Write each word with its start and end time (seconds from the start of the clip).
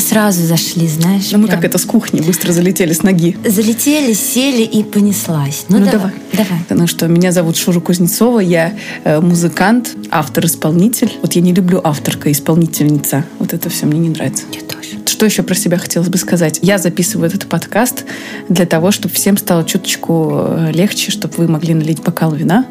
как-то 0.00 0.14
сразу 0.14 0.46
зашли, 0.46 0.88
знаешь. 0.88 1.30
Ну, 1.32 1.38
мы 1.38 1.48
как 1.48 1.64
это 1.64 1.78
с 1.78 1.84
кухни 1.84 2.20
быстро 2.20 2.52
залетели 2.52 2.92
с 2.92 3.02
ноги. 3.02 3.36
Залетели, 3.46 4.12
сели 4.12 4.62
и 4.62 4.82
понеслась. 4.82 5.64
Ну, 5.68 5.78
ну 5.78 5.86
давай, 5.86 6.12
давай. 6.32 6.58
Ну 6.70 6.86
что, 6.86 7.06
меня 7.06 7.32
зовут 7.32 7.56
Шура 7.56 7.80
Кузнецова, 7.80 8.40
я 8.40 8.72
э, 9.04 9.20
музыкант, 9.20 9.96
автор-исполнитель. 10.10 11.12
Вот 11.22 11.34
я 11.34 11.42
не 11.42 11.52
люблю 11.52 11.80
авторка, 11.82 12.30
исполнительница. 12.30 13.24
Вот 13.38 13.52
это 13.52 13.68
все 13.68 13.86
мне 13.86 13.98
не 13.98 14.08
нравится. 14.10 14.44
Я 14.52 14.60
тоже. 14.60 14.98
Что 15.06 15.26
еще 15.26 15.42
про 15.42 15.54
себя 15.54 15.76
хотелось 15.78 16.08
бы 16.08 16.18
сказать? 16.18 16.60
Я 16.62 16.78
записываю 16.78 17.28
этот 17.28 17.46
подкаст 17.46 18.04
для 18.48 18.66
того, 18.66 18.90
чтобы 18.90 19.14
всем 19.14 19.36
стало 19.36 19.64
чуточку 19.64 20.30
э, 20.32 20.72
легче, 20.72 21.10
чтобы 21.10 21.34
вы 21.36 21.48
могли 21.48 21.74
налить 21.74 22.02
бокал 22.02 22.32
вина 22.32 22.66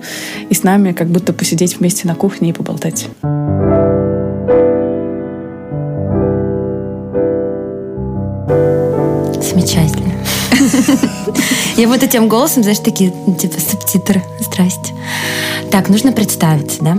и 0.50 0.54
с 0.54 0.64
нами 0.64 0.94
как 0.94 1.10
будто 1.10 1.34
посидеть 1.34 1.80
вместе 1.80 2.08
на 2.08 2.16
кухне 2.16 2.50
и 2.50 2.54
поболтать. 2.54 3.08
Замечательно. 9.60 10.14
Я 11.76 11.88
вот 11.88 12.04
этим 12.04 12.28
голосом, 12.28 12.64
знаешь, 12.64 12.80
такие, 12.80 13.12
типа, 13.40 13.60
субтитры. 13.60 14.24
Здрасте. 14.40 14.94
Так, 15.70 15.90
нужно 15.90 16.12
представиться, 16.12 16.78
да? 16.82 16.98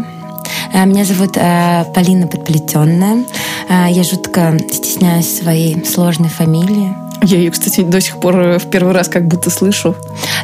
Э, 0.73 0.84
меня 0.84 1.04
зовут 1.04 1.37
э, 1.37 1.84
Полина 1.95 2.27
Подплетенная. 2.27 3.24
Э, 3.68 3.87
я 3.91 4.02
жутко 4.02 4.59
стесняюсь 4.70 5.38
своей 5.38 5.84
сложной 5.84 6.28
фамилии. 6.28 6.95
Я 7.23 7.38
ее, 7.38 7.51
кстати, 7.51 7.82
до 7.82 8.01
сих 8.01 8.18
пор 8.18 8.59
в 8.59 8.70
первый 8.70 8.92
раз 8.92 9.09
как 9.09 9.27
будто 9.27 9.51
слышу. 9.51 9.95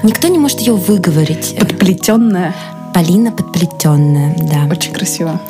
Никто 0.02 0.29
не 0.29 0.38
может 0.38 0.60
ее 0.60 0.74
выговорить. 0.74 1.57
Подплетенная. 1.59 2.55
Полина 2.92 3.30
Подплетенная, 3.32 4.34
да. 4.38 4.66
Очень 4.70 4.92
красиво. 4.92 5.40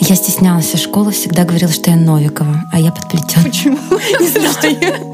Я 0.00 0.16
стеснялась 0.16 0.72
в 0.72 0.78
школы, 0.78 1.12
всегда 1.12 1.44
говорила, 1.44 1.72
что 1.72 1.90
я 1.90 1.96
Новикова, 1.96 2.64
а 2.72 2.80
я 2.80 2.92
Подплетенная. 2.92 3.44
Почему? 3.44 3.78
Не 4.20 4.28
знаю. 4.28 5.10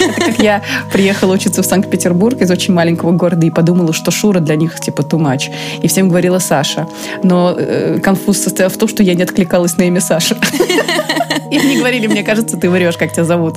Это 0.00 0.20
как 0.20 0.38
я 0.38 0.62
приехала 0.92 1.34
учиться 1.34 1.62
в 1.62 1.66
Санкт-Петербург 1.66 2.40
из 2.40 2.50
очень 2.50 2.74
маленького 2.74 3.12
города 3.12 3.46
и 3.46 3.50
подумала, 3.50 3.92
что 3.92 4.10
Шура 4.10 4.40
для 4.40 4.56
них 4.56 4.80
типа 4.80 5.02
much. 5.02 5.52
И 5.82 5.88
всем 5.88 6.08
говорила 6.08 6.38
Саша. 6.38 6.88
Но 7.22 7.54
э, 7.56 7.98
конфуз 8.02 8.38
состоял 8.38 8.70
в 8.70 8.76
том, 8.76 8.88
что 8.88 9.02
я 9.02 9.14
не 9.14 9.22
откликалась 9.22 9.76
на 9.76 9.82
имя 9.82 10.00
Саша. 10.00 10.36
И 11.50 11.58
они 11.58 11.78
говорили, 11.78 12.06
мне 12.06 12.22
кажется, 12.22 12.56
ты 12.56 12.70
врешь, 12.70 12.96
как 12.96 13.12
тебя 13.12 13.24
зовут. 13.24 13.56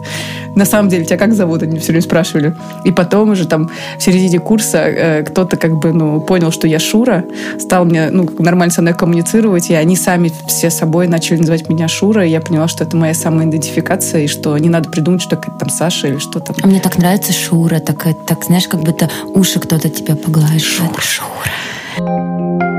На 0.56 0.66
самом 0.66 0.90
деле, 0.90 1.06
тебя 1.06 1.18
как 1.18 1.34
зовут? 1.34 1.64
Они 1.64 1.80
все 1.80 1.88
время 1.88 2.02
спрашивали. 2.02 2.56
И 2.84 2.92
потом 2.92 3.30
уже 3.30 3.48
там 3.48 3.70
в 3.98 4.02
середине 4.02 4.40
курса 4.40 4.78
э, 4.80 5.24
кто-то 5.24 5.58
как 5.58 5.78
бы, 5.78 5.94
ну, 5.94 6.20
понял, 6.22 6.52
что 6.52 6.68
я 6.68 6.80
Шура, 6.80 7.26
стал 7.60 7.86
мне, 7.86 8.10
ну, 8.10 8.30
нормально 8.40 8.74
со 8.74 8.82
мной 8.82 8.94
коммуницировать, 8.94 9.70
и 9.70 9.74
они 9.74 9.96
сами 9.96 10.32
все 10.48 10.70
собой 10.70 11.08
начали 11.08 11.38
называть 11.38 11.70
меня 11.70 11.88
Шура, 11.88 12.26
и 12.26 12.30
я 12.30 12.42
поняла, 12.42 12.68
что 12.68 12.84
это 12.84 12.98
моя 12.98 13.14
самоидентификация, 13.14 14.22
и 14.22 14.28
что 14.28 14.58
не 14.58 14.70
надо 14.70 14.90
придумать, 14.90 15.22
что 15.22 15.36
это 15.36 15.52
там 15.52 15.70
Саша 15.70 16.08
или 16.08 16.18
что 16.18 16.40
там. 16.40 16.56
А 16.62 16.68
мне 16.68 16.80
так 16.80 16.98
нравится 16.98 17.34
Шура, 17.34 17.80
так, 17.80 18.08
так 18.26 18.46
знаешь, 18.46 18.68
как 18.68 18.82
будто 18.82 19.10
уши 19.34 19.60
кто-то 19.60 19.90
тебя 19.90 20.16
погладит. 20.16 20.62
Шура. 20.62 21.02
Шура. 21.02 22.77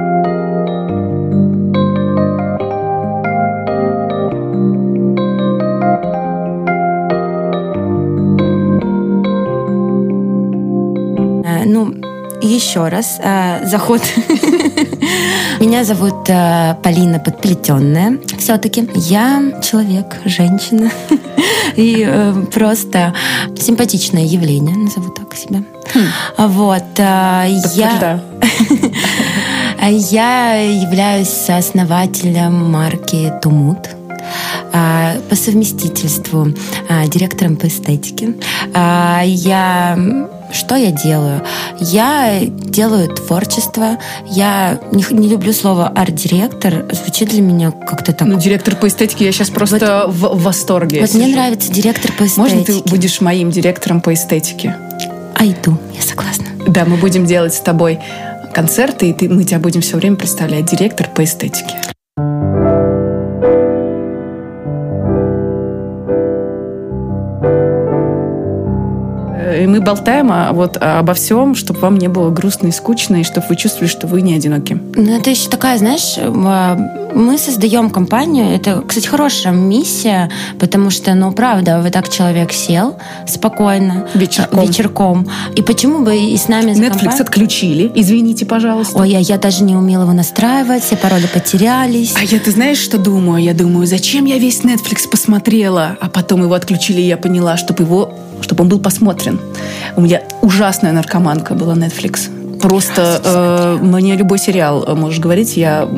Ну, 11.78 11.94
еще 12.42 12.88
раз, 12.88 13.20
э, 13.22 13.64
заход. 13.64 14.02
Меня 15.60 15.84
зовут 15.84 16.28
э, 16.28 16.74
Полина 16.82 17.20
Подплетенная. 17.20 18.18
Все-таки 18.36 18.90
я 18.94 19.40
человек, 19.62 20.16
женщина. 20.24 20.90
И 21.76 22.04
э, 22.04 22.34
просто 22.52 23.14
симпатичное 23.56 24.24
явление, 24.24 24.76
назову 24.76 25.10
так 25.10 25.36
себя. 25.36 25.62
Хм. 25.94 26.48
Вот. 26.48 26.98
Э, 26.98 27.46
я... 27.74 28.20
Я 29.88 30.54
являюсь 30.54 31.48
основателем 31.48 32.72
марки 32.72 33.32
Тумут 33.40 33.78
э, 34.72 35.20
по 35.28 35.36
совместительству 35.36 36.48
э, 36.88 37.06
директором 37.06 37.54
по 37.54 37.68
эстетике. 37.68 38.34
Э, 38.74 39.22
я 39.24 39.96
что 40.52 40.76
я 40.76 40.90
делаю? 40.90 41.42
Я 41.78 42.40
делаю 42.44 43.08
творчество. 43.08 43.98
Я 44.26 44.80
не, 44.92 45.04
не 45.10 45.28
люблю 45.28 45.52
слово 45.52 45.88
арт-директор. 45.88 46.86
Звучит 46.92 47.30
для 47.30 47.42
меня 47.42 47.70
как-то 47.70 48.12
так. 48.12 48.26
Ну, 48.26 48.38
директор 48.38 48.76
по 48.76 48.88
эстетике, 48.88 49.24
я 49.24 49.32
сейчас 49.32 49.50
просто 49.50 50.04
вот, 50.06 50.14
в, 50.14 50.36
в 50.38 50.42
восторге. 50.42 51.00
Вот 51.00 51.14
мне 51.14 51.28
нравится 51.28 51.72
директор 51.72 52.12
по 52.12 52.24
эстетике. 52.24 52.40
Можно 52.40 52.64
ты 52.64 52.90
будешь 52.90 53.20
моим 53.20 53.50
директором 53.50 54.00
по 54.00 54.14
эстетике? 54.14 54.76
Айду, 55.36 55.78
я 55.94 56.02
согласна. 56.02 56.46
Да, 56.66 56.84
мы 56.84 56.96
будем 56.96 57.26
делать 57.26 57.54
с 57.54 57.60
тобой 57.60 58.00
концерты, 58.52 59.10
и 59.10 59.12
ты, 59.12 59.28
мы 59.28 59.44
тебя 59.44 59.60
будем 59.60 59.80
все 59.80 59.96
время 59.96 60.16
представлять. 60.16 60.66
Директор 60.66 61.08
по 61.08 61.24
эстетике. 61.24 61.76
Болтаем 69.88 70.30
а, 70.30 70.52
вот 70.52 70.76
обо 70.76 71.14
всем, 71.14 71.54
чтобы 71.54 71.80
вам 71.80 71.96
не 71.96 72.08
было 72.08 72.28
грустно 72.30 72.66
и 72.66 72.72
скучно, 72.72 73.16
и 73.16 73.24
чтобы 73.24 73.46
вы 73.48 73.56
чувствовали, 73.56 73.88
что 73.88 74.06
вы 74.06 74.20
не 74.20 74.34
одиноки. 74.34 74.78
Ну, 74.94 75.16
это 75.16 75.30
еще 75.30 75.48
такая, 75.48 75.78
знаешь, 75.78 76.16
а, 76.18 76.76
мы 77.14 77.38
создаем 77.38 77.90
компанию. 77.90 78.54
Это, 78.54 78.82
кстати, 78.86 79.06
хорошая 79.06 79.52
миссия, 79.52 80.30
потому 80.58 80.90
что, 80.90 81.14
ну, 81.14 81.32
правда, 81.32 81.80
вот 81.82 81.92
так 81.92 82.08
человек 82.08 82.52
сел 82.52 82.96
спокойно 83.26 84.08
вечерком, 84.14 84.60
вечерком 84.60 85.28
и 85.56 85.62
почему 85.62 86.04
бы 86.04 86.16
и 86.16 86.36
с 86.36 86.48
нами 86.48 86.72
Netflix 86.72 86.90
компания... 86.90 87.20
отключили, 87.20 87.92
извините, 87.94 88.46
пожалуйста. 88.46 88.98
Ой, 88.98 89.10
я, 89.10 89.18
я 89.18 89.38
даже 89.38 89.64
не 89.64 89.76
умела 89.76 90.02
его 90.02 90.12
настраивать, 90.12 90.84
все 90.84 90.96
пароли 90.96 91.26
потерялись. 91.32 92.14
А 92.16 92.24
я, 92.24 92.38
ты 92.38 92.50
знаешь, 92.50 92.78
что 92.78 92.98
думаю? 92.98 93.42
Я 93.42 93.54
думаю, 93.54 93.86
зачем 93.86 94.24
я 94.24 94.38
весь 94.38 94.60
Netflix 94.60 95.08
посмотрела, 95.10 95.96
а 96.00 96.08
потом 96.08 96.42
его 96.42 96.54
отключили, 96.54 97.00
и 97.00 97.06
я 97.06 97.16
поняла, 97.16 97.56
чтобы 97.56 97.84
его 97.84 98.12
чтобы 98.40 98.62
он 98.62 98.68
был 98.68 98.78
посмотрен. 98.78 99.40
У 99.96 100.00
меня 100.00 100.22
ужасная 100.42 100.92
наркоманка 100.92 101.54
была 101.54 101.74
Netflix. 101.74 102.30
Просто 102.60 103.20
э, 103.24 103.84
мне 103.84 104.16
любой 104.16 104.38
сериал 104.38 104.84
э, 104.84 104.94
можешь 104.94 105.20
говорить, 105.20 105.56
я... 105.56 105.88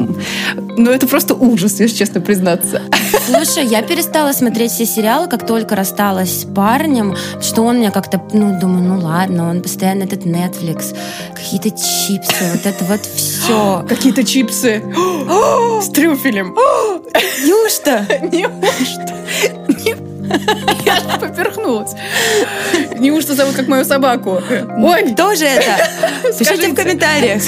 Ну, 0.77 0.91
это 0.91 1.07
просто 1.07 1.35
ужас, 1.35 1.81
если 1.81 1.97
честно 1.97 2.21
признаться. 2.21 2.83
Слушай, 3.27 3.67
я 3.67 3.83
перестала 3.83 4.33
смотреть 4.33 4.73
все 4.73 4.87
сериалы, 4.87 5.29
как 5.29 5.47
только 5.47 5.77
рассталась 5.77 6.43
с 6.43 6.45
парнем, 6.45 7.17
что 7.41 7.63
он 7.63 7.79
меня 7.79 7.91
как-то, 7.91 8.23
ну, 8.33 8.59
думаю, 8.61 8.83
ну 8.83 8.99
ладно, 8.99 9.51
он 9.51 9.63
постоянно 9.63 10.05
этот 10.05 10.25
Netflix, 10.25 10.95
какие-то 11.35 11.71
чипсы, 11.71 12.53
вот 12.53 12.67
это 12.67 12.85
вот 12.85 13.01
все. 13.01 13.85
Какие-то 13.89 14.25
чипсы 14.25 14.83
с 15.83 15.89
трюфелем. 15.91 16.55
Неужто? 17.45 18.07
Неужто? 18.33 20.01
Я 20.85 20.97
же 20.97 21.19
поперхнулась. 21.21 21.93
Неужто 22.99 23.35
зовут 23.35 23.55
как 23.55 23.69
мою 23.69 23.85
собаку? 23.85 24.43
Ой! 24.79 25.15
Тоже 25.15 25.47
это? 25.47 25.89
Пишите 26.39 26.69
в 26.69 26.75
комментариях. 26.75 27.43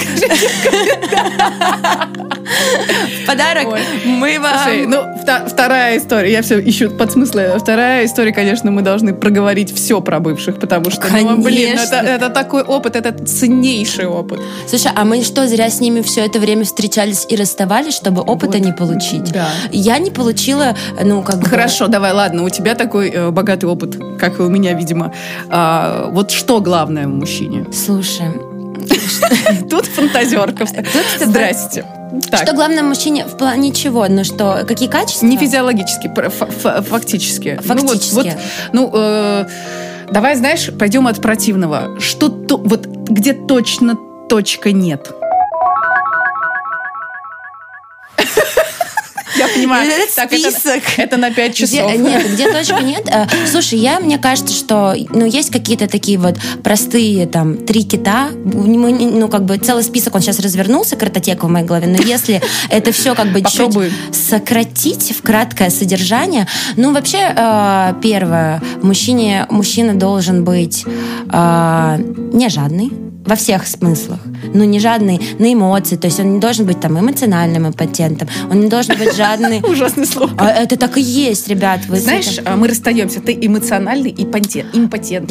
Подарок 3.27 3.79
мы 4.05 4.39
вам... 4.39 4.53
Слушай, 4.63 4.85
ну, 4.85 5.03
вторая 5.47 5.97
история. 5.97 6.31
Я 6.31 6.41
все 6.41 6.59
ищу 6.59 6.89
подсмыслы. 6.89 7.53
Вторая 7.57 8.05
история, 8.05 8.33
конечно, 8.33 8.71
мы 8.71 8.81
должны 8.81 9.13
проговорить 9.13 9.73
все 9.73 10.01
про 10.01 10.19
бывших, 10.19 10.59
потому 10.59 10.91
что, 10.91 11.07
ну, 11.11 11.37
блин, 11.41 11.77
это, 11.77 12.29
такой 12.29 12.63
опыт, 12.63 12.95
это 12.95 13.13
ценнейший 13.25 14.07
опыт. 14.07 14.39
Слушай, 14.67 14.91
а 14.95 15.05
мы 15.05 15.23
что, 15.23 15.47
зря 15.47 15.69
с 15.69 15.79
ними 15.79 16.01
все 16.01 16.25
это 16.25 16.39
время 16.39 16.65
встречались 16.65 17.25
и 17.29 17.35
расставались, 17.35 17.95
чтобы 17.95 18.21
опыта 18.21 18.59
не 18.59 18.71
получить? 18.71 19.31
Да. 19.31 19.49
Я 19.71 19.97
не 19.99 20.11
получила, 20.11 20.75
ну, 21.01 21.21
как 21.23 21.39
бы... 21.39 21.47
Хорошо, 21.47 21.87
давай, 21.87 22.13
ладно, 22.13 22.43
у 22.43 22.49
тебя 22.49 22.72
такой 22.75 23.09
э, 23.09 23.31
богатый 23.31 23.65
опыт, 23.65 23.97
как 24.19 24.39
и 24.39 24.43
у 24.43 24.49
меня, 24.49 24.73
видимо. 24.73 25.13
А, 25.49 26.09
вот 26.11 26.31
что 26.31 26.61
главное 26.61 27.07
в 27.07 27.11
мужчине? 27.11 27.65
Слушай, 27.71 28.27
Тут 29.69 29.85
фантазерка. 29.85 30.65
Здрасте. 31.19 31.85
Так. 32.29 32.43
Что 32.43 32.53
главное 32.53 32.83
мужчине 32.83 33.25
в 33.25 33.37
плане 33.37 33.71
чего? 33.71 34.07
Ну 34.07 34.23
что, 34.23 34.65
какие 34.67 34.87
качества? 34.87 35.25
Не 35.25 35.37
физиологически, 35.37 36.11
фактически. 36.89 37.59
Фактически. 37.63 38.35
Ну, 38.71 38.83
вот, 38.83 38.91
вот, 38.91 38.91
ну 38.91 38.91
э, 38.93 39.45
давай, 40.11 40.35
знаешь, 40.35 40.69
пойдем 40.77 41.07
от 41.07 41.21
противного. 41.21 41.99
Что 41.99 42.29
то, 42.29 42.57
вот 42.57 42.85
где 42.85 43.33
точно 43.33 43.97
точка 44.29 44.71
нет? 44.71 45.11
Понимаю. 49.63 49.91
Так, 50.15 50.31
список. 50.31 50.83
Это 50.97 51.17
на 51.17 51.31
5 51.31 51.55
часов. 51.55 51.95
Нет, 51.95 52.31
где 52.31 52.51
точка 52.51 52.81
нет. 52.81 53.07
Э, 53.07 53.27
слушай, 53.49 53.79
я, 53.79 53.99
мне 53.99 54.17
кажется, 54.17 54.53
что 54.53 54.95
ну, 55.09 55.25
есть 55.25 55.51
какие-то 55.51 55.87
такие 55.87 56.17
вот 56.17 56.37
простые 56.63 57.25
там 57.27 57.57
три 57.57 57.83
кита. 57.83 58.29
Ну, 58.33 59.27
как 59.27 59.45
бы 59.45 59.57
целый 59.57 59.83
список, 59.83 60.15
он 60.15 60.21
сейчас 60.21 60.39
развернулся, 60.39 60.95
картотека 60.95 61.45
в 61.45 61.49
моей 61.49 61.65
голове, 61.65 61.87
но 61.87 62.01
если 62.01 62.41
это 62.69 62.91
все 62.91 63.15
как 63.15 63.27
бы 63.31 63.41
чуть 63.41 63.73
сократить 64.11 65.15
в 65.17 65.21
краткое 65.21 65.69
содержание, 65.69 66.47
ну, 66.75 66.93
вообще, 66.93 67.33
э, 67.35 67.93
первое, 68.01 68.61
мужчине, 68.81 69.47
мужчина 69.49 69.93
должен 69.93 70.43
быть 70.43 70.85
э, 70.85 71.97
не 72.33 72.49
жадный, 72.49 72.91
во 73.25 73.35
всех 73.35 73.67
смыслах. 73.67 74.19
Ну, 74.53 74.63
не 74.63 74.79
жадный 74.79 75.19
на 75.39 75.53
эмоции, 75.53 75.95
то 75.95 76.07
есть 76.07 76.19
он 76.19 76.35
не 76.35 76.39
должен 76.39 76.65
быть 76.65 76.79
там 76.79 76.99
эмоциональным 76.99 77.67
импотентом, 77.67 78.27
он 78.49 78.61
не 78.61 78.67
должен 78.67 78.97
быть 78.97 79.15
жадный... 79.15 79.61
Ужасное 79.63 80.05
слово. 80.05 80.31
А 80.37 80.49
это 80.49 80.77
так 80.77 80.97
и 80.97 81.01
есть, 81.01 81.47
ребят. 81.47 81.81
Вы 81.87 81.99
Знаешь, 81.99 82.39
а 82.45 82.55
мы 82.55 82.67
расстаемся, 82.67 83.21
ты 83.21 83.37
эмоциональный 83.39 84.13
импотент. 84.17 84.73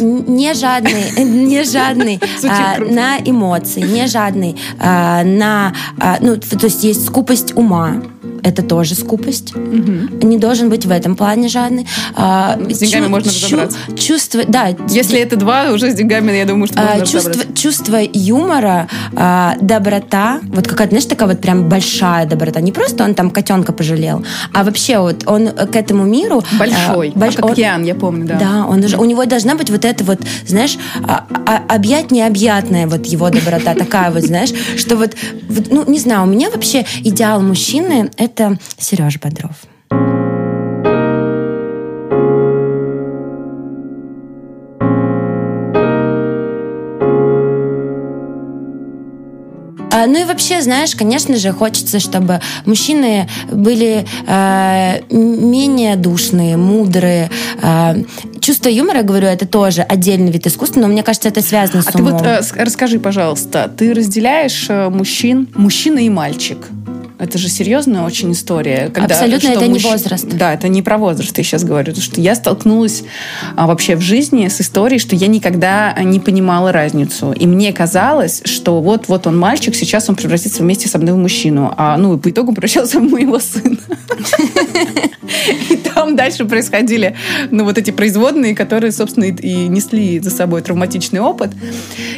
Не 0.00 0.54
жадный, 0.54 1.12
не 1.24 1.64
жадный 1.64 2.20
а, 2.44 2.78
на 2.78 3.18
эмоции, 3.18 3.80
не 3.80 4.06
жадный 4.06 4.56
на... 4.78 5.74
Ну, 6.20 6.36
то 6.36 6.66
есть 6.66 6.84
есть 6.84 7.06
скупость 7.06 7.56
ума, 7.56 8.02
это 8.42 8.62
тоже 8.62 8.94
скупость. 8.94 9.54
Угу. 9.54 10.26
Не 10.26 10.38
должен 10.38 10.68
быть 10.68 10.86
в 10.86 10.90
этом 10.90 11.16
плане 11.16 11.48
жадный. 11.48 11.86
А, 12.14 12.58
с 12.68 12.78
деньгами 12.78 13.04
чу- 13.04 13.10
можно 13.10 13.32
разобраться. 13.32 13.78
Чувство, 13.96 14.42
да. 14.46 14.68
Если 14.88 15.18
это 15.18 15.36
два, 15.36 15.70
уже 15.72 15.90
с 15.90 15.94
деньгами, 15.94 16.32
я 16.32 16.44
думаю, 16.44 16.66
что 16.66 16.80
можно 16.80 17.02
а, 17.02 17.06
чувство, 17.06 17.54
чувство 17.54 18.00
юмора, 18.12 18.88
а, 19.14 19.56
доброта, 19.60 20.40
вот 20.44 20.66
какая-то, 20.66 20.90
знаешь, 20.90 21.06
такая 21.06 21.28
вот 21.28 21.40
прям 21.40 21.68
большая 21.68 22.26
доброта. 22.26 22.60
Не 22.60 22.72
просто 22.72 23.04
он 23.04 23.14
там 23.14 23.30
котенка 23.30 23.72
пожалел, 23.72 24.24
а 24.52 24.64
вообще 24.64 24.98
вот 24.98 25.22
он 25.26 25.48
к 25.48 25.76
этому 25.76 26.04
миру... 26.04 26.42
Большой, 26.58 27.12
а, 27.14 27.18
больш... 27.18 27.36
как 27.36 27.44
он, 27.44 27.52
океан, 27.52 27.84
я 27.84 27.94
помню, 27.94 28.26
да. 28.26 28.38
Да, 28.38 28.66
он 28.66 28.84
уже, 28.84 28.98
у 28.98 29.04
него 29.04 29.24
должна 29.24 29.54
быть 29.54 29.70
вот 29.70 29.84
эта 29.84 30.04
вот, 30.04 30.20
знаешь, 30.46 30.78
а, 31.04 31.26
а, 31.46 31.62
объять 31.74 32.10
необъятная 32.10 32.86
вот 32.86 33.06
его 33.06 33.30
доброта, 33.30 33.74
такая 33.74 34.10
вот, 34.10 34.22
знаешь, 34.22 34.52
что 34.76 34.96
вот, 34.96 35.14
ну, 35.70 35.84
не 35.86 35.98
знаю, 35.98 36.24
у 36.24 36.26
меня 36.26 36.50
вообще 36.50 36.84
идеал 37.02 37.40
мужчины— 37.40 38.10
это 38.16 38.58
Сереж 38.78 39.18
Бодров. 39.20 39.56
А, 49.92 50.06
ну 50.06 50.20
и 50.20 50.24
вообще, 50.24 50.62
знаешь, 50.62 50.96
конечно 50.96 51.36
же, 51.36 51.52
хочется, 51.52 52.00
чтобы 52.00 52.40
мужчины 52.64 53.28
были 53.50 54.06
э, 54.26 55.00
менее 55.10 55.96
душные, 55.96 56.56
мудрые. 56.56 57.30
Э, 57.62 58.02
чувство 58.40 58.70
юмора, 58.70 59.02
говорю, 59.02 59.28
это 59.28 59.46
тоже 59.46 59.82
отдельный 59.82 60.32
вид 60.32 60.46
искусства, 60.46 60.80
но 60.80 60.88
мне 60.88 61.02
кажется, 61.02 61.28
это 61.28 61.42
связано 61.42 61.82
с 61.82 61.94
а 61.94 61.98
умом. 61.98 62.14
А 62.14 62.18
ты 62.18 62.24
вот 62.24 62.56
э, 62.56 62.64
расскажи, 62.64 62.98
пожалуйста, 62.98 63.70
ты 63.76 63.92
разделяешь 63.92 64.66
э, 64.70 64.88
мужчин, 64.88 65.48
мужчина 65.54 65.98
и 65.98 66.08
мальчик? 66.08 66.58
Это 67.22 67.38
же 67.38 67.48
серьезная 67.48 68.02
очень 68.02 68.32
история. 68.32 68.90
Когда, 68.92 69.14
Абсолютно, 69.14 69.46
это 69.46 69.66
муж... 69.66 69.84
не 69.84 69.88
возраст. 69.88 70.26
Да, 70.28 70.54
это 70.54 70.66
не 70.66 70.82
про 70.82 70.98
возраст, 70.98 71.38
я 71.38 71.44
сейчас 71.44 71.62
говорю. 71.62 71.94
Что 71.94 72.20
я 72.20 72.34
столкнулась 72.34 73.04
а, 73.54 73.68
вообще 73.68 73.94
в 73.94 74.00
жизни 74.00 74.48
с 74.48 74.60
историей, 74.60 74.98
что 74.98 75.14
я 75.14 75.28
никогда 75.28 75.94
не 76.02 76.18
понимала 76.18 76.72
разницу. 76.72 77.30
И 77.30 77.46
мне 77.46 77.72
казалось, 77.72 78.42
что 78.44 78.80
вот-вот 78.80 79.28
он 79.28 79.38
мальчик, 79.38 79.76
сейчас 79.76 80.08
он 80.08 80.16
превратится 80.16 80.64
вместе 80.64 80.88
со 80.88 80.98
мной 80.98 81.14
в 81.14 81.16
мужчину. 81.16 81.72
А 81.76 81.96
ну, 81.96 82.18
по 82.18 82.28
итогу 82.28 82.52
превращался 82.54 82.98
в 82.98 83.08
моего 83.08 83.38
сына. 83.38 83.78
И 85.70 85.76
там 85.76 86.16
дальше 86.16 86.44
происходили 86.44 87.14
ну, 87.52 87.64
вот 87.64 87.78
эти 87.78 87.92
производные, 87.92 88.56
которые, 88.56 88.90
собственно, 88.90 89.24
и 89.24 89.68
несли 89.68 90.18
за 90.18 90.30
собой 90.30 90.62
травматичный 90.62 91.20
опыт. 91.20 91.50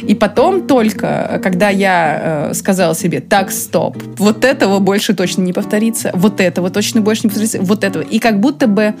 И 0.01 0.15
потом 0.15 0.65
только, 0.65 1.39
когда 1.43 1.69
я 1.69 2.49
э, 2.49 2.53
сказала 2.55 2.95
себе, 2.95 3.21
так, 3.21 3.51
стоп, 3.51 4.01
вот 4.17 4.43
этого 4.43 4.79
больше 4.79 4.94
больше 4.95 5.13
точно 5.13 5.41
не 5.41 5.51
повторится, 5.51 6.09
вот 6.13 6.39
этого 6.39 6.69
точно 6.69 7.01
больше 7.01 7.23
не 7.23 7.29
повторится, 7.29 7.61
вот 7.61 7.83
этого. 7.83 8.01
И 8.01 8.17
как 8.19 8.39
будто 8.39 8.65
бы 8.65 8.93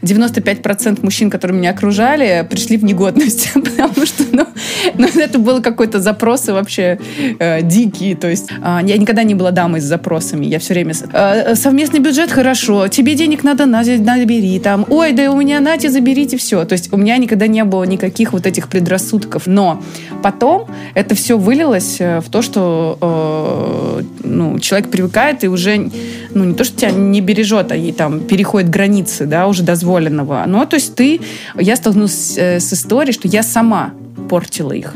95% 0.00 1.00
мужчин, 1.02 1.28
которые 1.28 1.58
меня 1.58 1.70
окружали, 1.70 2.46
пришли 2.48 2.78
в 2.78 2.84
негодность, 2.84 3.50
потому 3.54 4.06
что 4.06 4.24
ну, 4.32 4.46
ну, 4.94 5.06
это 5.06 5.38
было 5.38 5.60
какой-то 5.60 6.00
запросы 6.00 6.54
вообще 6.54 6.98
э, 7.38 7.60
дикие. 7.60 8.16
То 8.16 8.30
есть 8.30 8.50
э, 8.50 8.78
я 8.86 8.96
никогда 8.96 9.22
не 9.22 9.34
была 9.34 9.50
дамой 9.50 9.80
с 9.80 9.84
запросами. 9.84 10.46
Я 10.46 10.58
все 10.58 10.72
время... 10.72 10.94
Э, 11.12 11.54
совместный 11.56 12.00
бюджет 12.00 12.32
хорошо, 12.32 12.88
тебе 12.88 13.14
денег 13.14 13.44
надо, 13.44 13.66
на, 13.66 13.82
набери. 13.82 14.58
Там, 14.60 14.86
ой, 14.88 15.12
да 15.12 15.30
у 15.30 15.36
меня 15.38 15.60
нате, 15.60 15.90
заберите 15.90 16.38
все. 16.38 16.64
То 16.64 16.72
есть 16.72 16.90
у 16.90 16.96
меня 16.96 17.18
никогда 17.18 17.48
не 17.48 17.64
было 17.64 17.84
никаких 17.84 18.32
вот 18.32 18.46
этих 18.46 18.68
предрассудков. 18.68 19.46
Но 19.46 19.82
потом 20.22 20.68
это 20.94 21.14
все 21.14 21.36
вылилось 21.36 22.00
э, 22.00 22.20
в 22.20 22.30
то, 22.30 22.40
что 22.40 22.96
э, 22.98 24.02
ну, 24.24 24.58
человек 24.58 24.90
привыкает 24.90 25.33
и 25.42 25.48
уже, 25.48 25.90
ну, 26.34 26.44
не 26.44 26.54
то, 26.54 26.64
что 26.64 26.76
тебя 26.76 26.90
не 26.90 27.20
бережет, 27.20 27.72
а 27.72 27.76
и 27.76 27.90
там 27.92 28.20
переходит 28.20 28.70
границы, 28.70 29.26
да, 29.26 29.48
уже 29.48 29.62
дозволенного. 29.62 30.44
Ну, 30.46 30.64
то 30.66 30.76
есть 30.76 30.94
ты, 30.94 31.20
я 31.58 31.76
столкнулась 31.76 32.12
с, 32.12 32.38
э, 32.38 32.60
с 32.60 32.72
историей, 32.72 33.12
что 33.12 33.26
я 33.26 33.42
сама 33.42 33.94
портила 34.28 34.72
их 34.72 34.94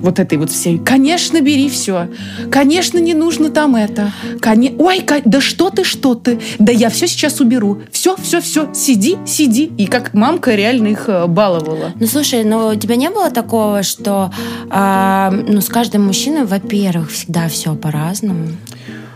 вот 0.00 0.18
этой 0.18 0.38
вот 0.38 0.50
всей. 0.50 0.78
Конечно, 0.78 1.40
бери 1.40 1.68
все. 1.68 2.08
Конечно, 2.50 2.98
не 2.98 3.14
нужно 3.14 3.50
там 3.50 3.76
это. 3.76 4.12
Коне... 4.40 4.72
Ой, 4.78 5.04
да 5.24 5.40
что 5.40 5.70
ты, 5.70 5.84
что 5.84 6.14
ты. 6.14 6.40
Да 6.58 6.72
я 6.72 6.90
все 6.90 7.06
сейчас 7.06 7.40
уберу. 7.40 7.82
Все, 7.90 8.16
все, 8.16 8.40
все. 8.40 8.72
Сиди, 8.74 9.16
сиди. 9.26 9.70
И 9.76 9.86
как 9.86 10.14
мамка 10.14 10.54
реально 10.54 10.88
их 10.88 11.08
э, 11.08 11.26
баловала. 11.26 11.92
Ну, 11.98 12.06
слушай, 12.06 12.44
но 12.44 12.70
у 12.70 12.74
тебя 12.74 12.96
не 12.96 13.10
было 13.10 13.30
такого, 13.30 13.82
что 13.82 14.30
э, 14.70 15.44
ну, 15.48 15.60
с 15.60 15.68
каждым 15.68 16.06
мужчиной, 16.06 16.44
во-первых, 16.44 17.10
всегда 17.10 17.48
все 17.48 17.74
по-разному? 17.74 18.48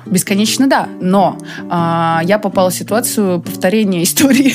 Бесконечно 0.07 0.67
да, 0.67 0.89
но 1.01 1.39
а, 1.71 2.21
я 2.25 2.39
попала 2.39 2.71
в 2.71 2.75
ситуацию 2.75 3.41
повторения 3.41 4.03
истории. 4.03 4.55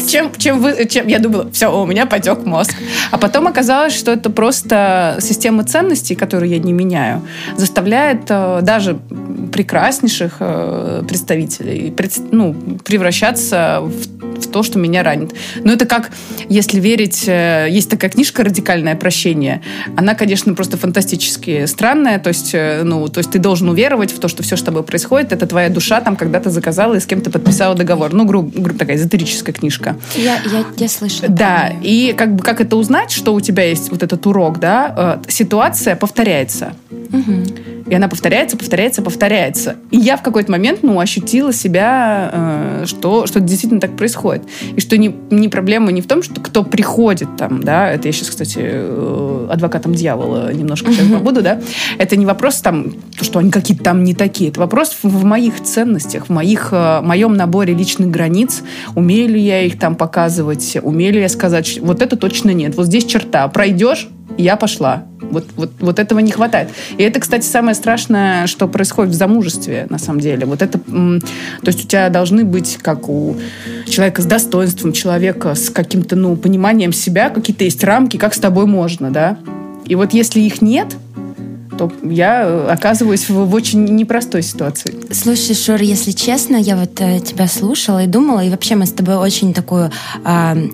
чем, 0.08 0.32
чем, 0.36 0.60
вы, 0.60 0.86
чем 0.86 1.06
я 1.06 1.18
думала, 1.18 1.50
все, 1.52 1.68
у 1.68 1.86
меня 1.86 2.06
потек 2.06 2.44
мозг. 2.44 2.74
А 3.10 3.18
потом 3.18 3.46
оказалось, 3.46 3.94
что 3.94 4.12
это 4.12 4.30
просто 4.30 5.18
система 5.20 5.64
ценностей, 5.64 6.14
которую 6.14 6.50
я 6.50 6.58
не 6.58 6.72
меняю, 6.72 7.22
заставляет 7.56 8.22
а, 8.30 8.60
даже 8.62 8.98
прекраснейших 9.52 10.36
а, 10.40 11.04
представителей 11.04 11.90
пред, 11.90 12.12
ну, 12.32 12.54
превращаться 12.84 13.80
в 13.82 14.29
то, 14.50 14.62
что 14.62 14.78
меня 14.78 15.02
ранит. 15.02 15.32
Но 15.62 15.72
это 15.72 15.86
как, 15.86 16.10
если 16.48 16.80
верить, 16.80 17.24
э, 17.26 17.68
есть 17.70 17.90
такая 17.90 18.10
книжка 18.10 18.44
«Радикальное 18.44 18.96
прощение». 18.96 19.62
Она, 19.96 20.14
конечно, 20.14 20.54
просто 20.54 20.76
фантастически 20.76 21.66
странная, 21.66 22.18
то 22.18 22.28
есть, 22.28 22.50
э, 22.54 22.82
ну, 22.84 23.08
то 23.08 23.18
есть 23.18 23.30
ты 23.30 23.38
должен 23.38 23.68
уверовать 23.68 24.12
в 24.12 24.18
то, 24.18 24.28
что 24.28 24.42
все, 24.42 24.56
что 24.56 24.64
с 24.64 24.66
тобой 24.66 24.82
происходит, 24.82 25.32
это 25.32 25.46
твоя 25.46 25.68
душа 25.68 26.00
там 26.00 26.16
когда-то 26.16 26.50
заказала 26.50 26.94
и 26.94 27.00
с 27.00 27.06
кем-то 27.06 27.30
подписала 27.30 27.74
договор. 27.74 28.12
Ну, 28.12 28.24
грубо 28.24 28.50
гру, 28.60 28.74
такая 28.74 28.96
эзотерическая 28.96 29.54
книжка. 29.54 29.96
Я, 30.14 30.36
я, 30.44 30.64
я 30.76 30.88
слышала. 30.88 31.28
Да, 31.28 31.72
и 31.82 32.14
как 32.16 32.34
бы 32.36 32.42
как 32.42 32.60
это 32.60 32.76
узнать, 32.76 33.10
что 33.10 33.34
у 33.34 33.40
тебя 33.40 33.64
есть 33.64 33.90
вот 33.90 34.02
этот 34.02 34.26
урок, 34.26 34.60
да? 34.60 35.20
Э, 35.24 35.30
ситуация 35.30 35.96
повторяется. 35.96 36.74
Угу. 36.90 37.90
И 37.90 37.94
она 37.94 38.08
повторяется, 38.08 38.56
повторяется, 38.56 39.02
повторяется. 39.02 39.76
И 39.90 39.98
я 39.98 40.16
в 40.16 40.22
какой-то 40.22 40.52
момент, 40.52 40.80
ну, 40.82 41.00
ощутила 41.00 41.52
себя, 41.52 42.30
э, 42.32 42.84
что, 42.86 43.26
что 43.26 43.40
действительно 43.40 43.80
так 43.80 43.96
происходит. 43.96 44.39
И 44.76 44.80
что 44.80 44.96
не, 44.96 45.14
не 45.30 45.48
проблема 45.48 45.92
не 45.92 46.00
в 46.00 46.06
том, 46.06 46.22
что 46.22 46.40
кто 46.40 46.62
приходит 46.64 47.36
там, 47.36 47.62
да, 47.62 47.90
это 47.90 48.08
я 48.08 48.12
сейчас, 48.12 48.30
кстати, 48.30 48.58
э, 48.60 49.48
адвокатом 49.50 49.94
дьявола 49.94 50.52
немножко 50.52 50.92
сейчас 50.92 51.06
побуду, 51.08 51.42
да, 51.42 51.60
это 51.98 52.16
не 52.16 52.26
вопрос 52.26 52.56
там, 52.56 52.92
то, 53.18 53.24
что 53.24 53.38
они 53.38 53.50
какие-то 53.50 53.84
там 53.84 54.04
не 54.04 54.14
такие, 54.14 54.50
это 54.50 54.60
вопрос 54.60 54.96
в, 55.02 55.08
в 55.08 55.24
моих 55.24 55.62
ценностях, 55.62 56.26
в 56.26 56.30
моих, 56.30 56.68
э, 56.72 57.00
моем 57.02 57.34
наборе 57.34 57.74
личных 57.74 58.10
границ, 58.10 58.62
умею 58.94 59.28
ли 59.28 59.40
я 59.40 59.62
их 59.62 59.78
там 59.78 59.94
показывать, 59.94 60.76
умею 60.82 61.14
ли 61.14 61.20
я 61.20 61.28
сказать, 61.28 61.78
вот 61.80 62.02
это 62.02 62.16
точно 62.16 62.50
нет, 62.50 62.76
вот 62.76 62.86
здесь 62.86 63.04
черта, 63.04 63.46
пройдешь, 63.48 64.08
я 64.36 64.56
пошла. 64.56 65.04
Вот, 65.20 65.46
вот, 65.56 65.72
вот 65.80 65.98
этого 65.98 66.18
не 66.18 66.32
хватает. 66.32 66.70
И 66.96 67.02
это, 67.02 67.20
кстати, 67.20 67.44
самое 67.44 67.74
страшное, 67.74 68.46
что 68.46 68.66
происходит 68.68 69.12
в 69.12 69.16
замужестве, 69.16 69.86
на 69.90 69.98
самом 69.98 70.20
деле. 70.20 70.46
Вот 70.46 70.62
это, 70.62 70.78
то 70.78 71.66
есть 71.66 71.84
у 71.84 71.88
тебя 71.88 72.08
должны 72.08 72.44
быть, 72.44 72.78
как 72.80 73.08
у 73.08 73.36
человека 73.86 74.22
с 74.22 74.26
достоинством, 74.26 74.92
человека 74.92 75.54
с 75.54 75.70
каким-то, 75.70 76.16
ну, 76.16 76.36
пониманием 76.36 76.92
себя, 76.92 77.30
какие-то 77.30 77.64
есть 77.64 77.84
рамки, 77.84 78.16
как 78.16 78.34
с 78.34 78.38
тобой 78.38 78.66
можно, 78.66 79.10
да. 79.10 79.38
И 79.84 79.94
вот 79.94 80.14
если 80.14 80.40
их 80.40 80.62
нет, 80.62 80.96
то 81.80 81.90
я 82.02 82.42
э, 82.44 82.66
оказываюсь 82.70 83.28
в, 83.30 83.46
в 83.46 83.54
очень 83.54 83.84
непростой 83.84 84.42
ситуации. 84.42 84.94
Слушай, 85.12 85.54
Шур, 85.54 85.80
если 85.80 86.10
честно, 86.10 86.56
я 86.56 86.76
вот 86.76 87.00
э, 87.00 87.20
тебя 87.20 87.48
слушала 87.48 88.04
и 88.04 88.06
думала, 88.06 88.44
и 88.44 88.50
вообще 88.50 88.74
мы 88.74 88.84
с 88.84 88.92
тобой 88.92 89.16
очень 89.16 89.54
такую 89.54 89.90
э, 90.24 90.68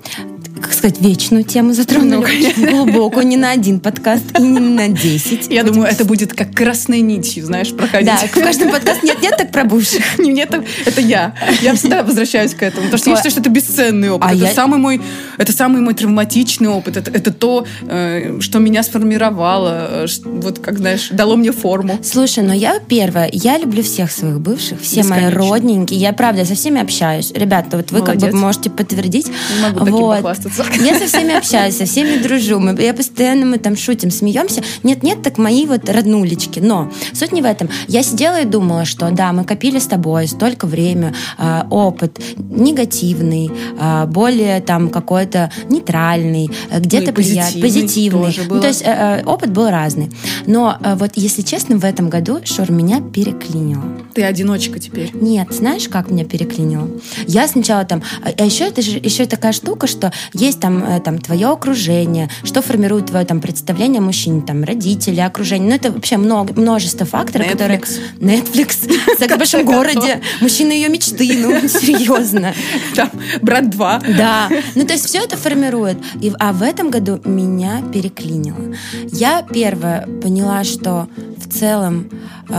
как 0.61 0.73
сказать, 0.73 0.99
вечную 1.01 1.43
тему 1.43 1.73
затронули, 1.73 2.15
Ну, 2.15 2.19
очень 2.21 2.65
глубокую, 2.69 3.27
не 3.27 3.37
на 3.37 3.51
один 3.51 3.79
подкаст 3.79 4.23
и 4.39 4.41
не 4.41 4.59
на 4.59 4.87
десять. 4.89 5.47
Я 5.49 5.63
думаю, 5.63 5.89
это 5.89 6.05
будет 6.05 6.33
как 6.33 6.53
красной 6.53 7.01
нитью, 7.01 7.45
знаешь, 7.45 7.73
проходить. 7.75 8.07
Да, 8.07 8.17
в 8.27 8.31
каждом 8.31 8.71
подкасте 8.71 9.07
нет-нет, 9.07 9.35
так 9.37 9.51
про 9.51 9.63
бывших. 9.63 10.03
Не, 10.19 10.31
Нет, 10.33 10.53
это 10.85 11.01
я. 11.01 11.33
Я 11.61 11.73
всегда 11.75 12.03
возвращаюсь 12.03 12.53
к 12.53 12.61
этому. 12.63 12.85
Потому 12.85 12.97
что 12.99 13.09
я 13.09 13.15
считаю, 13.15 13.31
что 13.31 13.41
это 13.41 13.49
бесценный 13.49 14.09
опыт. 14.09 14.29
А 14.29 14.33
это, 14.33 14.45
я- 14.45 14.53
самый 14.53 14.79
мой, 14.79 15.01
это 15.37 15.51
самый 15.51 15.81
мой 15.81 15.93
травматичный 15.93 16.69
опыт. 16.69 16.97
Это, 16.97 17.11
это 17.11 17.31
то, 17.33 17.65
э, 17.87 18.39
что 18.41 18.59
меня 18.59 18.83
сформировало. 18.83 20.05
э, 20.05 20.07
вот, 20.25 20.59
как 20.59 20.77
знаешь, 20.77 21.09
дало 21.11 21.35
мне 21.35 21.51
форму. 21.51 21.99
Слушай, 22.03 22.43
но 22.43 22.53
я 22.53 22.79
первое, 22.79 23.29
я 23.31 23.57
люблю 23.57 23.83
всех 23.83 24.11
своих 24.11 24.39
бывших, 24.39 24.81
все 24.81 25.03
мои 25.03 25.29
родненькие, 25.29 25.99
я 25.99 26.13
правда 26.13 26.45
со 26.45 26.55
всеми 26.55 26.81
общаюсь. 26.81 27.31
Ребята, 27.33 27.77
вот 27.77 27.91
вы 27.91 28.01
как 28.01 28.17
бы 28.17 28.31
можете 28.31 28.69
подтвердить. 28.69 29.27
Не 29.27 29.61
могу 29.61 29.79
таким 29.79 29.93
Вот. 29.93 30.21
Похвастаться. 30.49 30.83
Я 30.83 30.99
со 30.99 31.07
всеми 31.07 31.35
общаюсь, 31.35 31.77
со 31.77 31.85
всеми 31.85 32.21
дружу. 32.21 32.59
Мы, 32.59 32.79
я 32.81 32.93
постоянно 32.93 33.45
мы 33.45 33.57
там 33.57 33.75
шутим, 33.75 34.11
смеемся. 34.11 34.61
Нет-нет, 34.83 35.21
так 35.21 35.37
мои 35.37 35.65
вот 35.65 35.89
роднулечки. 35.89 36.59
Но 36.59 36.91
суть 37.13 37.31
не 37.31 37.41
в 37.41 37.45
этом. 37.45 37.69
Я 37.87 38.03
сидела 38.03 38.41
и 38.41 38.45
думала, 38.45 38.85
что 38.85 39.09
да, 39.11 39.33
мы 39.33 39.43
копили 39.43 39.79
с 39.79 39.85
тобой 39.85 40.27
столько 40.27 40.67
время, 40.67 41.13
а, 41.37 41.67
опыт 41.69 42.19
негативный, 42.37 43.51
а, 43.79 44.05
более 44.05 44.61
там 44.61 44.89
какой-то 44.89 45.51
нейтральный, 45.69 46.49
а, 46.71 46.79
где-то 46.79 47.07
Ну 47.07 47.13
приятный, 47.13 47.61
позитивный 47.61 47.87
позитивный. 47.87 48.35
Ну, 48.49 48.61
то 48.61 48.67
есть 48.67 48.81
э, 48.83 48.85
э, 48.85 49.23
опыт 49.25 49.51
был 49.51 49.69
разный. 49.69 50.09
Но 50.45 50.77
э, 50.81 50.95
вот, 50.95 51.11
если 51.15 51.41
честно, 51.41 51.77
в 51.77 51.85
этом 51.85 52.09
году 52.09 52.39
Шур 52.43 52.71
меня 52.71 53.01
переклинило. 53.01 53.83
Ты 54.13 54.23
одиночка 54.23 54.79
теперь. 54.79 55.11
Нет, 55.13 55.47
знаешь, 55.51 55.87
как 55.87 56.11
меня 56.11 56.25
переклинило? 56.25 56.89
Я 57.27 57.47
сначала 57.47 57.85
там... 57.85 58.01
А 58.23 58.43
еще 58.43 58.65
это 58.65 58.81
же 58.81 58.97
еще 58.97 59.25
такая 59.25 59.53
штука, 59.53 59.87
что 59.87 60.11
есть 60.37 60.59
там, 60.59 60.83
э, 60.83 60.99
там 60.99 61.17
твое 61.19 61.47
окружение, 61.47 62.29
что 62.43 62.61
формирует 62.61 63.07
твое 63.07 63.25
там 63.25 63.41
представление 63.41 63.99
о 63.99 64.03
мужчине, 64.03 64.41
там 64.41 64.63
родители, 64.63 65.19
окружение. 65.19 65.69
Ну, 65.69 65.75
это 65.75 65.91
вообще 65.91 66.17
много, 66.17 66.53
множество 66.59 67.05
факторов, 67.05 67.47
которые... 67.47 67.79
Netflix. 67.79 67.99
Netflix. 68.19 69.17
Секс 69.19 69.33
в 69.33 69.37
большом 69.37 69.65
городе. 69.65 70.21
Мужчина 70.41 70.71
ее 70.71 70.89
мечты. 70.89 71.37
Ну, 71.37 71.67
серьезно. 71.67 72.53
Там, 72.95 73.09
брат 73.41 73.69
2. 73.69 74.01
Да. 74.17 74.49
Ну, 74.75 74.85
то 74.85 74.93
есть 74.93 75.05
все 75.05 75.19
это 75.19 75.37
формирует. 75.37 75.97
И, 76.21 76.31
а 76.39 76.53
в 76.53 76.61
этом 76.61 76.89
году 76.89 77.19
меня 77.25 77.81
переклинило. 77.93 78.75
Я 79.11 79.41
первое 79.41 80.07
поняла, 80.21 80.63
что 80.63 81.07
в 81.47 81.53
целом, 81.53 82.09
э, 82.49 82.53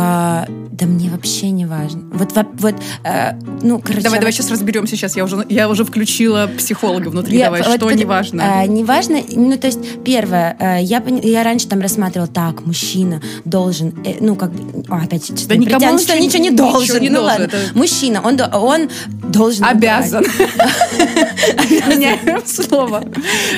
да 0.72 0.86
мне 0.86 1.10
вообще 1.10 1.50
не 1.50 1.66
важно. 1.66 2.02
Вот, 2.12 2.32
во- 2.34 2.46
вот 2.58 2.74
э, 3.04 3.32
ну, 3.62 3.80
короче... 3.80 4.02
Давай, 4.02 4.18
давай 4.20 4.32
сейчас 4.32 4.50
разберемся. 4.50 4.96
Сейчас 4.96 5.16
я 5.16 5.24
уже, 5.24 5.44
я 5.48 5.68
уже 5.68 5.84
включила 5.84 6.48
психолога 6.56 7.08
внутри. 7.08 7.38
Я- 7.38 7.46
давай, 7.46 7.62
вот 7.62 7.74
что 7.76 7.90
это, 7.90 7.98
неважно. 7.98 8.42
э, 8.62 8.66
неважно, 8.66 9.20
ну, 9.34 9.56
то 9.56 9.66
есть, 9.66 9.80
первое, 10.04 10.56
э, 10.58 10.82
я, 10.82 11.02
я 11.22 11.42
раньше 11.42 11.68
там 11.68 11.80
рассматривала, 11.80 12.28
так, 12.28 12.64
мужчина 12.66 13.20
должен, 13.44 13.94
э, 14.04 14.14
ну, 14.20 14.36
как 14.36 14.52
бы, 14.52 14.84
о, 14.88 14.96
опять 15.04 15.24
сейчас 15.24 15.46
Да 15.46 15.56
не 15.56 15.66
никому 15.66 15.78
притянут, 15.80 16.00
что 16.02 16.14
ничего- 16.18 16.26
ничего 16.26 16.42
не 16.44 16.50
ничего 16.50 16.70
должен. 16.72 17.02
не 17.02 17.08
ну, 17.10 17.14
должен, 17.20 17.40
ладно. 17.42 17.44
это- 17.44 17.78
Мужчина, 17.78 18.22
он, 18.24 18.40
он 18.52 18.88
должен... 19.30 19.64
Обязан. 19.64 20.24
Меняем 21.88 22.42
слово. 22.46 23.04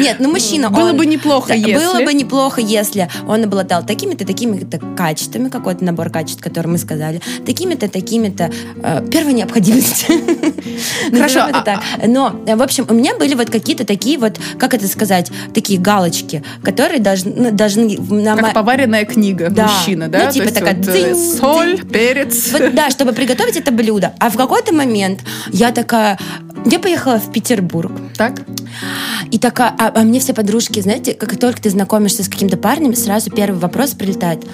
Нет, 0.00 0.16
ну 0.20 0.30
мужчина, 0.30 0.70
Было 0.70 0.92
бы 0.92 1.06
неплохо, 1.06 1.54
если. 1.54 1.74
Было 1.74 2.04
бы 2.04 2.14
неплохо, 2.14 2.60
если 2.60 3.08
он 3.26 3.44
обладал 3.44 3.84
такими-то, 3.84 4.24
такими-то 4.26 4.78
качествами, 4.96 5.19
какой-то 5.50 5.84
набор 5.84 6.10
качеств, 6.10 6.42
который 6.42 6.68
мы 6.68 6.78
сказали, 6.78 7.20
такими-то, 7.44 7.88
такими-то, 7.88 8.50
э, 8.82 9.06
первой 9.10 9.32
необходимости. 9.32 10.06
Хорошо, 11.10 11.40
это 11.48 11.60
а- 11.60 11.62
так. 11.62 11.80
Но, 12.06 12.40
э, 12.46 12.56
в 12.56 12.62
общем, 12.62 12.86
у 12.88 12.94
меня 12.94 13.14
были 13.16 13.34
вот 13.34 13.50
какие-то 13.50 13.84
такие 13.84 14.18
вот, 14.18 14.38
как 14.58 14.74
это 14.74 14.86
сказать, 14.88 15.30
такие 15.54 15.78
галочки, 15.78 16.42
которые 16.62 17.00
должны... 17.00 17.32
ну, 17.36 17.50
должны 17.50 17.96
Как 17.96 18.54
поваренная 18.54 19.04
книга 19.04 19.50
мужчина, 19.50 20.08
да? 20.08 20.26
Ну, 20.26 20.32
типа 20.32 20.52
такая 20.52 20.76
э, 20.76 21.14
соль, 21.14 21.84
перец. 21.86 22.52
да, 22.72 22.90
чтобы 22.90 23.12
приготовить 23.12 23.56
это 23.56 23.72
блюдо. 23.72 24.14
А 24.18 24.30
в 24.30 24.36
какой-то 24.36 24.74
момент 24.74 25.20
я 25.52 25.72
такая... 25.72 26.18
Я 26.66 26.78
поехала 26.78 27.18
в 27.18 27.32
Петербург. 27.32 27.92
Так? 28.16 28.42
И 29.30 29.38
такая, 29.38 29.74
а, 29.78 29.92
а 29.94 30.00
мне 30.02 30.20
все 30.20 30.34
подружки, 30.34 30.80
знаете, 30.80 31.14
как 31.14 31.38
только 31.38 31.62
ты 31.62 31.70
знакомишься 31.70 32.22
с 32.22 32.28
каким-то 32.28 32.56
парнем, 32.56 32.94
сразу 32.94 33.30
первый 33.30 33.58
вопрос 33.58 33.92
прилетает. 33.92 34.44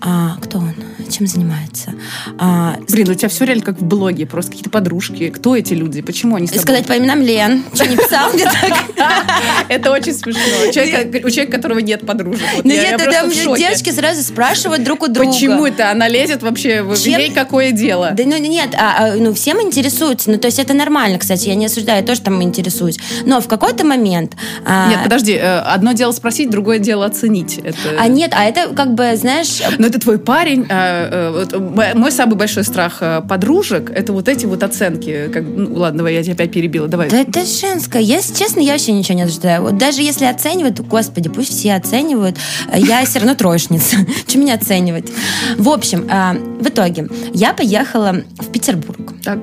А, 0.00 0.11
кто 0.42 0.58
он? 0.58 0.74
Чем 1.10 1.26
занимается? 1.26 1.92
А, 2.38 2.76
Блин, 2.88 3.08
у 3.10 3.14
тебя 3.14 3.28
все 3.28 3.44
реально 3.44 3.64
как 3.64 3.78
в 3.78 3.84
блоге, 3.84 4.26
просто 4.26 4.52
какие-то 4.52 4.70
подружки. 4.70 5.28
Кто 5.30 5.56
эти 5.56 5.74
люди? 5.74 6.00
Почему 6.02 6.36
они 6.36 6.46
с 6.46 6.50
тобой? 6.50 6.62
сказать 6.62 6.86
по 6.86 6.96
именам 6.96 7.20
Лен. 7.22 7.64
Что 7.74 7.86
не 7.86 7.96
писал 7.96 8.32
мне 8.32 8.44
так? 8.44 8.84
Это 9.68 9.90
очень 9.90 10.14
смешно. 10.14 10.40
У 10.68 10.72
человека, 10.72 11.52
которого 11.52 11.78
нет 11.80 12.06
подружек. 12.06 12.42
Ну 12.64 12.70
нет, 12.70 12.96
тогда 12.98 13.22
девочки 13.26 13.90
сразу 13.90 14.22
спрашивают 14.22 14.84
друг 14.84 15.02
у 15.02 15.08
друга. 15.08 15.30
Почему 15.30 15.66
это 15.66 15.90
она 15.90 16.08
лезет 16.08 16.42
вообще? 16.42 16.84
Ей 17.04 17.32
какое 17.32 17.72
дело? 17.72 18.12
Да 18.12 18.24
ну 18.24 18.38
нет, 18.38 18.74
а, 18.74 19.12
а, 19.12 19.14
ну 19.16 19.34
всем 19.34 19.60
интересуются, 19.60 20.30
ну 20.30 20.38
то 20.38 20.46
есть 20.46 20.58
это 20.58 20.74
нормально, 20.74 21.18
кстати, 21.18 21.48
я 21.48 21.54
не 21.54 21.66
осуждаю, 21.66 22.00
я 22.00 22.06
тоже 22.06 22.20
там 22.20 22.42
интересуюсь. 22.42 22.98
Но 23.24 23.40
в 23.40 23.48
какой-то 23.48 23.84
момент... 23.84 24.34
а, 24.64 24.88
Нет, 24.88 25.00
подожди. 25.04 25.32
э, 25.32 25.58
Одно 25.58 25.92
дело 25.92 26.12
спросить, 26.12 26.50
другое 26.50 26.78
дело 26.78 27.06
оценить. 27.06 27.60
А 27.98 28.08
нет, 28.08 28.32
а 28.34 28.44
это 28.44 28.74
как 28.74 28.94
бы, 28.94 29.16
знаешь, 29.16 29.60
Но 29.78 29.86
это 29.86 30.00
твой 30.02 30.18
парень. 30.18 30.66
а, 30.68 31.08
э, 31.10 31.30
вот, 31.30 31.94
мой 31.94 32.12
самый 32.12 32.36
большой 32.36 32.64
страх 32.64 32.98
э, 33.00 33.22
подружек 33.28 33.90
это 33.90 34.12
вот 34.12 34.28
эти 34.28 34.46
вот 34.46 34.62
оценки. 34.62 35.28
Как, 35.32 35.44
ну, 35.44 35.74
ладно, 35.74 35.98
давай, 35.98 36.14
я 36.14 36.22
тебя 36.22 36.34
опять 36.34 36.52
перебила. 36.52 36.88
Давай. 36.88 37.08
Да 37.10 37.20
это 37.20 37.44
женское. 37.44 38.02
Если 38.02 38.34
честно, 38.34 38.60
я 38.60 38.72
вообще 38.72 38.92
ничего 38.92 39.16
не 39.16 39.22
ожидаю. 39.22 39.62
Вот 39.62 39.78
даже 39.78 40.02
если 40.02 40.24
оценивают, 40.26 40.80
господи, 40.80 41.28
пусть 41.28 41.50
все 41.50 41.74
оценивают. 41.74 42.36
э, 42.70 42.78
Я 42.78 43.04
все 43.04 43.18
равно 43.20 43.34
троечница. 43.34 43.96
Что 44.28 44.38
меня 44.38 44.54
оценивать? 44.54 45.10
В 45.56 45.68
общем, 45.68 46.06
а, 46.10 46.34
в 46.34 46.68
итоге 46.68 47.08
я 47.34 47.52
поехала 47.52 48.16
в 48.38 48.50
Петербург. 48.50 49.12
Так. 49.24 49.38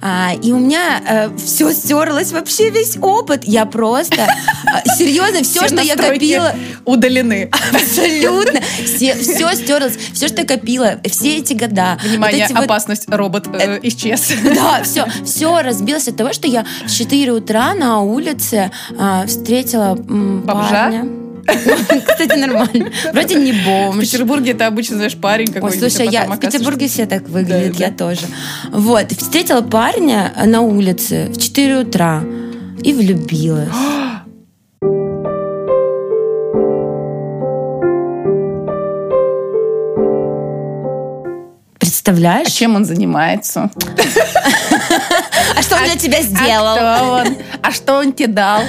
А, 0.00 0.32
и 0.42 0.52
у 0.52 0.58
меня 0.58 1.30
все 1.36 1.72
стерлось, 1.72 2.32
вообще 2.32 2.70
весь 2.70 2.96
опыт. 3.00 3.44
Я 3.44 3.66
просто, 3.66 4.26
а, 4.66 4.88
серьезно, 4.96 5.42
все, 5.42 5.66
что 5.66 5.80
я 5.80 5.96
копила, 5.96 6.54
удалены. 6.84 7.50
абсолютно, 7.72 8.60
все, 8.84 9.14
все 9.14 9.54
стерлось, 9.54 9.96
все, 10.12 10.28
что 10.28 10.42
я 10.42 10.46
копила, 10.46 11.00
все 11.08 11.38
эти 11.38 11.54
года. 11.54 11.98
вот 12.02 12.10
Внимание, 12.10 12.46
вот- 12.50 12.64
опасность, 12.64 13.04
робот 13.08 13.46
э, 13.52 13.78
исчез. 13.82 14.32
Да, 14.54 14.82
все, 14.82 15.06
все 15.24 15.60
разбилось 15.62 16.08
от 16.08 16.16
того, 16.16 16.32
что 16.32 16.46
я 16.48 16.64
в 16.86 16.90
4 16.90 17.32
утра 17.32 17.74
на 17.74 18.00
улице 18.00 18.70
а, 18.98 19.26
встретила 19.26 19.96
м, 19.96 20.42
Бомжа? 20.42 20.68
парня. 20.70 21.27
Кстати, 22.06 22.38
нормально. 22.38 22.90
Вроде 23.12 23.34
не 23.36 23.52
В 23.52 23.64
бомж. 23.64 24.00
Петербурге 24.00 24.52
это 24.52 24.66
обычно, 24.66 24.96
знаешь, 24.96 25.16
парень 25.16 25.48
Ой, 25.48 25.54
какой-нибудь. 25.54 25.92
слушай, 25.92 26.08
а 26.08 26.10
я 26.10 26.24
в 26.26 26.38
Петербурге 26.38 26.88
все 26.88 27.06
так 27.06 27.28
выглядят, 27.28 27.76
я 27.76 27.90
тоже. 27.90 28.22
Вот, 28.70 29.12
встретила 29.12 29.62
парня 29.62 30.32
на 30.46 30.60
улице 30.60 31.30
в 31.30 31.38
4 31.38 31.78
утра 31.78 32.22
и 32.82 32.92
влюбилась. 32.92 33.68
А 42.08 42.10
Представляешь? 42.10 42.52
чем 42.52 42.74
он 42.74 42.86
занимается? 42.86 43.70
А 45.56 45.62
что 45.62 45.76
он 45.76 45.84
для 45.84 45.96
тебя 45.96 46.18
А 46.18 46.22
сделал? 46.22 46.76
кто 46.76 47.12
он? 47.12 47.36
А 47.62 47.70
что 47.70 47.98
он 47.98 48.12
тебе 48.14 48.28
дал? 48.28 48.62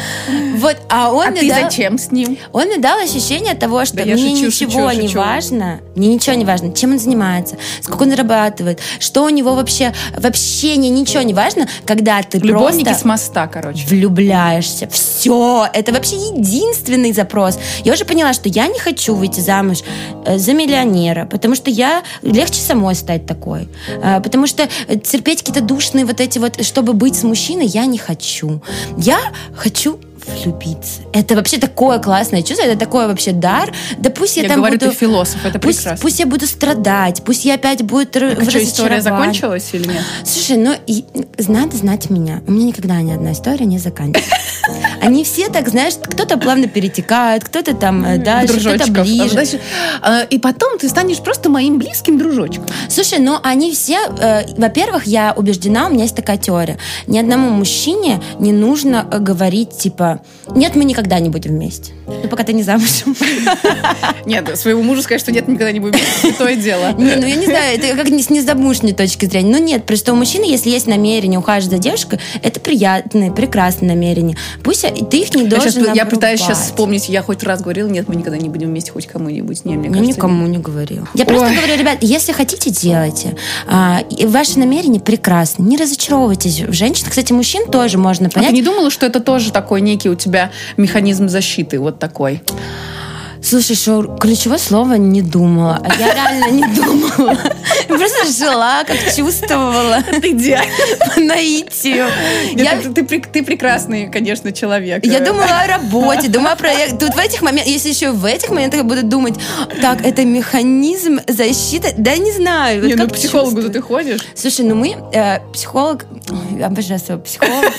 Вот, 0.55 0.75
а 0.89 1.11
он 1.13 1.27
А 1.29 1.31
ты 1.31 1.47
зачем 1.47 1.97
с 1.97 2.11
ним? 2.11 2.37
Он 2.51 2.65
мне 2.65 2.77
дал 2.77 2.99
ощущение 2.99 3.53
того, 3.53 3.85
что 3.85 4.03
мне 4.03 4.33
ничего 4.33 4.91
не 4.91 5.07
важно, 5.07 5.79
мне 5.95 6.13
ничего 6.13 6.35
не 6.35 6.43
важно, 6.43 6.73
чем 6.73 6.91
он 6.93 6.99
занимается, 6.99 7.55
сколько 7.81 8.03
он 8.03 8.09
зарабатывает, 8.09 8.81
что 8.99 9.23
у 9.23 9.29
него 9.29 9.55
вообще, 9.55 9.93
вообще 10.17 10.75
не, 10.75 10.89
ничего 10.89 11.21
не 11.21 11.33
важно, 11.33 11.69
когда 11.85 12.21
ты 12.23 12.39
Любовники 12.39 12.83
просто 12.83 13.01
с 13.01 13.05
моста, 13.05 13.47
короче. 13.47 13.85
влюбляешься. 13.87 14.89
Все, 14.89 15.65
это 15.73 15.93
вообще 15.93 16.15
единственный 16.17 17.13
запрос. 17.13 17.57
Я 17.85 17.93
уже 17.93 18.03
поняла, 18.03 18.33
что 18.33 18.49
я 18.49 18.67
не 18.67 18.79
хочу 18.79 19.15
выйти 19.15 19.39
замуж 19.39 19.79
э, 20.25 20.37
за 20.37 20.53
миллионера, 20.53 21.25
потому 21.25 21.55
что 21.55 21.69
я 21.69 22.03
легче 22.21 22.59
самой 22.59 22.95
стать 22.95 23.25
такой, 23.29 23.67
Э, 24.03 24.21
потому 24.21 24.47
что 24.47 24.67
терпеть 25.03 25.39
какие-то 25.39 25.61
душные 25.61 26.05
вот 26.05 26.19
эти 26.19 26.39
вот, 26.39 26.65
чтобы 26.65 26.93
быть 26.93 27.15
с 27.15 27.23
мужчиной, 27.23 27.67
я 27.67 27.85
не 27.85 27.97
хочу. 27.97 28.61
Я 28.97 29.19
хочу 29.55 29.99
влюбиться. 30.29 31.01
Это 31.13 31.35
вообще 31.35 31.57
такое 31.57 31.99
классное 31.99 32.41
чувство, 32.41 32.63
это 32.65 32.77
такой 32.77 33.07
вообще 33.07 33.31
дар. 33.31 33.73
Да 33.97 34.09
пусть 34.09 34.37
я, 34.37 34.43
Я 34.43 34.49
там 34.49 34.59
говорю, 34.59 34.77
буду... 34.79 34.91
ты 34.91 34.95
философ, 34.97 35.45
это 35.45 35.59
Пусть, 35.59 35.79
прекрасно. 35.79 36.01
пусть 36.01 36.19
я 36.19 36.25
буду 36.25 36.47
страдать, 36.47 37.23
пусть 37.23 37.45
я 37.45 37.55
опять 37.55 37.83
буду 37.83 38.07
р- 38.19 38.35
Так 38.35 38.49
что, 38.49 38.63
история 38.63 39.01
закончилась 39.01 39.69
или 39.73 39.87
нет? 39.87 40.03
Слушай, 40.23 40.57
ну 40.57 40.73
и, 40.87 41.03
надо 41.47 41.75
знать 41.77 42.09
меня. 42.09 42.41
У 42.47 42.51
меня 42.51 42.65
никогда 42.67 43.01
ни 43.01 43.11
одна 43.11 43.31
история 43.33 43.65
не 43.65 43.79
заканчивается. 43.79 44.35
Они 45.01 45.23
все 45.23 45.47
так, 45.49 45.67
знаешь, 45.69 45.93
кто-то 46.01 46.37
плавно 46.37 46.67
перетекает, 46.67 47.43
кто-то 47.43 47.73
там 47.73 48.05
э, 48.05 48.17
дальше, 48.17 48.59
кто-то 48.59 48.91
ближе. 48.91 49.59
Э, 50.03 50.25
И 50.29 50.37
потом 50.39 50.77
ты 50.77 50.89
станешь 50.89 51.19
просто 51.19 51.49
моим 51.49 51.77
близким 51.79 52.17
дружочком. 52.17 52.65
Слушай, 52.89 53.19
ну 53.19 53.37
они 53.41 53.71
все, 53.71 53.97
э, 54.19 54.43
во-первых, 54.57 55.05
я 55.07 55.33
убеждена, 55.35 55.87
у 55.87 55.89
меня 55.91 56.03
есть 56.03 56.15
такая 56.15 56.37
теория. 56.37 56.77
Ни 57.07 57.17
одному 57.17 57.49
мужчине 57.49 58.21
не 58.39 58.51
нужно 58.51 59.07
э, 59.11 59.19
говорить, 59.19 59.77
типа, 59.77 60.18
типа, 60.45 60.57
нет, 60.57 60.75
мы 60.75 60.83
никогда 60.85 61.19
не 61.19 61.29
будем 61.29 61.51
вместе. 61.51 61.93
Ну, 62.07 62.27
пока 62.29 62.43
ты 62.43 62.53
не 62.53 62.63
замужем. 62.63 63.15
Нет, 64.25 64.57
своему 64.57 64.83
мужу 64.83 65.01
сказать, 65.01 65.21
что 65.21 65.31
нет, 65.31 65.47
никогда 65.47 65.71
не 65.71 65.79
будем 65.79 65.99
вместе, 65.99 66.37
то 66.37 66.47
и 66.47 66.55
дело. 66.55 66.93
Не, 66.93 67.15
ну 67.15 67.25
я 67.25 67.35
не 67.35 67.45
знаю, 67.45 67.77
это 67.77 67.95
как 67.95 68.09
не 68.09 68.21
с 68.21 68.29
незамужней 68.29 68.93
точки 68.93 69.25
зрения. 69.25 69.51
Ну 69.51 69.63
нет, 69.63 69.85
просто 69.85 70.13
у 70.13 70.15
мужчины, 70.15 70.45
если 70.45 70.69
есть 70.69 70.87
намерение 70.87 71.39
ухаживать 71.39 71.77
за 71.77 71.81
девушкой, 71.81 72.19
это 72.41 72.59
приятное, 72.59 73.31
прекрасное 73.31 73.89
намерение. 73.89 74.37
Пусть 74.63 74.81
ты 75.09 75.17
их 75.17 75.33
не 75.35 75.43
должен 75.45 75.93
Я, 75.93 76.05
пытаюсь 76.05 76.39
сейчас 76.39 76.59
вспомнить, 76.59 77.09
я 77.09 77.21
хоть 77.21 77.43
раз 77.43 77.61
говорила, 77.61 77.87
нет, 77.87 78.07
мы 78.07 78.15
никогда 78.15 78.37
не 78.37 78.49
будем 78.49 78.69
вместе 78.69 78.91
хоть 78.91 79.07
кому-нибудь. 79.07 79.65
Не, 79.65 79.75
мне 79.75 79.89
кажется, 79.89 80.07
никому 80.07 80.47
не 80.47 80.57
говорил. 80.57 81.07
Я 81.13 81.25
просто 81.25 81.53
говорю, 81.53 81.77
ребят, 81.77 81.97
если 82.01 82.31
хотите, 82.31 82.69
делайте. 82.69 83.35
А, 83.67 84.01
и 84.09 84.25
ваши 84.25 84.57
намерения 84.59 84.99
прекрасны. 84.99 85.63
Не 85.63 85.77
разочаровывайтесь 85.77 86.61
в 86.61 86.73
женщинах. 86.73 87.09
Кстати, 87.09 87.33
мужчин 87.33 87.69
тоже 87.69 87.97
можно 87.97 88.29
понять. 88.29 88.49
А 88.49 88.51
ты 88.51 88.55
не 88.55 88.61
думала, 88.61 88.89
что 88.89 89.05
это 89.05 89.19
тоже 89.19 89.51
такой 89.51 89.81
некий 89.81 89.98
у 90.07 90.15
тебя 90.15 90.51
механизм 90.77 91.27
защиты, 91.27 91.79
вот 91.79 91.99
такой? 91.99 92.41
Слушай, 93.41 93.75
что 93.75 94.17
ключевое 94.19 94.57
слово 94.57 94.95
не 94.95 95.21
думала. 95.21 95.81
А 95.83 95.95
я 95.95 96.13
реально 96.13 96.51
не 96.51 96.75
думала. 96.75 97.37
Просто 97.87 98.31
жила, 98.31 98.83
как 98.83 98.97
чувствовала. 99.15 100.03
Это 100.05 100.29
идеально. 100.29 100.71
По 101.13 101.19
наитию. 101.21 102.07
Я... 102.55 102.77
Ты, 102.81 103.05
ты, 103.05 103.21
ты 103.21 103.43
прекрасный, 103.43 104.11
конечно, 104.11 104.51
человек. 104.51 105.05
Я 105.05 105.19
думала 105.21 105.61
о 105.61 105.67
работе, 105.67 106.27
думала 106.27 106.51
о 106.51 106.55
проекте. 106.55 106.97
Тут 106.97 107.15
в 107.15 107.17
этих 107.17 107.41
моментах, 107.41 107.71
если 107.71 107.89
еще 107.89 108.11
в 108.11 108.25
этих 108.25 108.49
моментах 108.49 108.79
я 108.79 108.83
буду 108.83 109.03
думать, 109.03 109.35
так, 109.81 110.05
это 110.05 110.25
механизм 110.25 111.19
защиты, 111.27 111.93
да 111.97 112.17
не 112.17 112.31
знаю. 112.33 112.85
Не, 112.85 112.95
ну 112.95 113.07
к 113.07 113.13
психологу 113.13 113.61
ты 113.69 113.81
ходишь? 113.81 114.19
Слушай, 114.35 114.65
ну 114.65 114.75
мы, 114.75 114.97
э, 115.13 115.39
психолог, 115.53 116.05
обожаю 116.61 116.99
своего 116.99 117.21
психолога. 117.23 117.71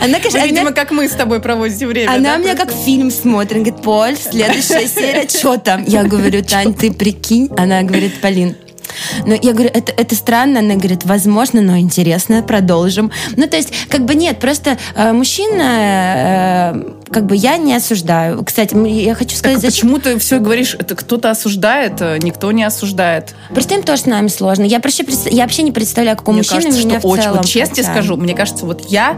Она, 0.00 0.18
конечно, 0.18 0.40
Вы, 0.40 0.48
видимо, 0.48 0.72
как 0.72 0.90
мы 0.90 1.08
с 1.08 1.12
тобой 1.12 1.40
проводите 1.40 1.86
время. 1.86 2.10
Она 2.10 2.36
да, 2.36 2.36
меня 2.38 2.54
как 2.54 2.72
фильм 2.72 3.10
смотрит. 3.10 3.52
Она 3.52 3.64
говорит, 3.64 3.82
Поль, 3.82 4.16
следующая 4.16 4.86
серия, 4.94 5.28
что 5.28 5.56
там? 5.56 5.84
Я 5.86 6.04
говорю, 6.04 6.42
Тань, 6.42 6.74
ты 6.74 6.92
прикинь. 6.92 7.50
Она 7.56 7.82
говорит, 7.82 8.20
Полин, 8.20 8.56
но 9.26 9.34
я 9.34 9.52
говорю, 9.52 9.70
это, 9.72 9.92
это 9.92 10.14
странно. 10.14 10.60
Она 10.60 10.74
говорит, 10.74 11.04
возможно, 11.04 11.60
но 11.60 11.78
интересно, 11.78 12.42
продолжим. 12.42 13.10
Ну, 13.36 13.46
то 13.46 13.56
есть, 13.56 13.72
как 13.88 14.04
бы 14.04 14.14
нет, 14.14 14.38
просто 14.38 14.78
э, 14.94 15.12
мужчина, 15.12 16.74
э, 16.74 17.10
как 17.10 17.26
бы 17.26 17.36
я 17.36 17.56
не 17.56 17.74
осуждаю. 17.74 18.44
Кстати, 18.44 18.74
я 18.86 19.14
хочу 19.14 19.36
сказать... 19.36 19.60
Так, 19.60 19.70
зачем... 19.70 19.88
Почему 19.88 19.98
ты 19.98 20.18
все 20.18 20.38
говоришь, 20.38 20.76
это 20.78 20.94
кто-то 20.94 21.30
осуждает, 21.30 22.00
э, 22.00 22.18
никто 22.22 22.52
не 22.52 22.64
осуждает? 22.64 23.34
Просто 23.50 23.74
им 23.74 23.82
тоже 23.82 24.02
с 24.02 24.06
нами 24.06 24.28
сложно. 24.28 24.64
Я, 24.64 24.78
вообще, 24.78 25.04
я 25.30 25.42
вообще 25.42 25.62
не 25.62 25.72
представляю, 25.72 26.16
как 26.16 26.28
у 26.28 26.32
мужчины 26.32 26.62
кажется, 26.62 26.86
меня 26.86 26.98
что 26.98 27.08
в 27.08 27.10
очень, 27.10 27.22
целом. 27.22 27.36
Вот 27.38 27.46
честно 27.46 27.82
скажу, 27.82 28.16
мне 28.16 28.34
кажется, 28.34 28.66
вот 28.66 28.86
я 28.88 29.16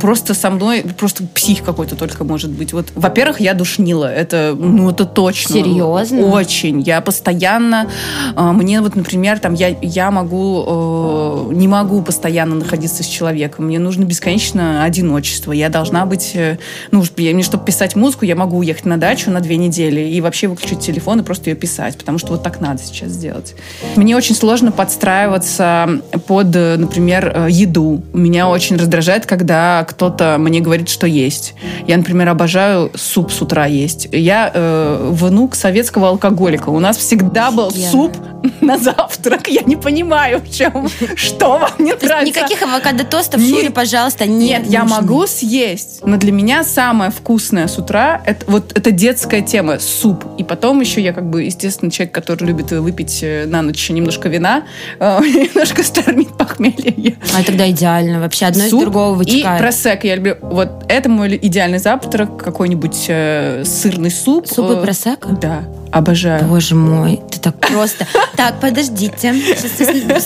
просто 0.00 0.34
со 0.34 0.50
мной, 0.50 0.84
просто 0.98 1.24
псих 1.34 1.62
какой-то 1.62 1.96
только 1.96 2.24
может 2.24 2.50
быть. 2.50 2.72
Вот, 2.72 2.86
во-первых, 2.94 3.40
я 3.40 3.54
душнила, 3.54 4.12
это, 4.12 4.54
ну, 4.58 4.90
это 4.90 5.04
точно. 5.04 5.54
Серьезно? 5.54 6.26
Очень. 6.26 6.80
Я 6.80 7.00
постоянно, 7.00 7.90
э, 8.36 8.52
мне 8.52 8.80
вот, 8.80 8.96
например, 8.96 9.38
там, 9.38 9.54
я, 9.54 9.76
я 9.80 10.10
могу, 10.10 11.48
э, 11.50 11.54
не 11.54 11.68
могу 11.68 12.02
постоянно 12.02 12.54
находиться 12.54 13.02
с 13.02 13.06
человеком, 13.06 13.66
мне 13.66 13.78
нужно 13.78 14.04
бесконечно 14.04 14.84
одиночество, 14.84 15.52
я 15.52 15.68
должна 15.68 16.06
быть, 16.06 16.32
э, 16.34 16.58
ну, 16.90 17.02
мне, 17.16 17.42
чтобы 17.42 17.64
писать 17.64 17.96
музыку, 17.96 18.24
я 18.24 18.36
могу 18.36 18.58
уехать 18.58 18.84
на 18.84 18.96
дачу 18.96 19.30
на 19.30 19.40
две 19.40 19.56
недели 19.56 20.00
и 20.00 20.20
вообще 20.20 20.48
выключить 20.48 20.80
телефон 20.80 21.20
и 21.20 21.22
просто 21.22 21.50
ее 21.50 21.56
писать, 21.56 21.96
потому 21.96 22.18
что 22.18 22.32
вот 22.32 22.42
так 22.42 22.60
надо 22.60 22.82
сейчас 22.82 23.10
сделать. 23.10 23.54
Мне 23.96 24.16
очень 24.16 24.34
сложно 24.34 24.72
подстраиваться 24.72 25.88
под, 26.26 26.54
например, 26.54 27.46
еду. 27.48 28.02
Меня 28.12 28.48
очень 28.48 28.76
раздражает, 28.76 29.26
когда 29.26 29.63
кто-то 29.88 30.36
мне 30.38 30.60
говорит, 30.60 30.88
что 30.88 31.06
есть. 31.06 31.54
Я, 31.86 31.96
например, 31.96 32.28
обожаю 32.28 32.90
суп 32.94 33.32
с 33.32 33.42
утра 33.42 33.66
есть. 33.66 34.08
Я 34.12 34.50
э, 34.52 35.08
внук 35.10 35.54
советского 35.54 36.08
алкоголика. 36.08 36.70
У 36.70 36.80
нас 36.80 36.96
всегда 36.96 37.50
был 37.50 37.68
Офигенно. 37.68 37.90
суп 37.90 38.16
на 38.60 38.78
завтрак. 38.78 39.48
Я 39.48 39.62
не 39.62 39.76
понимаю, 39.76 40.40
в 40.40 40.50
чем, 40.50 40.88
что 41.16 41.58
вам 41.58 41.70
не 41.78 41.92
нравится. 41.94 42.40
Никаких 42.40 42.62
авокадо-тостов, 42.62 43.40
Шуре, 43.40 43.70
пожалуйста, 43.70 44.26
нет. 44.26 44.62
Нет, 44.62 44.70
я 44.70 44.84
могу 44.84 45.26
съесть, 45.26 46.00
но 46.04 46.16
для 46.16 46.32
меня 46.32 46.64
самое 46.64 47.10
вкусное 47.10 47.66
с 47.66 47.78
утра, 47.78 48.22
это 48.24 48.44
вот 48.50 48.72
это 48.76 48.90
детская 48.90 49.40
тема, 49.40 49.78
суп. 49.78 50.24
И 50.38 50.44
потом 50.44 50.80
еще 50.80 51.00
я 51.00 51.12
как 51.12 51.28
бы, 51.28 51.44
естественно, 51.44 51.90
человек, 51.90 52.14
который 52.14 52.44
любит 52.44 52.70
выпить 52.72 53.20
э, 53.22 53.46
на 53.46 53.62
ночь 53.62 53.88
немножко 53.90 54.28
вина, 54.28 54.64
э, 54.98 55.20
немножко 55.22 55.82
стормит 55.82 56.36
похмелье. 56.36 57.16
А 57.36 57.42
тогда 57.42 57.70
идеально. 57.70 58.20
Вообще 58.20 58.46
одно 58.46 58.64
суп 58.64 58.80
из 58.80 58.84
другого 58.84 59.14
вытекает 59.14 59.53
и 59.53 59.53
просек 59.58 60.04
я 60.04 60.16
люблю. 60.16 60.36
Вот 60.40 60.84
это 60.88 61.08
мой 61.08 61.38
идеальный 61.40 61.78
завтрак, 61.78 62.36
какой-нибудь 62.36 63.06
э, 63.08 63.64
сырный 63.64 64.10
суп. 64.10 64.46
Суп 64.46 64.70
и 64.70 64.82
просека? 64.82 65.28
Да, 65.30 65.64
обожаю. 65.92 66.44
Боже 66.44 66.74
мой, 66.74 67.20
ты 67.30 67.38
так 67.40 67.58
просто. 67.58 68.06
Так, 68.36 68.60
подождите. 68.60 69.34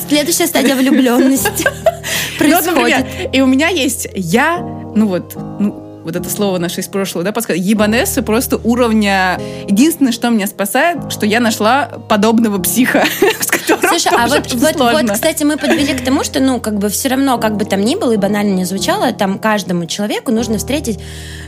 Следующая 0.08 0.46
стадия 0.46 0.74
влюбленности 0.74 1.64
происходит. 2.38 3.06
И 3.32 3.40
у 3.40 3.46
меня 3.46 3.68
есть 3.68 4.08
я, 4.14 4.58
ну 4.94 5.06
вот, 5.06 5.36
ну, 5.58 5.87
вот 6.08 6.16
это 6.16 6.30
слово 6.30 6.56
наше 6.56 6.80
из 6.80 6.86
прошлого, 6.86 7.22
да, 7.22 7.32
подсказать, 7.32 7.62
ебанессы 7.62 8.22
просто 8.22 8.56
уровня... 8.56 9.38
Единственное, 9.68 10.12
что 10.12 10.30
меня 10.30 10.46
спасает, 10.46 11.12
что 11.12 11.26
я 11.26 11.38
нашла 11.38 11.90
подобного 12.08 12.58
психа, 12.58 13.04
с 13.40 13.46
которым 13.46 13.90
Слушай, 13.90 14.12
а 14.16 14.26
вот, 14.26 14.52
вот, 14.54 14.76
вот, 14.76 15.10
кстати, 15.12 15.44
мы 15.44 15.58
подвели 15.58 15.92
к 15.92 16.02
тому, 16.02 16.24
что, 16.24 16.40
ну, 16.40 16.60
как 16.60 16.78
бы 16.78 16.88
все 16.88 17.08
равно, 17.08 17.36
как 17.38 17.56
бы 17.56 17.66
там 17.66 17.82
ни 17.82 17.94
было 17.94 18.12
и 18.12 18.16
банально 18.16 18.54
не 18.54 18.64
звучало, 18.64 19.12
там 19.12 19.38
каждому 19.38 19.84
человеку 19.86 20.32
нужно 20.32 20.56
встретить... 20.56 20.98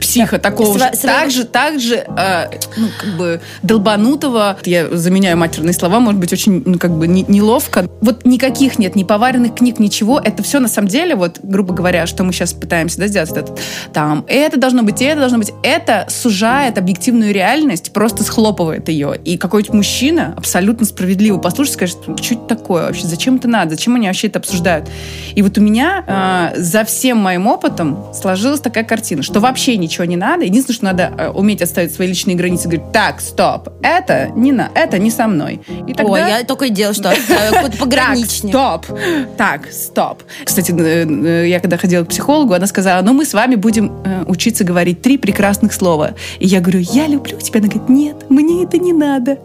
Психа 0.01 0.39
так, 0.39 0.53
такого 0.57 0.77
св- 0.77 0.95
же. 0.95 1.01
Так 1.03 1.31
же, 1.31 1.45
так 1.45 1.81
же, 1.81 1.95
э, 1.97 2.51
ну, 2.77 2.89
как 2.99 3.17
бы 3.17 3.41
долбанутого. 3.63 4.59
Я 4.65 4.89
заменяю 4.95 5.37
матерные 5.37 5.73
слова, 5.73 6.01
может 6.01 6.21
быть, 6.21 6.33
очень, 6.33 6.63
ну, 6.67 6.79
как 6.79 6.91
бы 6.93 7.07
не, 7.07 7.25
неловко. 7.29 7.89
Вот 8.01 8.27
никаких 8.27 8.79
нет, 8.79 8.97
ни 8.97 9.05
поваренных 9.05 9.55
книг, 9.55 9.79
ничего. 9.79 10.21
Это 10.23 10.43
все 10.43 10.59
на 10.59 10.69
самом 10.69 10.89
деле, 10.89 11.15
вот, 11.15 11.39
грубо 11.43 11.73
говоря, 11.73 12.07
что 12.07 12.25
мы 12.25 12.33
сейчас 12.33 12.53
пытаемся 12.53 12.99
да, 12.99 13.07
сделать, 13.07 13.31
это, 13.31 13.55
там, 13.93 14.25
это 14.27 14.50
это 14.51 14.59
должно 14.59 14.83
быть, 14.83 15.01
и 15.01 15.05
это 15.05 15.21
должно 15.21 15.39
быть. 15.39 15.53
Это 15.63 16.07
сужает 16.09 16.77
объективную 16.77 17.33
реальность, 17.33 17.93
просто 17.93 18.25
схлопывает 18.25 18.89
ее. 18.89 19.19
И 19.25 19.39
какой-то 19.39 19.75
мужчина 19.75 20.35
абсолютно 20.37 20.85
справедливо 20.87 21.39
послушает, 21.39 21.75
скажет, 21.75 21.99
что 22.21 22.35
это 22.35 22.57
такое 22.57 22.87
вообще, 22.87 23.07
зачем 23.07 23.37
это 23.37 23.49
надо, 23.49 23.71
зачем 23.71 23.95
они 23.95 24.09
вообще 24.09 24.27
это 24.27 24.41
обсуждают. 24.41 24.89
И 25.35 25.43
вот 25.43 25.57
у 25.57 25.61
меня 25.61 26.53
э, 26.55 26.61
за 26.61 26.85
всем 26.85 27.19
моим 27.19 27.47
опытом 27.47 28.05
сложилась 28.13 28.61
такая 28.61 28.85
картина, 28.85 29.23
что 29.23 29.41
вообще 29.41 29.77
ничего 29.77 30.05
не 30.05 30.17
надо. 30.17 30.45
Единственное, 30.45 30.75
что 30.75 30.85
надо 30.87 31.13
э, 31.17 31.29
уметь 31.29 31.63
отставить 31.63 31.95
свои 31.95 32.09
личные 32.09 32.37
границы, 32.37 32.65
говорить, 32.65 32.93
так, 32.93 33.21
стоп, 33.21 33.69
это 33.83 34.31
не 34.35 34.53
на, 34.53 34.71
это 34.75 34.99
не 34.99 35.11
со 35.11 35.29
мной. 35.29 35.61
И 35.87 35.95
тогда... 35.95 36.13
Ой, 36.13 36.21
я 36.21 36.45
только 36.45 36.67
и 36.67 36.71
делаю, 36.71 36.95
что 36.95 37.15
пограничник. 37.79 38.53
Так, 38.53 38.85
стоп, 38.85 38.99
так, 39.37 39.73
стоп. 39.73 40.23
Кстати, 40.45 40.73
э, 40.77 41.07
э, 41.07 41.49
я 41.49 41.61
когда 41.61 41.77
ходила 41.77 42.05
к 42.05 42.09
психологу, 42.09 42.55
она 42.55 42.67
сказала, 42.67 43.03
ну 43.03 43.13
мы 43.13 43.25
с 43.25 43.33
вами 43.33 43.55
будем 43.55 43.93
учиться 44.41 44.65
говорить 44.65 45.03
три 45.03 45.19
прекрасных 45.19 45.75
слова. 45.75 46.15
И 46.39 46.47
я 46.47 46.61
говорю, 46.61 46.81
я 46.81 47.07
люблю 47.07 47.39
тебя. 47.39 47.61
Она 47.61 47.69
говорит, 47.69 47.91
нет, 47.91 48.17
мне 48.31 48.65
это 48.65 48.79
не 48.79 48.95
надо. 48.95 49.39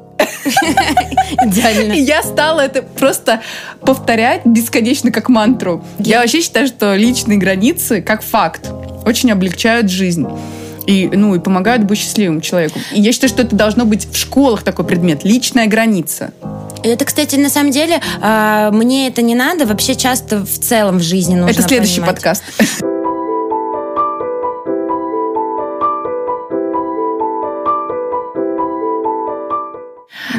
Идеально. 1.44 1.94
И 1.94 2.00
я 2.00 2.24
стала 2.24 2.62
это 2.62 2.82
просто 2.82 3.42
повторять 3.82 4.46
бесконечно 4.46 5.12
как 5.12 5.28
мантру. 5.28 5.84
Я 6.00 6.22
вообще 6.22 6.42
считаю, 6.42 6.68
что 6.68 6.96
личные 6.96 7.38
границы, 7.38 8.02
как 8.02 8.22
факт, 8.22 8.72
очень 9.06 9.32
облегчают 9.34 9.92
жизнь. 9.92 10.26
И, 10.88 11.10
ну, 11.12 11.36
и 11.36 11.40
помогают 11.40 11.84
быть 11.84 11.98
счастливым 11.98 12.40
человеку. 12.40 12.80
И 12.94 13.02
я 13.02 13.12
считаю, 13.12 13.30
что 13.30 13.42
это 13.42 13.56
должно 13.56 13.86
быть 13.86 14.08
в 14.10 14.16
школах 14.16 14.64
такой 14.64 14.86
предмет. 14.86 15.26
Личная 15.26 15.66
граница. 15.66 16.32
Это, 16.84 17.04
кстати, 17.04 17.36
на 17.36 17.50
самом 17.50 17.72
деле, 17.72 18.00
э, 18.22 18.70
мне 18.72 19.08
это 19.08 19.24
не 19.24 19.34
надо. 19.34 19.66
Вообще 19.66 19.96
часто 19.96 20.46
в 20.46 20.60
целом 20.60 21.00
в 21.00 21.02
жизни 21.02 21.36
нужно 21.36 21.50
Это 21.52 21.64
следующий 21.64 22.02
понимать. 22.02 22.16
подкаст. 22.16 22.44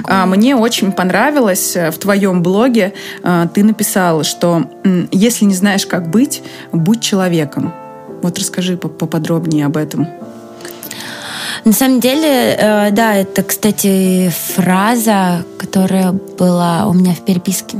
А, 0.09 0.27
мне 0.27 0.57
очень 0.57 0.93
понравилось 0.93 1.77
э, 1.77 1.91
в 1.91 1.99
твоем 1.99 2.43
блоге, 2.43 2.93
э, 3.23 3.47
ты 3.53 3.65
написала, 3.65 4.25
что 4.25 4.71
если 5.11 5.45
не 5.45 5.55
знаешь, 5.55 5.87
как 5.87 6.11
быть, 6.11 6.43
будь 6.73 7.01
человеком. 7.01 7.73
Вот 8.23 8.39
расскажи 8.39 8.77
поподробнее 8.77 9.67
об 9.67 9.77
этом. 9.77 10.09
На 11.65 11.73
самом 11.73 12.01
деле, 12.01 12.55
э, 12.57 12.91
да, 12.93 13.15
это, 13.15 13.43
кстати, 13.43 14.33
фраза, 14.55 15.45
которая 15.59 16.13
была 16.13 16.87
у 16.87 16.93
меня 16.93 17.13
в 17.13 17.25
переписке 17.25 17.79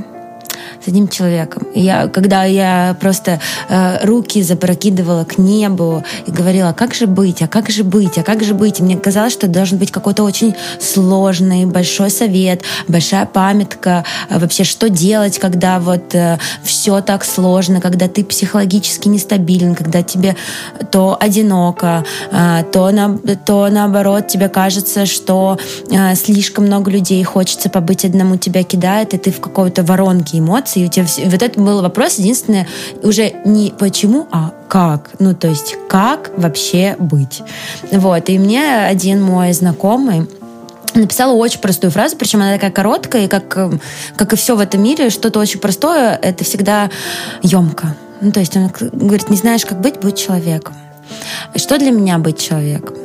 с 0.87 0.89
одним 0.89 1.09
человеком. 1.09 1.65
И 1.75 1.81
я, 1.81 2.07
когда 2.07 2.45
я 2.45 2.97
просто 3.01 3.41
э, 3.69 4.07
руки 4.07 4.41
запрокидывала 4.43 5.25
к 5.25 5.37
небу 5.37 6.05
и 6.27 6.31
говорила, 6.31 6.73
как 6.73 6.95
же 6.95 7.07
быть, 7.07 7.43
а 7.43 7.49
как 7.49 7.71
же 7.71 7.83
быть, 7.83 8.19
а 8.19 8.23
как 8.23 8.45
же 8.45 8.55
быть. 8.55 8.79
И 8.79 8.83
мне 8.85 8.97
казалось, 8.97 9.33
что 9.33 9.49
должен 9.49 9.79
быть 9.79 9.91
какой-то 9.91 10.23
очень 10.23 10.55
сложный, 10.81 11.67
большой 11.67 12.11
совет, 12.11 12.63
большая 12.87 13.27
памятка, 13.27 14.05
э, 14.31 14.39
вообще 14.39 14.63
что 14.63 14.89
делать, 14.89 15.41
когда 15.41 15.81
вот 15.81 16.15
э, 16.15 16.39
все 16.63 17.01
так 17.01 17.25
сложно, 17.25 17.81
когда 17.81 18.07
ты 18.07 18.25
психологически 18.25 19.09
нестабилен, 19.09 19.75
когда 19.75 20.03
тебе 20.03 20.37
то 20.93 21.17
одиноко, 21.21 22.05
э, 22.31 22.63
то, 22.73 22.93
на, 22.93 23.19
то 23.45 23.69
наоборот 23.71 24.29
тебе 24.29 24.49
кажется, 24.49 25.05
что 25.05 25.59
э, 25.91 26.15
слишком 26.15 26.67
много 26.67 26.93
людей 26.93 27.25
хочется 27.25 27.69
побыть 27.69 28.05
одному, 28.05 28.37
тебя 28.37 28.63
кидает, 28.63 29.15
и 29.15 29.19
ты 29.19 29.33
в 29.33 29.41
какой-то 29.41 29.83
воронке 29.83 30.39
эмоций. 30.39 30.76
И 30.77 30.85
у 30.85 30.89
тебя 30.89 31.07
все... 31.07 31.29
Вот 31.29 31.43
это 31.43 31.61
был 31.61 31.83
вопрос 31.83 32.19
единственное, 32.19 32.67
уже 33.03 33.33
не 33.45 33.73
почему, 33.79 34.27
а 34.31 34.53
как. 34.69 35.11
Ну, 35.19 35.35
то 35.35 35.49
есть, 35.49 35.77
как 35.89 36.31
вообще 36.37 36.97
быть. 36.99 37.43
Вот. 37.91 38.29
И 38.29 38.39
мне 38.39 38.87
один 38.87 39.23
мой 39.23 39.53
знакомый, 39.53 40.29
написала 40.95 41.33
очень 41.33 41.61
простую 41.61 41.91
фразу, 41.91 42.17
причем 42.17 42.41
она 42.41 42.55
такая 42.55 42.71
короткая, 42.71 43.25
и 43.25 43.29
как, 43.29 43.59
как 44.17 44.33
и 44.33 44.37
все 44.37 44.57
в 44.57 44.61
этом 44.61 44.83
мире, 44.83 45.11
что-то 45.11 45.41
очень 45.41 45.61
простое, 45.61 46.19
это 46.23 46.43
всегда 46.45 46.91
емко. 47.43 47.95
Ну, 48.23 48.33
то 48.33 48.41
есть 48.41 48.57
он 48.57 48.71
говорит, 48.93 49.29
не 49.29 49.37
знаешь, 49.37 49.67
как 49.67 49.81
быть, 49.81 50.01
будь 50.01 50.17
человеком. 50.17 50.75
Что 51.55 51.79
для 51.79 51.91
меня 51.91 52.19
быть 52.19 52.41
человеком? 52.41 52.97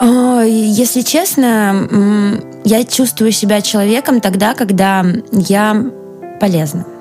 Если 0.00 1.02
честно, 1.02 2.42
я 2.64 2.82
чувствую 2.82 3.30
себя 3.30 3.60
человеком 3.60 4.20
тогда, 4.20 4.54
когда 4.54 5.06
я 5.30 5.84
полезна. 6.42 6.91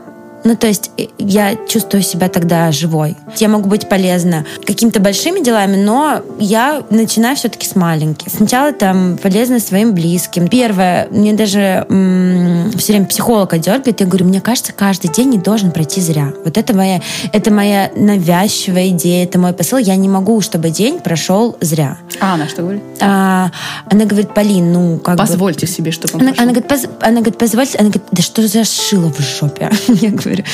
Ну, 0.44 0.56
то 0.56 0.68
есть 0.68 0.92
э, 0.98 1.06
я 1.18 1.56
чувствую 1.68 2.04
себя 2.04 2.30
тогда 2.30 2.72
живой. 2.72 3.16
Я 3.38 3.48
могу 3.48 3.70
быть 3.70 3.88
полезна 3.88 4.46
какими-то 4.66 5.00
большими 5.00 5.44
делами, 5.44 5.76
но 5.76 6.22
я 6.40 6.84
начинаю 6.90 7.36
все-таки 7.36 7.68
с 7.68 7.76
маленьких. 7.76 8.32
Сначала 8.32 8.74
там 8.74 9.18
полезно 9.22 9.60
своим 9.60 9.94
близким. 9.94 10.48
Первое, 10.48 11.08
мне 11.12 11.34
даже 11.34 11.86
м- 11.90 12.72
все 12.78 12.94
время 12.94 13.06
психолог 13.06 13.58
дергает, 13.60 14.00
я 14.02 14.06
говорю, 14.08 14.26
мне 14.26 14.42
кажется, 14.42 14.74
каждый 14.74 15.10
день 15.12 15.30
не 15.30 15.38
должен 15.38 15.72
пройти 15.72 16.02
зря. 16.02 16.34
Вот 16.44 16.58
это 16.58 16.76
моя, 16.76 17.02
это 17.32 17.52
моя 17.52 17.92
навязчивая 17.96 18.90
идея, 18.90 19.26
это 19.26 19.38
мой 19.40 19.54
посыл. 19.54 19.78
Я 19.78 19.96
не 19.96 20.10
могу, 20.10 20.42
чтобы 20.42 20.70
день 20.70 21.00
прошел 21.00 21.58
зря. 21.62 21.98
А 22.20 22.34
она 22.36 22.48
что 22.48 22.62
говорит? 22.62 22.84
А, 23.00 23.52
она 23.86 24.06
говорит, 24.06 24.34
Полин, 24.34 24.72
ну 24.74 24.98
как 25.00 25.18
Позвольте 25.18 25.66
бы... 25.66 25.72
себе, 25.72 25.92
чтобы 25.92 26.16
он 26.16 26.22
она, 26.22 26.34
она, 26.38 26.52
говорит, 26.52 26.68
поз... 26.68 26.86
она 27.02 27.18
говорит, 27.18 27.38
позвольте, 27.38 27.78
она 27.78 27.90
говорит, 27.90 28.08
да 28.12 28.22
что 28.22 28.48
за 28.48 28.64
шило 28.64 29.12
в 29.12 29.20
жопе? 29.20 29.70
Я 29.88 30.10
говорю, 30.10 30.31
говорю. 30.32 30.46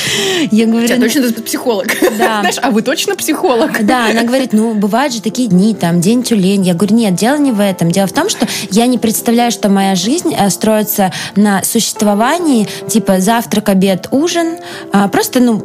Я 0.52 0.66
говорю, 0.66 0.88
тебя 0.88 1.00
точно 1.00 1.32
ты 1.32 1.42
психолог. 1.42 1.88
Да. 2.18 2.40
Знаешь, 2.42 2.58
а 2.62 2.72
вы 2.72 2.82
точно 2.82 3.16
психолог? 3.16 3.86
Да, 3.86 4.08
она 4.10 4.24
говорит, 4.24 4.54
ну, 4.54 4.74
бывают 4.74 5.14
же 5.14 5.22
такие 5.22 5.48
дни, 5.48 5.76
там, 5.76 6.02
день 6.02 6.24
тюлень. 6.24 6.66
Я 6.66 6.74
говорю, 6.74 6.96
нет, 6.96 7.16
дело 7.16 7.38
не 7.38 7.52
в 7.52 7.60
этом. 7.60 7.92
Дело 7.92 8.08
в 8.08 8.14
том, 8.14 8.30
что 8.30 8.48
я 8.72 8.88
не 8.88 8.98
представляю, 8.98 9.52
что 9.52 9.70
моя 9.70 9.96
жизнь 9.96 10.34
э, 10.38 10.50
строится 10.50 11.12
на 11.36 11.64
существовании, 11.64 12.68
типа, 12.88 13.20
завтрак, 13.20 13.70
обед, 13.70 14.08
ужин. 14.12 14.58
А, 14.92 15.08
просто, 15.08 15.40
ну, 15.40 15.64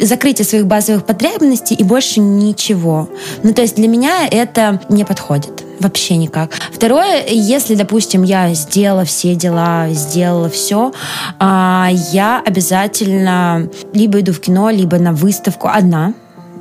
закрытие 0.00 0.44
своих 0.44 0.66
базовых 0.66 1.04
потребностей 1.04 1.74
и 1.74 1.82
больше 1.82 2.20
ничего. 2.20 3.08
Ну, 3.42 3.52
то 3.52 3.62
есть 3.62 3.76
для 3.76 3.88
меня 3.88 4.26
это 4.30 4.80
не 4.88 5.04
подходит. 5.04 5.64
Вообще 5.82 6.16
никак. 6.16 6.52
Второе, 6.72 7.24
если, 7.26 7.74
допустим, 7.74 8.22
я 8.22 8.54
сделала 8.54 9.04
все 9.04 9.34
дела, 9.34 9.88
сделала 9.90 10.48
все, 10.48 10.92
а, 11.40 11.88
я 12.12 12.40
обязательно 12.46 13.68
либо 13.92 14.20
иду 14.20 14.32
в 14.32 14.40
кино, 14.40 14.70
либо 14.70 14.98
на 14.98 15.12
выставку 15.12 15.66
одна, 15.66 16.14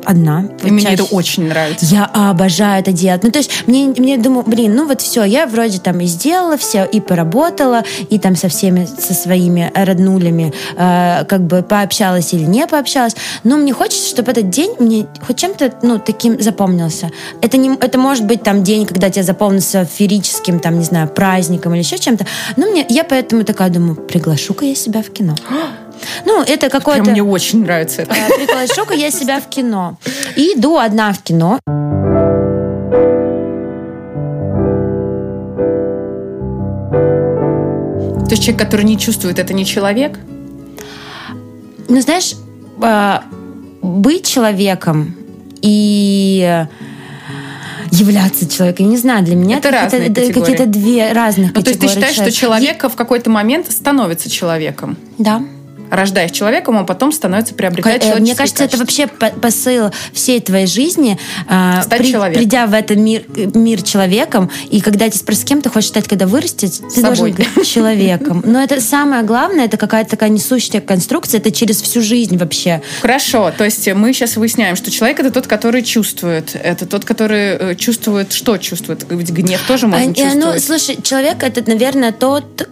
одна. 0.05 0.41
И 0.41 0.63
вот 0.63 0.71
мне 0.71 0.81
чаще. 0.81 0.93
это 0.95 1.03
очень 1.03 1.47
нравится. 1.47 1.85
Я 1.85 2.05
обожаю 2.05 2.81
это 2.81 2.91
делать. 2.91 3.23
Ну, 3.23 3.31
то 3.31 3.39
есть, 3.39 3.67
мне, 3.67 3.87
мне 3.87 4.17
думаю, 4.17 4.43
блин, 4.45 4.75
ну 4.75 4.87
вот 4.87 5.01
все, 5.01 5.23
я 5.23 5.45
вроде 5.45 5.79
там 5.79 5.99
и 5.99 6.05
сделала 6.05 6.57
все, 6.57 6.85
и 6.85 6.99
поработала, 6.99 7.83
и 8.09 8.19
там 8.19 8.35
со 8.35 8.47
всеми, 8.47 8.85
со 8.85 9.13
своими 9.13 9.71
роднулями 9.73 10.53
э, 10.77 11.25
как 11.25 11.41
бы 11.41 11.63
пообщалась 11.63 12.33
или 12.33 12.43
не 12.43 12.67
пообщалась. 12.67 13.15
Но 13.43 13.57
мне 13.57 13.73
хочется, 13.73 14.09
чтобы 14.09 14.31
этот 14.31 14.49
день 14.49 14.75
мне 14.79 15.07
хоть 15.25 15.37
чем-то, 15.37 15.73
ну, 15.81 15.99
таким 15.99 16.41
запомнился. 16.41 17.11
Это, 17.41 17.57
не, 17.57 17.75
это 17.75 17.97
может 17.97 18.25
быть 18.25 18.43
там 18.43 18.63
день, 18.63 18.85
когда 18.85 19.09
тебе 19.09 19.23
запомнился 19.23 19.85
феерическим, 19.85 20.59
там, 20.59 20.77
не 20.77 20.85
знаю, 20.85 21.07
праздником 21.07 21.73
или 21.73 21.81
еще 21.81 21.97
чем-то. 21.97 22.25
Но 22.57 22.67
мне, 22.67 22.85
я 22.89 23.03
поэтому 23.03 23.43
такая 23.43 23.69
думаю, 23.69 23.95
приглашу-ка 23.95 24.65
я 24.65 24.75
себя 24.75 25.01
в 25.01 25.09
кино. 25.09 25.35
Ну, 26.25 26.43
это 26.43 26.69
какое-то... 26.69 27.11
Мне 27.11 27.23
очень 27.23 27.63
нравится 27.63 28.03
это. 28.03 28.13
Э, 28.13 28.29
приглашу-ка 28.35 28.93
я 28.93 29.11
себя 29.11 29.39
в 29.39 29.49
кино. 29.49 29.97
И 30.35 30.53
иду 30.55 30.77
одна 30.77 31.13
в 31.13 31.21
кино. 31.21 31.59
То 38.25 38.35
есть 38.35 38.43
человек, 38.43 38.61
который 38.61 38.85
не 38.85 38.97
чувствует, 38.97 39.39
это 39.39 39.53
не 39.53 39.65
человек? 39.65 40.17
Ну, 41.89 42.01
знаешь, 42.01 42.35
э, 42.81 43.19
быть 43.81 44.25
человеком 44.25 45.15
и 45.61 46.65
являться 47.91 48.49
человеком. 48.49 48.85
Я 48.85 48.91
не 48.91 48.97
знаю, 48.97 49.25
для 49.25 49.35
меня 49.35 49.57
это, 49.57 49.67
это, 49.67 49.97
это 49.97 50.33
какие-то 50.33 50.65
две 50.65 51.11
разных 51.11 51.53
ну, 51.53 51.61
То 51.61 51.69
есть 51.71 51.81
ты 51.81 51.87
считаешь, 51.87 52.15
человека. 52.15 52.31
что 52.31 52.39
человек 52.39 52.83
в 52.83 52.95
какой-то 52.95 53.29
момент 53.29 53.69
становится 53.69 54.29
человеком? 54.29 54.97
Да 55.17 55.41
рождаясь 55.91 56.31
человеком, 56.31 56.77
он 56.77 56.85
потом 56.85 57.11
становится 57.11 57.53
приобретать 57.53 58.01
человеческие 58.01 58.21
Мне 58.21 58.35
кажется, 58.35 58.63
качества. 58.63 58.77
это 58.77 59.09
вообще 59.09 59.31
посыл 59.39 59.91
всей 60.13 60.39
твоей 60.39 60.65
жизни. 60.65 61.19
А, 61.47 61.83
стать 61.83 61.99
при, 61.99 62.11
человеком. 62.11 62.41
Придя 62.41 62.65
в 62.65 62.73
этот 62.73 62.97
мир, 62.97 63.23
мир 63.53 63.81
человеком, 63.83 64.49
и 64.69 64.79
когда 64.79 65.09
тебя 65.09 65.19
спросят, 65.19 65.45
кем 65.45 65.61
ты 65.61 65.69
хочешь 65.69 65.89
стать, 65.89 66.07
когда 66.07 66.25
вырастешь, 66.27 66.79
ты 66.93 67.01
должен 67.01 67.33
быть 67.33 67.67
человеком. 67.67 68.41
Но 68.45 68.63
это 68.63 68.79
самое 68.79 69.23
главное, 69.23 69.65
это 69.65 69.77
какая-то 69.77 70.11
такая 70.11 70.29
несущая 70.29 70.81
конструкция, 70.81 71.39
это 71.39 71.51
через 71.51 71.81
всю 71.81 72.01
жизнь 72.01 72.37
вообще. 72.37 72.81
Хорошо, 73.01 73.51
то 73.55 73.65
есть 73.65 73.91
мы 73.93 74.13
сейчас 74.13 74.37
выясняем, 74.37 74.77
что 74.77 74.89
человек 74.91 75.19
это 75.19 75.31
тот, 75.31 75.47
который 75.47 75.83
чувствует, 75.83 76.55
это 76.55 76.85
тот, 76.85 77.03
который 77.03 77.57
э, 77.57 77.75
чувствует, 77.75 78.31
что 78.31 78.57
чувствует, 78.57 79.05
ведь 79.09 79.31
гнев 79.31 79.61
тоже 79.67 79.87
можно 79.87 80.11
а, 80.11 80.13
чувствовать. 80.13 80.55
Ну, 80.55 80.59
слушай, 80.59 80.97
человек 81.03 81.43
это, 81.43 81.69
наверное, 81.69 82.13
тот, 82.13 82.69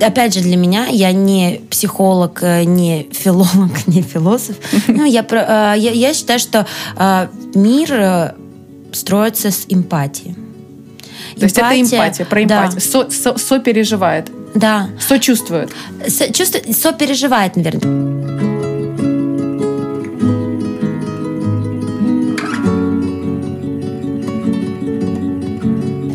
опять 0.00 0.34
же, 0.34 0.40
для 0.40 0.56
меня, 0.56 0.86
я 0.86 1.12
не 1.12 1.60
психолог, 1.70 2.42
э, 2.42 2.64
не 2.64 3.08
филолог, 3.12 3.70
не 3.86 4.02
философ. 4.02 4.56
Ну, 4.86 5.04
я, 5.04 5.24
э, 5.28 5.74
я, 5.78 5.90
я 5.92 6.14
считаю, 6.14 6.38
что 6.38 6.66
э, 6.96 7.28
мир 7.54 8.34
строится 8.92 9.50
с 9.50 9.64
эмпатией. 9.68 10.34
То 11.36 11.44
есть 11.44 11.56
это 11.58 11.80
эмпатия, 11.80 12.24
про 12.24 12.42
эмпатию. 12.42 12.74
Да. 12.74 12.80
Со, 12.80 13.10
со, 13.10 13.38
сопереживает. 13.38 14.30
Да. 14.54 14.88
Сочувствует. 14.98 15.70
Со, 16.08 16.32
чувствует, 16.32 16.76
сопереживает, 16.76 17.56
наверное. 17.56 18.57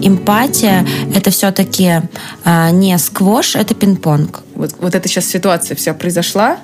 Эмпатия— 0.05 0.85
это 1.15 1.31
все-таки 1.31 2.01
а, 2.43 2.71
не 2.71 2.97
сквош, 2.97 3.55
это 3.55 3.73
пинг-понг. 3.73 4.41
Вот, 4.55 4.75
вот 4.79 4.95
эта 4.95 5.07
сейчас 5.07 5.25
ситуация 5.25 5.75
вся 5.75 5.93
произошла, 5.93 6.57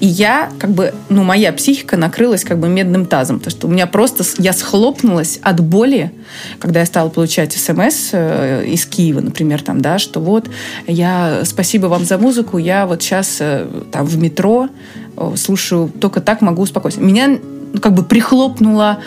и 0.00 0.06
я, 0.06 0.50
как 0.58 0.70
бы, 0.70 0.94
ну, 1.08 1.22
моя 1.22 1.52
психика 1.52 1.96
накрылась 1.96 2.44
как 2.44 2.58
бы 2.58 2.68
медным 2.68 3.06
тазом. 3.06 3.38
Потому 3.38 3.50
что 3.50 3.66
у 3.66 3.70
меня 3.70 3.86
просто, 3.86 4.24
я 4.38 4.52
схлопнулась 4.52 5.38
от 5.42 5.60
боли, 5.60 6.12
когда 6.58 6.80
я 6.80 6.86
стала 6.86 7.08
получать 7.08 7.52
смс 7.52 8.10
э, 8.12 8.64
из 8.66 8.86
Киева, 8.86 9.20
например, 9.20 9.62
там, 9.62 9.80
да, 9.80 9.98
что 9.98 10.20
вот, 10.20 10.48
я, 10.86 11.42
спасибо 11.44 11.86
вам 11.86 12.04
за 12.04 12.18
музыку, 12.18 12.58
я 12.58 12.86
вот 12.86 13.02
сейчас 13.02 13.36
э, 13.40 13.66
там 13.90 14.06
в 14.06 14.16
метро 14.18 14.68
э, 15.16 15.34
слушаю, 15.36 15.90
только 16.00 16.20
так 16.20 16.40
могу 16.40 16.62
успокоиться. 16.62 17.00
Меня 17.00 17.38
ну, 17.72 17.80
как 17.80 17.94
бы 17.94 18.02
прихлопнуло 18.02 18.98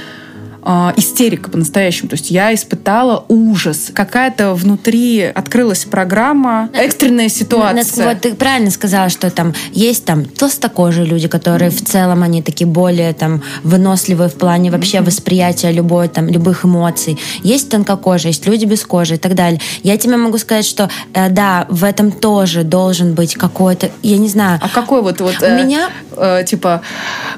э, 0.65 0.93
истерика 0.97 1.49
по-настоящему. 1.49 2.09
То 2.09 2.15
есть 2.15 2.31
я 2.31 2.53
испытала 2.53 3.25
ужас. 3.27 3.91
Какая-то 3.93 4.53
внутри 4.53 5.21
открылась 5.21 5.85
программа, 5.85 6.69
экстренная 6.73 7.29
ситуация. 7.29 8.07
Вот 8.07 8.21
ты 8.21 8.33
правильно 8.33 8.71
сказала, 8.71 9.09
что 9.09 9.29
там 9.29 9.53
есть 9.71 10.05
там 10.05 10.25
толстокожие 10.25 11.05
люди, 11.05 11.27
которые 11.27 11.71
в 11.71 11.83
целом 11.83 12.23
они 12.23 12.41
такие 12.41 12.67
более 12.67 13.13
там 13.13 13.41
выносливые 13.63 14.29
в 14.29 14.35
плане 14.35 14.71
вообще 14.71 15.01
восприятия 15.01 15.71
любой 15.71 16.07
там 16.07 16.27
любых 16.27 16.65
эмоций. 16.65 17.17
Есть 17.43 17.69
тонкокожие, 17.69 18.29
есть 18.29 18.45
люди 18.45 18.65
без 18.65 18.83
кожи 18.85 19.15
и 19.15 19.17
так 19.17 19.35
далее. 19.35 19.59
Я 19.83 19.97
тебе 19.97 20.17
могу 20.17 20.37
сказать, 20.37 20.65
что 20.65 20.89
э, 21.13 21.29
да, 21.29 21.65
в 21.69 21.83
этом 21.83 22.11
тоже 22.11 22.63
должен 22.63 23.13
быть 23.13 23.35
какой-то, 23.35 23.89
я 24.01 24.17
не 24.17 24.29
знаю. 24.29 24.59
А 24.61 24.69
какой 24.69 25.01
вот 25.01 25.21
вот 25.21 25.35
у 25.41 25.45
э, 25.45 25.63
меня 25.63 25.89
э, 26.15 26.43
типа 26.45 26.81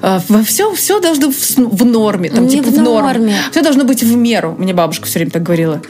э, 0.01 0.19
во 0.27 0.43
все 0.43 0.73
все 0.73 0.99
должно 0.99 1.31
в, 1.31 1.57
в 1.57 1.85
норме, 1.85 2.29
там 2.29 2.45
не 2.45 2.57
типа 2.57 2.69
в 2.69 2.81
норме 2.81 3.16
норме. 3.17 3.35
Все 3.51 3.61
должно 3.61 3.83
быть 3.83 4.03
в 4.03 4.15
меру. 4.15 4.55
Мне 4.57 4.73
бабушка 4.73 5.05
все 5.07 5.19
время 5.19 5.31
так 5.31 5.43
говорила. 5.43 5.81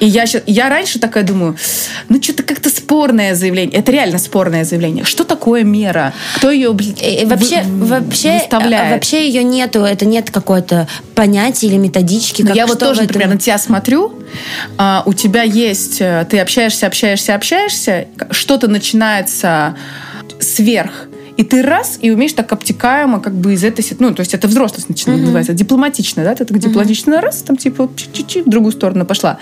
И 0.00 0.06
я, 0.06 0.26
щас- 0.26 0.42
я 0.46 0.68
раньше 0.68 0.98
такая 0.98 1.22
думаю, 1.22 1.56
ну 2.08 2.20
что-то 2.20 2.42
как-то 2.42 2.68
спорное 2.68 3.36
заявление. 3.36 3.78
Это 3.78 3.92
реально 3.92 4.18
спорное 4.18 4.64
заявление. 4.64 5.04
Что 5.04 5.22
такое 5.22 5.62
мера? 5.62 6.12
Кто 6.36 6.50
ее 6.50 6.72
блин, 6.72 6.96
И 7.00 7.24
вообще, 7.26 7.62
вы- 7.62 7.86
вообще, 7.86 8.32
выставляет? 8.40 8.90
э, 8.90 8.94
вообще 8.94 9.28
ее 9.28 9.44
нету, 9.44 9.80
это 9.84 10.04
нет 10.04 10.32
какой-то 10.32 10.88
понятия 11.14 11.68
или 11.68 11.76
методички. 11.76 12.42
Как 12.44 12.56
я 12.56 12.66
вот 12.66 12.80
тоже, 12.80 13.02
этом- 13.02 13.06
например, 13.06 13.28
на 13.28 13.38
тебя 13.38 13.56
смотрю, 13.56 14.18
а, 14.78 15.04
у 15.06 15.12
тебя 15.14 15.42
есть, 15.42 16.00
э, 16.00 16.26
ты 16.28 16.40
общаешься, 16.40 16.88
общаешься, 16.88 17.36
общаешься, 17.36 18.08
что-то 18.32 18.66
начинается 18.66 19.76
сверх, 20.40 21.06
и 21.36 21.42
ты 21.42 21.62
раз, 21.62 21.98
и 22.00 22.10
умеешь 22.10 22.32
так 22.32 22.52
обтекаемо 22.52 23.20
как 23.20 23.34
бы 23.34 23.54
из 23.54 23.64
этой... 23.64 23.84
Ну, 23.98 24.14
то 24.14 24.20
есть 24.20 24.34
это 24.34 24.46
взрослость 24.46 24.88
начинает 24.88 25.20
называется. 25.20 25.52
Дипломатично, 25.52 26.22
да? 26.22 26.34
Ты 26.34 26.44
так 26.44 26.58
дипломатично 26.58 27.20
раз, 27.20 27.42
там 27.42 27.56
типа 27.56 27.88
чи-чи-чи, 27.96 28.42
в 28.42 28.48
другую 28.48 28.72
сторону 28.72 29.04
пошла. 29.04 29.38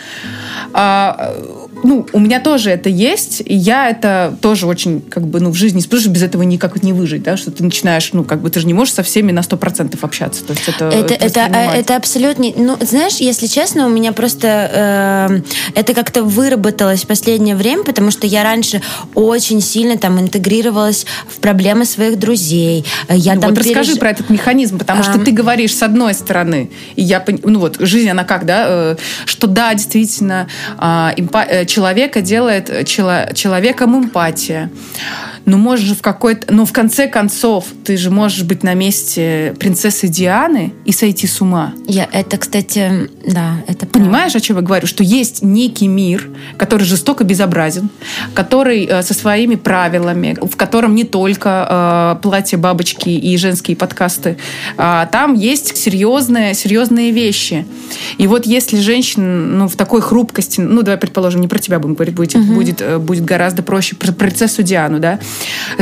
А, 0.73 1.35
ну, 1.83 2.07
у 2.13 2.19
меня 2.19 2.41
тоже 2.41 2.71
это 2.71 2.89
есть, 2.89 3.43
и 3.45 3.55
я 3.55 3.91
это 3.91 4.37
тоже 4.41 4.67
очень, 4.67 5.01
как 5.01 5.27
бы, 5.27 5.41
ну, 5.41 5.51
в 5.51 5.55
жизни 5.55 5.81
использую, 5.81 6.03
что 6.03 6.15
без 6.15 6.23
этого 6.23 6.43
никак 6.43 6.83
не 6.83 6.93
выжить, 6.93 7.23
да, 7.23 7.37
что 7.37 7.51
ты 7.51 7.63
начинаешь, 7.65 8.11
ну, 8.13 8.25
как 8.25 8.41
бы, 8.41 8.51
ты 8.51 8.61
же 8.61 8.67
не 8.67 8.75
можешь 8.75 8.95
со 8.95 9.03
всеми 9.03 9.33
на 9.33 9.41
100% 9.41 9.99
общаться, 10.01 10.45
то 10.45 10.53
есть 10.53 10.69
это... 10.69 10.87
Это, 10.89 11.15
это, 11.15 11.41
это 11.41 11.97
абсолютно... 11.97 12.47
Ну, 12.57 12.77
знаешь, 12.81 13.17
если 13.17 13.47
честно, 13.47 13.87
у 13.87 13.91
меня 13.91 14.13
просто... 14.13 15.41
э, 15.75 15.79
это 15.79 15.95
как-то 15.95 16.23
выработалось 16.23 17.05
в 17.05 17.07
последнее 17.07 17.57
время, 17.57 17.85
потому 17.85 18.11
что 18.11 18.27
я 18.27 18.43
раньше 18.43 18.83
очень 19.15 19.61
сильно 19.61 19.97
там 19.97 20.21
интегрировалась 20.21 21.07
в 21.29 21.41
проблемы 21.41 21.85
своих 21.85 22.19
друзей. 22.19 22.85
Э, 23.09 23.17
Я 23.17 23.35
Ну 23.35 23.41
там 23.43 23.51
вот 23.51 23.59
расскажи 23.59 23.93
переж- 23.93 23.99
про 23.99 24.11
этот 24.11 24.31
механизм, 24.31 24.79
потому 24.79 25.03
что 25.03 25.15
Ам. 25.15 25.25
ты 25.25 25.31
говоришь 25.31 25.75
с 25.75 25.83
одной 25.83 26.15
стороны, 26.15 26.71
и 26.97 27.03
я 27.03 27.25
ну 27.45 27.61
вот 27.61 27.77
жизнь 27.81 28.09
она 28.09 28.25
как, 28.25 28.47
да, 28.47 28.65
э, 28.69 28.97
что 29.25 29.47
да, 29.47 29.75
действительно 29.75 30.49
а, 30.79 31.13
эмпа- 31.17 31.47
э, 31.49 31.65
человека 31.73 32.21
делает 32.21 32.69
э, 32.69 32.85
чело- 32.85 33.33
человеком 33.35 33.97
эмпатия. 33.97 34.69
Но 35.45 35.59
можешь 35.59 35.87
же 35.87 35.95
в 35.95 36.03
какой-то, 36.03 36.53
ну 36.53 36.65
в 36.65 36.73
конце 36.73 37.09
концов 37.09 37.67
ты 37.85 37.97
же 37.97 38.11
можешь 38.11 38.43
быть 38.43 38.63
на 38.63 38.75
месте 38.75 39.55
принцессы 39.59 40.09
Дианы 40.09 40.73
и 40.85 40.93
сойти 40.93 41.27
с 41.27 41.41
ума. 41.41 41.75
Я, 41.87 42.09
это, 42.13 42.37
кстати, 42.39 43.11
да, 43.27 43.57
это 43.67 43.87
правда. 43.87 43.99
Понимаешь, 43.99 44.35
о 44.35 44.41
чем 44.41 44.57
я 44.57 44.63
говорю? 44.63 44.87
Что 44.87 45.03
есть 45.03 45.43
некий 45.43 45.89
мир, 45.89 46.29
который 46.57 46.85
жестоко 46.85 47.25
безобразен, 47.25 47.91
который 48.35 48.85
э, 48.85 49.03
со 49.03 49.15
своими 49.15 49.57
правилами, 49.57 50.37
в 50.41 50.57
котором 50.57 50.95
не 50.95 51.05
только 51.05 52.17
э, 52.19 52.23
платья, 52.23 52.59
бабочки 52.59 53.09
и 53.09 53.37
женские 53.37 53.77
подкасты, 53.77 54.37
а 54.77 55.07
там 55.07 55.35
есть 55.35 55.77
серьезные, 55.77 56.55
серьезные 56.55 57.11
вещи. 57.11 57.67
И 58.19 58.27
вот 58.27 58.47
если 58.47 58.79
женщина 58.81 59.27
ну, 59.27 59.69
в 59.69 59.77
такой 59.77 60.01
хрупкости, 60.01 60.61
ну, 60.61 60.83
давай 60.83 60.99
предположим, 60.99 61.41
не 61.41 61.49
про 61.49 61.59
тебя 61.59 61.79
будем 61.79 61.95
говорить, 61.95 62.15
будет, 62.15 62.47
будет, 62.47 62.81
э, 62.81 62.99
будет 62.99 63.25
гораздо 63.25 63.63
проще, 63.63 63.97
про 63.97 64.13
принцессу 64.13 64.63
Диану, 64.63 64.99
да, 64.99 65.19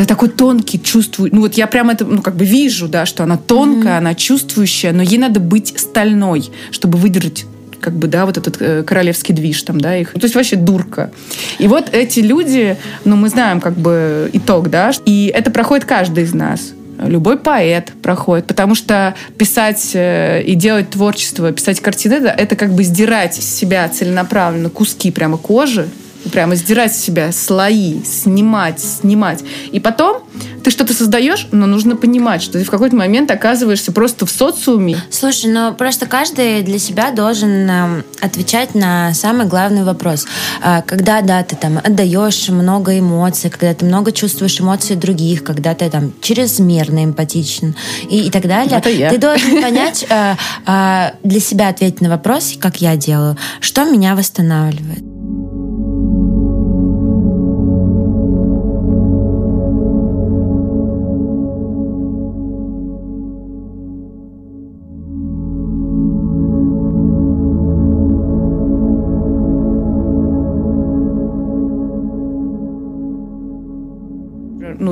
такой 0.06 0.28
тонкий, 0.28 0.80
чувствует, 0.82 1.32
ну, 1.32 1.40
вот 1.40 1.54
я 1.54 1.66
прямо 1.66 1.92
это, 1.92 2.04
ну, 2.04 2.22
как 2.22 2.36
бы 2.36 2.44
вижу, 2.44 2.88
да, 2.88 3.06
что 3.06 3.22
она 3.24 3.36
тонкая, 3.36 3.98
она 3.98 4.14
чувствующая, 4.14 4.92
но 4.92 5.02
ей 5.02 5.18
надо 5.18 5.40
быть 5.40 5.74
стальной, 5.78 6.50
чтобы 6.70 6.98
выдержать 6.98 7.46
как 7.80 7.94
бы, 7.94 8.08
да, 8.08 8.26
вот 8.26 8.36
этот 8.36 8.60
э, 8.60 8.82
королевский 8.82 9.34
движ 9.34 9.62
там, 9.62 9.80
да, 9.80 9.96
их. 9.96 10.10
Ну, 10.14 10.20
то 10.20 10.26
есть 10.26 10.34
вообще 10.34 10.56
дурка. 10.56 11.10
И 11.58 11.66
вот 11.66 11.88
эти 11.92 12.20
люди, 12.20 12.76
ну, 13.04 13.16
мы 13.16 13.28
знаем 13.28 13.60
как 13.60 13.74
бы 13.74 14.30
итог, 14.32 14.68
да, 14.70 14.92
и 15.06 15.32
это 15.34 15.50
проходит 15.50 15.86
каждый 15.86 16.24
из 16.24 16.34
нас. 16.34 16.72
Любой 17.02 17.38
поэт 17.38 17.92
проходит, 18.02 18.46
потому 18.46 18.74
что 18.74 19.14
писать 19.38 19.92
э, 19.94 20.42
и 20.42 20.54
делать 20.54 20.90
творчество, 20.90 21.50
писать 21.50 21.80
картины, 21.80 22.14
это, 22.14 22.28
это 22.28 22.56
как 22.56 22.74
бы 22.74 22.84
сдирать 22.84 23.34
с 23.36 23.58
себя 23.58 23.88
целенаправленно 23.88 24.68
куски 24.68 25.10
прямо 25.10 25.38
кожи, 25.38 25.88
прямо 26.32 26.54
сдирать 26.54 26.94
с 26.94 26.98
себя 26.98 27.32
слои, 27.32 28.02
снимать, 28.04 28.80
снимать. 28.80 29.42
И 29.72 29.80
потом 29.80 30.22
ты 30.62 30.70
что-то 30.70 30.94
создаешь, 30.94 31.48
но 31.52 31.66
нужно 31.66 31.96
понимать, 31.96 32.42
что 32.42 32.58
ты 32.58 32.64
в 32.64 32.70
какой-то 32.70 32.96
момент 32.96 33.30
оказываешься 33.30 33.92
просто 33.92 34.26
в 34.26 34.30
социуме, 34.30 34.96
Слушай, 35.10 35.52
ну 35.52 35.74
просто 35.74 36.06
каждый 36.06 36.62
для 36.62 36.78
себя 36.78 37.10
должен 37.10 37.68
эм, 37.68 38.04
отвечать 38.20 38.74
на 38.74 39.14
самый 39.14 39.46
главный 39.46 39.84
вопрос. 39.84 40.26
А, 40.62 40.82
Когда, 40.82 41.20
да, 41.22 41.42
ты 41.42 41.56
там 41.56 41.78
отдаешь 41.78 42.48
много 42.48 42.98
эмоций, 42.98 43.50
когда 43.50 43.74
ты 43.74 43.84
много 43.84 44.12
чувствуешь 44.12 44.60
эмоций 44.60 44.96
других, 44.96 45.44
когда 45.44 45.74
ты 45.74 45.88
там 45.90 46.12
чрезмерно 46.20 47.04
эмпатичен 47.04 47.74
и, 48.08 48.26
и 48.26 48.30
так 48.30 48.46
далее. 48.46 48.78
Это 48.78 48.90
я. 48.90 49.10
Ты 49.10 49.18
должен 49.18 49.62
понять, 49.62 50.06
э, 50.08 50.34
а, 50.66 51.14
для 51.22 51.40
себя 51.40 51.68
ответить 51.68 52.00
на 52.00 52.10
вопрос, 52.10 52.56
как 52.58 52.80
я 52.80 52.96
делаю, 52.96 53.36
что 53.60 53.84
меня 53.84 54.14
восстанавливает. 54.14 55.09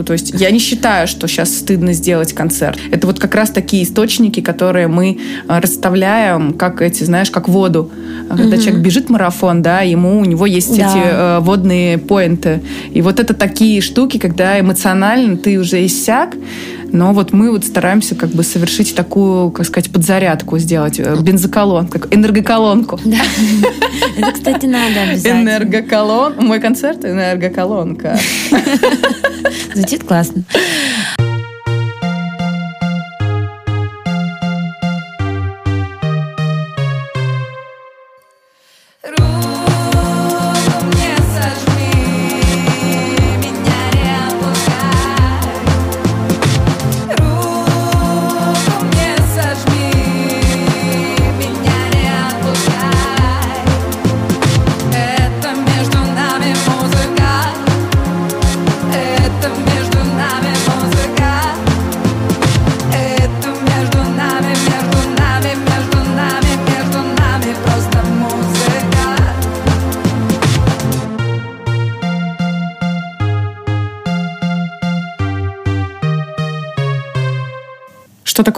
То 0.09 0.15
есть 0.15 0.31
я 0.41 0.51
не 0.51 0.59
считаю, 0.59 1.07
что 1.07 1.29
сейчас 1.29 1.55
стыдно 1.55 1.93
сделать 1.93 2.33
концерт. 2.33 2.79
Это 2.91 3.07
вот 3.07 3.21
как 3.21 3.35
раз 3.35 3.51
такие 3.51 3.83
источники, 3.83 4.41
которые 4.41 4.89
мы 4.89 5.19
э, 5.47 5.61
расставляем, 5.61 6.55
как 6.55 6.81
эти, 6.81 7.05
знаешь, 7.05 7.31
как 7.31 7.47
воду. 7.47 7.91
А 8.31 8.35
Когда 8.39 8.57
человек 8.57 8.81
бежит 8.81 9.11
марафон, 9.11 9.61
да, 9.61 9.83
ему 9.83 10.19
у 10.19 10.25
него 10.25 10.47
есть 10.47 10.75
Да. 10.75 10.91
эти 10.91 11.03
э, 11.05 11.39
водные 11.41 11.99
поинты. 11.99 12.63
И 12.91 13.03
вот 13.03 13.21
это 13.21 13.35
такие 13.35 13.83
штуки, 13.83 14.17
когда 14.17 14.59
эмоционально 14.59 15.37
ты 15.37 15.59
уже 15.59 15.85
иссяк, 15.85 16.35
но 16.93 17.13
вот 17.13 17.33
мы 17.33 17.51
вот 17.51 17.65
стараемся 17.65 18.15
как 18.15 18.31
бы 18.31 18.43
совершить 18.43 18.95
такую, 18.95 19.51
как 19.51 19.67
сказать, 19.67 19.91
подзарядку 19.91 20.59
сделать, 20.59 20.99
э, 20.99 21.17
бензоколон, 21.21 21.89
как 21.89 22.15
энергоколонку. 22.15 22.99
Да. 23.05 23.19
Это, 24.17 24.33
кстати, 24.33 24.67
надо 24.67 25.03
обязательно. 25.03 25.43
Энергоколон. 25.43 26.35
Мой 26.39 26.61
концерт 26.61 27.05
энергоколонка. 27.05 28.19
Звучит 29.75 30.05
классно. 30.05 30.45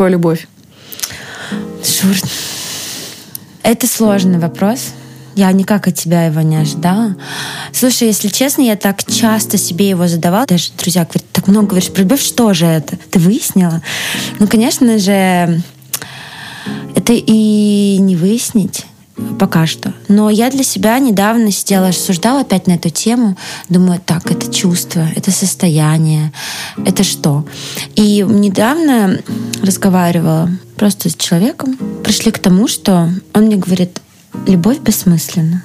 Такое 0.01 0.13
любовь? 0.13 0.49
Шур, 1.85 2.17
это 3.63 3.87
сложный 3.87 4.39
вопрос. 4.39 4.93
Я 5.35 5.53
никак 5.53 5.89
от 5.89 5.95
тебя 5.95 6.25
его 6.25 6.41
не 6.41 6.57
ожидала. 6.57 7.17
Слушай, 7.71 8.09
если 8.09 8.29
честно, 8.29 8.63
я 8.63 8.77
так 8.77 9.05
часто 9.05 9.59
себе 9.59 9.91
его 9.91 10.09
задавала. 10.09 10.47
Даже 10.47 10.71
друзья 10.79 11.03
говорят, 11.03 11.27
так 11.33 11.49
много 11.49 11.67
говоришь 11.67 11.91
про 11.91 12.01
любовь, 12.01 12.23
что 12.23 12.55
же 12.55 12.65
это? 12.65 12.97
Ты 13.11 13.19
выяснила? 13.19 13.83
Ну, 14.39 14.49
конечно 14.49 14.99
же, 14.99 15.63
это 16.97 17.13
и 17.13 17.99
не 18.01 18.17
выяснить 18.17 18.87
пока 19.39 19.67
что. 19.67 19.95
Но 20.09 20.31
я 20.31 20.51
для 20.51 20.63
себя 20.63 20.99
недавно 20.99 21.51
сидела, 21.51 21.89
рассуждала 21.89 22.41
опять 22.41 22.67
на 22.67 22.73
эту 22.73 22.91
тему. 22.91 23.37
Думаю, 23.69 24.01
так, 24.05 24.31
это 24.31 24.53
чувство, 24.53 25.07
это 25.17 25.31
состояние, 25.31 26.33
это 26.85 27.05
что? 27.05 27.45
И 27.97 28.25
недавно 28.29 29.21
разговаривала 29.63 30.51
просто 30.77 31.09
с 31.09 31.15
человеком. 31.15 31.77
Пришли 32.05 32.31
к 32.33 32.39
тому, 32.39 32.69
что 32.69 33.11
он 33.35 33.45
мне 33.45 33.57
говорит, 33.57 34.01
любовь 34.47 34.79
бессмысленна. 34.81 35.63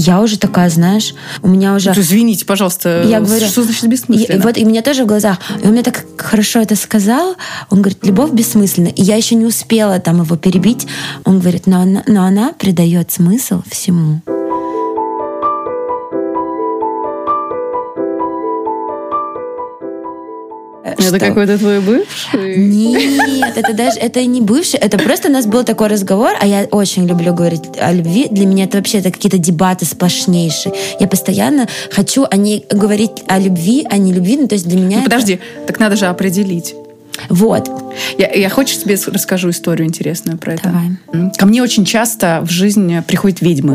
Я 0.00 0.20
уже 0.20 0.38
такая, 0.38 0.70
знаешь, 0.70 1.12
у 1.42 1.48
меня 1.48 1.74
уже... 1.74 1.92
Ну, 1.92 2.00
Извините, 2.00 2.46
пожалуйста, 2.46 3.02
Я 3.04 3.20
говорю, 3.20 3.46
что 3.46 3.64
значит 3.64 3.88
бессмысленно? 3.88 4.38
и 4.38 4.40
вот 4.40 4.56
и 4.56 4.64
мне 4.64 4.80
тоже 4.80 5.02
в 5.02 5.06
глазах. 5.06 5.38
И 5.60 5.66
он 5.66 5.72
мне 5.72 5.82
так 5.82 6.04
хорошо 6.16 6.60
это 6.60 6.76
сказал. 6.76 7.34
Он 7.68 7.82
говорит, 7.82 7.98
любовь 8.06 8.30
бессмысленна. 8.30 8.88
И 8.88 9.02
я 9.02 9.16
еще 9.16 9.34
не 9.34 9.44
успела 9.44 9.98
там 9.98 10.22
его 10.22 10.36
перебить. 10.36 10.86
Он 11.24 11.40
говорит, 11.40 11.66
но 11.66 11.80
она, 11.80 12.04
но 12.06 12.24
она 12.24 12.52
придает 12.52 13.10
смысл 13.10 13.62
всему. 13.68 14.22
Это 20.92 21.02
что- 21.02 21.18
какой-то 21.18 21.58
твой 21.58 21.80
бывший? 21.80 22.56
Нет, 22.56 23.56
это 23.56 23.72
даже 23.74 23.98
это 23.98 24.24
не 24.24 24.40
бывший, 24.40 24.78
это 24.80 24.98
просто 24.98 25.28
у 25.28 25.32
нас 25.32 25.46
был 25.46 25.64
такой 25.64 25.88
разговор, 25.88 26.30
а 26.40 26.46
я 26.46 26.66
очень 26.70 27.06
люблю 27.06 27.34
говорить 27.34 27.62
о 27.80 27.92
любви. 27.92 28.28
Для 28.30 28.46
меня 28.46 28.64
это 28.64 28.76
вообще 28.78 28.98
это 28.98 29.10
какие-то 29.10 29.38
дебаты 29.38 29.84
сплошнейшие. 29.84 30.74
Я 31.00 31.06
постоянно 31.08 31.66
хочу 31.90 32.26
о 32.30 32.36
ней 32.36 32.64
говорить 32.70 33.22
о 33.26 33.38
любви, 33.38 33.86
а 33.90 33.96
не 33.98 34.12
любви. 34.12 34.36
Ну, 34.36 34.48
то 34.48 34.54
есть 34.54 34.66
для 34.68 34.78
меня... 34.78 34.98
Ну, 34.98 35.02
это- 35.02 35.10
подожди, 35.10 35.38
так 35.66 35.78
надо 35.80 35.96
же 35.96 36.06
определить. 36.06 36.74
Вот. 37.28 37.68
Я, 38.16 38.30
я 38.32 38.48
хочешь 38.48 38.78
тебе 38.78 38.96
расскажу 39.06 39.50
историю 39.50 39.88
интересную 39.88 40.38
про 40.38 40.54
это? 40.54 40.62
Давай. 41.12 41.30
Ко 41.36 41.46
мне 41.46 41.62
очень 41.62 41.84
часто 41.84 42.40
в 42.46 42.50
жизнь 42.50 43.02
приходят 43.02 43.40
ведьмы. 43.40 43.74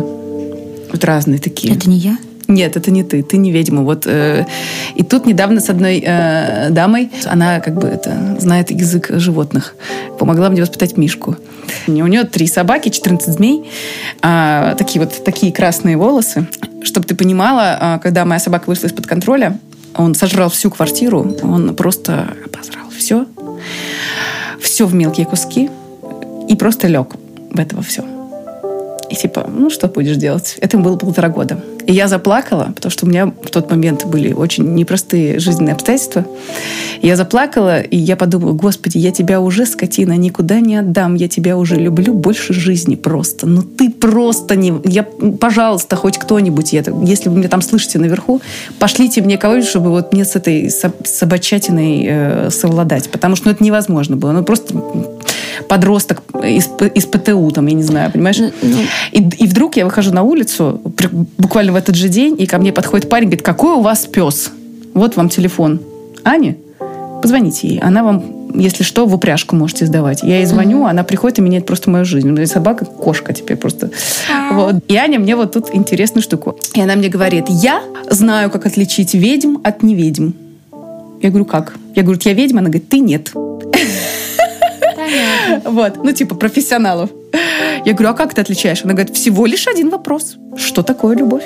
Вот 0.92 1.04
разные 1.04 1.40
такие. 1.40 1.74
Это 1.76 1.90
не 1.90 1.98
я? 1.98 2.18
Нет, 2.48 2.76
это 2.76 2.92
не 2.92 3.04
ты, 3.04 3.24
ты 3.24 3.38
не 3.38 3.52
ведьма. 3.52 3.84
Вот, 3.84 4.04
э, 4.06 4.46
и 4.96 5.04
тут 5.04 5.26
недавно 5.26 5.62
с 5.62 5.70
одной 5.70 6.04
э, 6.06 6.70
дамой, 6.72 7.10
она 7.26 7.60
как 7.60 7.76
бы 7.76 7.88
это, 7.88 8.38
знает 8.40 8.72
язык 8.72 9.12
животных, 9.12 9.76
помогла 10.20 10.50
мне 10.50 10.62
воспитать 10.62 10.98
Мишку. 10.98 11.38
У 11.88 11.92
нее 11.92 12.24
три 12.24 12.48
собаки, 12.48 12.90
14 12.90 13.34
змей, 13.34 13.70
а, 14.22 14.76
такие 14.76 15.04
вот 15.04 15.24
такие 15.24 15.52
красные 15.52 15.98
волосы. 15.98 16.48
Чтобы 16.84 17.08
ты 17.08 17.16
понимала, 17.16 17.78
а, 17.80 18.00
когда 18.00 18.26
моя 18.26 18.40
собака 18.40 18.66
вышла 18.68 18.88
из-под 18.88 19.08
контроля, 19.08 19.58
он 19.96 20.16
сожрал 20.16 20.50
всю 20.50 20.70
квартиру, 20.70 21.36
он 21.44 21.76
просто 21.76 22.34
обозрал 22.46 22.90
все, 22.98 23.26
все 24.60 24.86
в 24.86 24.94
мелкие 24.94 25.26
куски 25.26 25.70
и 26.50 26.56
просто 26.56 26.88
лег 26.88 27.16
в 27.52 27.60
этого 27.60 27.82
все. 27.84 28.04
И 29.14 29.16
типа, 29.16 29.48
ну 29.48 29.70
что 29.70 29.88
будешь 29.88 30.18
делать? 30.18 30.58
Этому 30.60 30.84
было 30.84 30.98
полтора 30.98 31.30
года. 31.30 31.60
И 31.86 31.94
я 31.94 32.08
заплакала, 32.08 32.72
потому 32.76 32.92
что 32.92 33.06
у 33.06 33.10
меня 33.10 33.28
в 33.28 33.50
тот 33.52 33.70
момент 33.70 34.06
были 34.06 34.34
очень 34.34 34.74
непростые 34.74 35.38
жизненные 35.38 35.74
обстоятельства. 35.74 36.26
Я 37.02 37.16
заплакала, 37.16 37.82
и 37.82 37.96
я 37.96 38.16
подумала, 38.16 38.54
господи, 38.54 38.98
я 38.98 39.12
тебя 39.12 39.40
уже, 39.40 39.68
скотина, 39.68 40.14
никуда 40.18 40.62
не 40.62 40.78
отдам. 40.78 41.14
Я 41.14 41.28
тебя 41.28 41.58
уже 41.58 41.76
люблю 41.76 42.14
больше 42.14 42.54
жизни 42.54 42.96
просто. 42.96 43.46
Ну 43.46 43.62
ты 43.62 43.92
просто 43.92 44.56
не... 44.56 44.74
Я, 44.84 45.04
пожалуйста, 45.04 45.96
хоть 45.96 46.18
кто-нибудь, 46.18 46.74
я, 46.74 46.84
если 47.04 47.30
вы 47.30 47.38
меня 47.38 47.50
там 47.50 47.62
слышите 47.62 48.00
наверху, 48.00 48.42
пошлите 48.80 49.22
мне 49.22 49.38
кого-нибудь, 49.38 49.70
чтобы 49.70 49.90
вот 49.92 50.14
мне 50.14 50.26
с 50.26 50.36
этой 50.36 50.72
со- 50.72 50.94
собачатиной 51.04 52.06
э, 52.08 52.50
совладать. 52.50 53.12
Потому 53.12 53.36
что 53.36 53.48
ну, 53.48 53.52
это 53.54 53.64
невозможно 53.64 54.16
было. 54.16 54.32
Ну 54.32 54.44
просто 54.44 54.74
подросток 55.68 56.24
из, 56.44 56.70
из 56.94 57.06
ПТУ, 57.06 57.52
там, 57.52 57.68
я 57.68 57.76
не 57.76 57.84
знаю, 57.84 58.12
понимаешь? 58.12 58.40
И, 59.12 59.20
и 59.20 59.48
вдруг 59.48 59.76
я 59.78 59.86
выхожу 59.86 60.12
на 60.12 60.24
улицу, 60.24 60.82
буквально 61.38 61.74
в 61.74 61.76
этот 61.76 61.96
же 61.96 62.10
день, 62.10 62.36
и 62.40 62.46
ко 62.46 62.58
мне 62.58 62.72
подходит 62.72 63.10
парень, 63.10 63.28
говорит, 63.28 63.46
какой 63.46 63.74
у 63.74 63.82
вас 63.82 64.06
пес? 64.06 64.52
Вот 64.94 65.16
вам 65.16 65.30
телефон. 65.30 65.80
Аня, 66.24 66.56
позвоните 67.22 67.68
ей. 67.68 67.80
Она 67.80 68.04
вам, 68.04 68.50
если 68.54 68.84
что, 68.84 69.06
в 69.06 69.14
упряжку 69.14 69.56
можете 69.56 69.86
сдавать. 69.86 70.24
Я 70.24 70.38
ей 70.38 70.46
звоню, 70.46 70.86
она 70.86 71.04
приходит 71.04 71.40
и 71.40 71.42
меняет 71.42 71.66
просто 71.66 71.90
мою 71.90 72.06
жизнь. 72.06 72.30
У 72.30 72.34
меня 72.34 72.48
собака, 72.48 72.86
кошка 72.86 73.34
теперь 73.34 73.58
просто. 73.58 73.90
Вот. 74.52 74.76
И 74.88 74.96
Аня 74.96 75.20
мне 75.20 75.36
вот 75.36 75.54
тут 75.54 75.74
интересную 75.74 76.22
штуку. 76.22 76.58
И 76.74 76.82
она 76.82 76.96
мне 76.96 77.10
говорит, 77.10 77.46
я 77.50 77.82
знаю, 78.10 78.52
как 78.52 78.66
отличить 78.66 79.14
ведьм 79.14 79.58
от 79.64 79.84
неведьм. 79.84 80.34
Я 81.22 81.30
говорю, 81.30 81.46
как? 81.46 81.74
Я 81.96 82.04
говорю, 82.04 82.20
я 82.24 82.34
ведьма? 82.34 82.60
Она 82.60 82.70
говорит, 82.70 82.90
ты 82.90 83.00
нет. 83.00 83.32
Вот, 85.66 86.04
ну 86.04 86.12
типа 86.12 86.36
профессионалов. 86.36 87.10
Я 87.86 87.94
говорю, 87.94 88.10
а 88.10 88.14
как 88.14 88.34
ты 88.34 88.42
отличаешь? 88.42 88.84
Она 88.84 88.94
говорит, 88.94 89.16
всего 89.16 89.46
лишь 89.46 89.68
один 89.68 89.90
вопрос. 89.90 90.38
Что 90.58 90.84
такое 90.84 91.18
любовь? 91.18 91.44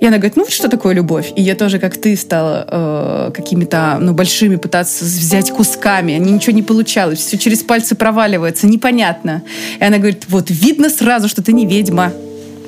И 0.00 0.06
она 0.06 0.16
говорит, 0.16 0.36
ну 0.36 0.44
что 0.48 0.68
такое 0.68 0.94
любовь? 0.94 1.32
И 1.36 1.42
я 1.42 1.54
тоже, 1.54 1.78
как 1.78 1.96
ты, 1.96 2.16
стала 2.16 2.66
э, 2.68 3.30
какими-то 3.32 3.98
ну, 4.00 4.12
большими 4.12 4.56
пытаться 4.56 5.04
взять 5.04 5.50
кусками. 5.50 6.14
Они 6.14 6.32
ничего 6.32 6.54
не 6.54 6.62
получалось. 6.62 7.20
Все 7.20 7.38
через 7.38 7.62
пальцы 7.62 7.94
проваливается. 7.94 8.66
Непонятно. 8.66 9.42
И 9.80 9.84
она 9.84 9.98
говорит, 9.98 10.24
вот 10.28 10.50
видно 10.50 10.90
сразу, 10.90 11.28
что 11.28 11.42
ты 11.42 11.52
не 11.52 11.66
ведьма. 11.66 12.12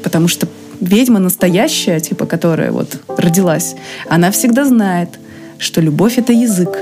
Потому 0.02 0.28
что 0.28 0.48
ведьма 0.80 1.18
настоящая, 1.18 2.00
типа, 2.00 2.26
которая 2.26 2.70
вот 2.70 2.98
родилась, 3.08 3.74
она 4.08 4.30
всегда 4.30 4.64
знает, 4.64 5.10
что 5.58 5.80
любовь— 5.80 6.14
это 6.18 6.32
язык. 6.32 6.78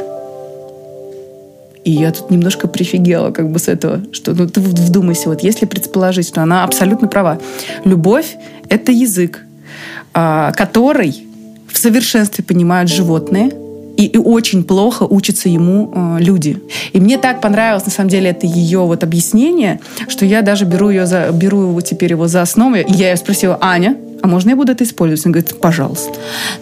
И 1.85 1.91
я 1.91 2.13
тут 2.13 2.31
немножко 2.31 2.67
прифигела 2.67 3.31
как 3.31 3.51
бы 3.51 3.59
с 3.59 3.69
этого, 3.69 4.01
что 4.13 4.33
ну 4.33 4.49
ты 4.49 4.61
вдумайся, 4.61 5.29
вот 5.29 5.43
если 5.43 5.67
предположить, 5.67 6.29
что 6.29 6.43
она 6.43 6.65
абсолютно 6.65 7.09
права. 7.09 7.39
Любовь— 7.85 8.37
это 8.69 8.91
язык, 8.91 9.43
а, 10.15 10.53
который 10.53 11.27
в 11.71 11.79
совершенстве 11.79 12.43
понимают 12.45 12.91
животные, 12.91 13.51
и, 13.97 14.07
и 14.07 14.19
очень 14.19 14.65
плохо 14.65 15.05
учатся 15.05 15.49
ему 15.49 15.93
э, 15.95 16.17
люди. 16.21 16.61
И 16.93 17.01
мне 17.01 17.17
так 17.17 17.41
понравилось, 17.41 17.85
на 17.85 17.93
самом 17.93 18.11
деле, 18.11 18.31
это 18.31 18.47
ее 18.47 18.81
вот 18.81 19.05
объяснение, 19.05 19.81
что 20.09 20.25
я 20.25 20.43
даже 20.43 20.65
беру, 20.65 20.91
ее 20.91 21.07
за, 21.07 21.31
беру 21.33 21.63
его 21.63 21.81
теперь 21.81 22.11
его 22.11 22.27
за 22.27 22.43
основу, 22.43 22.75
и 22.75 22.93
я 22.93 23.11
ее 23.11 23.17
спросила, 23.17 23.57
Аня, 23.61 23.97
а 24.23 24.27
можно 24.27 24.51
я 24.51 24.57
буду 24.57 24.73
это 24.73 24.85
использовать? 24.85 25.25
Она 25.27 25.33
говорит, 25.33 25.61
пожалуйста. 25.61 26.13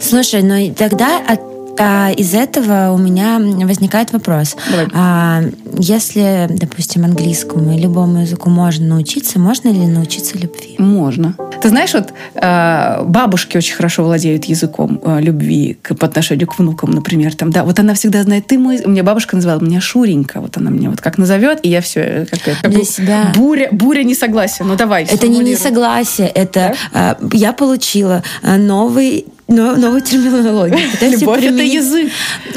Слушай, 0.01 0.43
ну 0.43 0.57
и 0.57 0.71
тогда 0.73 1.21
от- 1.27 1.52
а, 1.79 2.11
из 2.11 2.35
этого 2.35 2.93
у 2.93 2.99
меня 2.99 3.39
возникает 3.67 4.13
вопрос. 4.13 4.57
Давай. 4.71 4.89
А, 4.93 5.43
если, 5.79 6.47
допустим, 6.51 7.05
английскому 7.05 7.77
и 7.77 7.81
любому 7.81 8.21
языку 8.21 8.51
можно 8.51 8.87
научиться, 8.87 9.39
можно 9.39 9.69
ли 9.69 9.87
научиться 9.87 10.39
любви? 10.39 10.77
Можно. 10.79 11.35
Ты 11.63 11.69
знаешь, 11.69 11.95
вот 11.95 12.13
э, 12.35 13.03
бабушки 13.05 13.57
очень 13.57 13.77
хорошо 13.77 14.03
владеют 14.05 14.47
языком 14.47 15.01
э, 15.05 15.21
любви 15.21 15.79
к, 15.81 15.95
по 15.95 16.07
отношению 16.07 16.49
к 16.49 16.59
внукам, 16.59 16.91
например. 16.91 17.35
Там, 17.35 17.53
да, 17.53 17.63
вот 17.63 17.79
она 17.79 17.95
всегда 17.95 18.23
знает, 18.25 18.47
ты 18.49 18.59
мой... 18.59 18.81
У 18.85 18.91
меня 18.91 19.05
бабушка 19.05 19.37
называла 19.37 19.61
меня 19.61 19.81
Шуренька. 19.81 20.41
Вот 20.41 20.57
она 20.57 20.71
меня 20.71 20.91
вот 20.91 21.01
как 21.01 21.19
назовет, 21.19 21.61
и 21.63 21.69
я 21.69 21.81
все... 21.81 22.27
Как, 22.31 22.49
это, 22.49 22.69
Для 22.69 22.81
бу- 22.81 22.85
себя. 22.85 23.33
Буря, 23.37 23.69
буря 23.71 24.03
не 24.03 24.15
согласия. 24.15 24.65
Ну 24.65 24.75
давай, 24.75 25.05
Это 25.05 25.29
не 25.29 25.39
несогласие, 25.39 26.29
это 26.29 26.75
а, 26.93 27.17
я 27.33 27.53
получила 27.53 28.23
а, 28.43 28.57
новый 28.57 29.27
но- 29.53 29.77
новую 29.77 30.01
терминологию. 30.01 30.91
Пытаюсь 30.93 31.21
Любовь— 31.21 31.39
это 31.45 31.49
применить- 31.55 31.75
язык. 31.75 32.11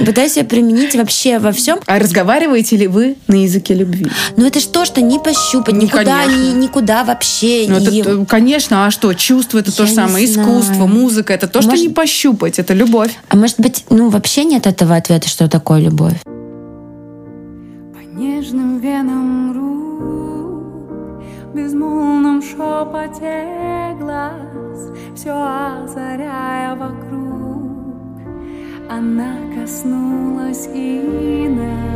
Пытаюсь 0.06 0.38
ее 0.38 0.44
применить 0.44 0.96
вообще 0.96 1.40
во 1.40 1.52
всем. 1.52 1.80
А 1.86 2.00
разговариваете 2.00 2.78
ли 2.78 2.88
вы 2.88 3.16
на 3.28 3.36
языке 3.44 3.74
любви? 3.74 4.08
Но 4.38 4.48
это 4.48 4.60
ж 4.60 4.64
то, 4.64 4.86
что 4.86 5.02
не 5.02 5.20
пощупать, 5.20 5.76
Ну, 5.76 5.82
никуда, 5.82 6.24
конечно. 6.24 6.54
ни- 6.54 6.64
никуда 6.64 7.04
вообще. 7.04 7.66
Ну, 7.68 7.76
это, 7.78 7.92
И- 7.92 8.02
э, 8.06 8.26
конечно, 8.28 8.86
а 8.86 8.92
что? 8.92 9.14
Чувство 9.14 9.60
это 9.60 9.76
то 9.76 9.84
Я 9.84 9.88
же 9.88 9.92
не 9.92 9.96
самое. 9.96 10.26
Искусство, 10.26 10.74
знаю. 10.76 10.88
музыка 10.90 11.34
это 11.34 11.48
то, 11.48 11.62
что 11.62 11.72
Может- 11.72 11.88
не 11.88 11.94
пощупать, 11.94 12.60
это 12.60 12.74
любовь. 12.74 13.12
А 13.30 13.36
может 13.36 13.60
быть, 13.60 13.84
ну 13.90 14.10
вообще 14.10 14.44
нет 14.46 14.66
этого 14.68 14.96
ответа, 14.96 15.28
что 15.30 15.48
такое 15.48 15.80
любовь? 15.82 16.16
По 17.94 18.00
нежным 18.20 18.80
венам 18.80 19.54
безмолвном 21.56 22.42
шепоте 22.42 23.96
глаз, 23.98 24.92
все 25.16 25.32
озаряя 25.32 26.76
вокруг, 26.76 28.20
она 28.90 29.38
коснулась 29.56 30.68
и 30.74 31.48
нас. 31.48 31.96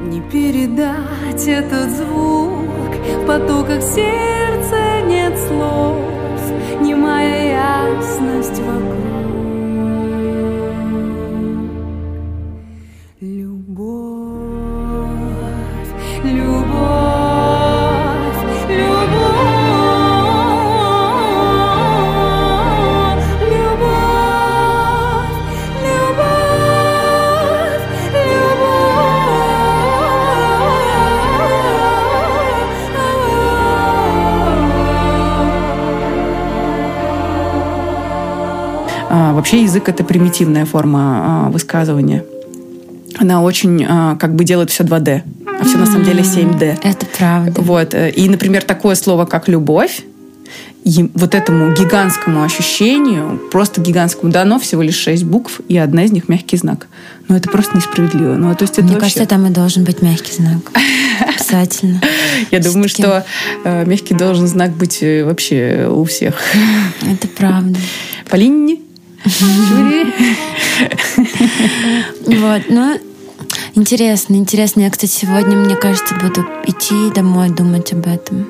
Не 0.00 0.20
передать 0.22 1.46
этот 1.46 1.90
звук 1.90 2.94
В 3.22 3.26
потоках 3.26 3.82
сердца 3.82 5.00
нет 5.06 5.36
слов 5.36 5.96
Немая 6.80 7.50
ясность 7.50 8.60
вокруг 8.60 9.25
вообще 39.46 39.62
язык 39.62 39.88
это 39.88 40.02
примитивная 40.02 40.66
форма 40.66 41.46
а, 41.46 41.50
высказывания. 41.50 42.24
Она 43.16 43.42
очень 43.42 43.86
а, 43.88 44.16
как 44.16 44.34
бы 44.34 44.42
делает 44.44 44.70
все 44.70 44.82
2D, 44.82 45.22
а 45.60 45.64
все 45.64 45.78
на 45.78 45.86
самом 45.86 46.04
деле 46.04 46.22
7D. 46.22 46.80
Это 46.82 47.06
правда. 47.16 47.60
Вот. 47.60 47.94
э, 47.94 48.10
И, 48.10 48.28
например, 48.28 48.64
такое 48.64 48.96
слово, 48.96 49.24
как 49.24 49.46
любовь, 49.46 50.02
им- 50.82 51.12
вот 51.14 51.36
этому 51.36 51.72
гигантскому 51.74 52.42
ощущению, 52.42 53.40
просто 53.52 53.80
гигантскому, 53.80 54.32
дано 54.32 54.58
всего 54.58 54.82
лишь 54.82 54.96
шесть 54.96 55.22
букв, 55.22 55.60
и 55.68 55.78
одна 55.78 56.04
из 56.04 56.10
них 56.10 56.28
мягкий 56.28 56.56
знак. 56.56 56.88
Но 57.28 57.36
это 57.36 57.48
просто 57.48 57.76
несправедливо. 57.76 58.34
Ну, 58.34 58.52
то 58.56 58.62
есть 58.64 58.74
это 58.74 58.82
Мне 58.82 58.94
вообще- 58.94 59.00
кажется, 59.20 59.26
там 59.26 59.46
и 59.46 59.50
должен 59.50 59.84
быть 59.84 60.02
мягкий 60.02 60.32
знак. 60.32 60.72
Обязательно. 61.38 62.00
Я 62.50 62.58
думаю, 62.58 62.88
что 62.88 63.24
э, 63.64 63.84
мягкий 63.86 64.14
должен 64.14 64.48
знак 64.48 64.72
быть 64.72 64.98
э, 65.02 65.24
вообще 65.24 65.88
у 65.88 66.02
всех. 66.04 66.34
Это 67.08 67.28
правда. 67.28 67.78
Полине? 68.28 68.78
Вот, 72.26 72.62
ну, 72.68 73.00
интересно, 73.74 74.34
интересно. 74.34 74.82
Я, 74.82 74.90
кстати, 74.90 75.10
сегодня, 75.10 75.56
мне 75.56 75.76
кажется, 75.76 76.14
буду 76.14 76.44
идти 76.66 77.10
домой 77.14 77.50
думать 77.50 77.92
об 77.92 78.06
этом. 78.06 78.46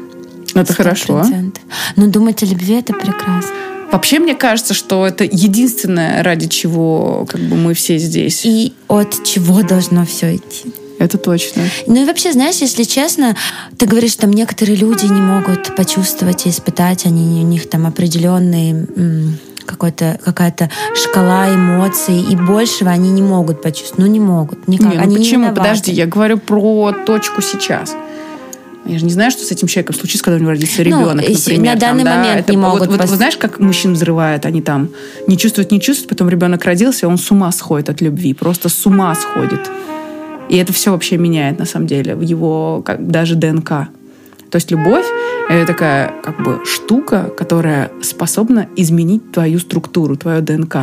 Ну, 0.55 0.61
Это 0.61 0.73
хорошо. 0.73 1.21
100%. 1.21 1.57
Но 1.97 2.07
думать 2.07 2.43
о 2.43 2.47
любви— 2.47 2.75
это 2.79 2.93
прекрасно. 2.93 3.51
Вообще, 3.93 4.19
мне 4.19 4.35
кажется, 4.35 4.75
что 4.75 5.07
это 5.07 5.25
единственное, 5.25 6.23
ради 6.23 6.49
чего 6.49 7.25
как 7.29 7.41
бы 7.41 7.57
мы 7.57 7.75
все 7.75 7.99
здесь. 7.99 8.45
И 8.45 8.73
от 8.89 9.25
чего 9.25 9.63
должно 9.63 10.05
все 10.05 10.37
идти. 10.37 10.73
Это 10.99 11.19
точно. 11.19 11.63
Ну 11.87 12.03
и 12.03 12.05
вообще, 12.07 12.33
знаешь, 12.33 12.57
если 12.57 12.85
честно, 12.85 13.37
ты 13.77 13.87
говоришь, 13.87 14.13
что 14.13 14.23
там 14.23 14.33
некоторые 14.33 14.77
люди 14.77 15.05
не 15.05 15.21
могут 15.21 15.75
почувствовать 15.77 16.47
и 16.47 16.49
испытать, 16.51 17.05
они, 17.05 17.45
у 17.45 17.47
них 17.47 17.69
там 17.69 17.87
определенный 17.87 18.71
м, 18.71 19.39
какой-то, 19.67 20.19
какая-то 20.25 20.71
шкала 20.95 21.55
эмоций, 21.55 22.21
и 22.21 22.37
большего 22.37 22.91
они 22.91 23.11
не 23.11 23.23
могут 23.23 23.61
почувствовать. 23.63 23.99
Ну, 23.99 24.07
не 24.07 24.21
могут. 24.21 24.67
Никак. 24.69 24.91
Не, 24.93 24.97
ну 24.97 25.03
они 25.03 25.17
почему? 25.17 25.41
Не 25.45 25.51
виноваты. 25.51 25.61
Подожди, 25.61 25.93
я 25.93 26.07
говорю 26.07 26.39
про 26.39 26.93
точку 27.05 27.43
сейчас. 27.43 27.95
Я 28.87 28.99
же 29.01 29.05
не 29.05 29.11
знаю, 29.11 29.33
что 29.33 29.45
с 29.45 29.51
этим 29.51 29.67
человеком 29.67 29.97
случится, 29.97 30.25
когда 30.25 30.37
у 30.37 30.41
него 30.41 30.51
родится 30.53 30.79
Ну, 30.79 30.85
ребенок, 30.85 31.29
если 31.29 31.51
например. 31.55 31.75
на 31.75 31.81
там, 31.81 31.91
данный 31.91 32.05
да, 32.05 32.17
момент 32.17 32.41
это 32.41 32.51
не 32.53 32.57
могут 32.57 32.87
Вот, 32.87 33.01
пос- 33.01 33.07
вот 33.09 33.17
знаешь, 33.17 33.37
как 33.37 33.59
мужчин 33.59 33.95
взрывает, 33.95 34.47
они 34.47 34.63
там 34.63 34.91
не 35.27 35.37
чувствуют, 35.37 35.73
не 35.73 35.81
чувствуют, 35.81 36.11
потом 36.11 36.29
ребенок 36.29 36.65
родился, 36.65 37.09
он 37.09 37.19
с 37.19 37.29
ума 37.33 37.51
сходит 37.51 37.91
от 37.91 38.01
любви, 38.01 38.33
просто 38.33 38.69
с 38.69 38.87
ума 38.87 39.13
сходит. 39.17 39.61
И 40.49 40.57
это 40.57 40.73
все 40.73 40.93
вообще 40.93 41.17
меняет, 41.17 41.59
на 41.59 41.65
самом 41.65 41.89
деле, 41.89 42.17
его 42.21 42.81
как, 42.87 43.09
даже 43.09 43.35
ДНК. 43.35 43.89
То 44.51 44.57
есть 44.57 44.71
любовь— 44.71 45.07
это 45.49 45.67
такая 45.67 46.13
как 46.23 46.43
бы 46.43 46.61
штука, 46.65 47.31
которая 47.37 47.91
способна 48.03 48.69
изменить 48.77 49.33
твою 49.33 49.59
структуру, 49.59 50.17
твою 50.17 50.43
ДНК. 50.43 50.77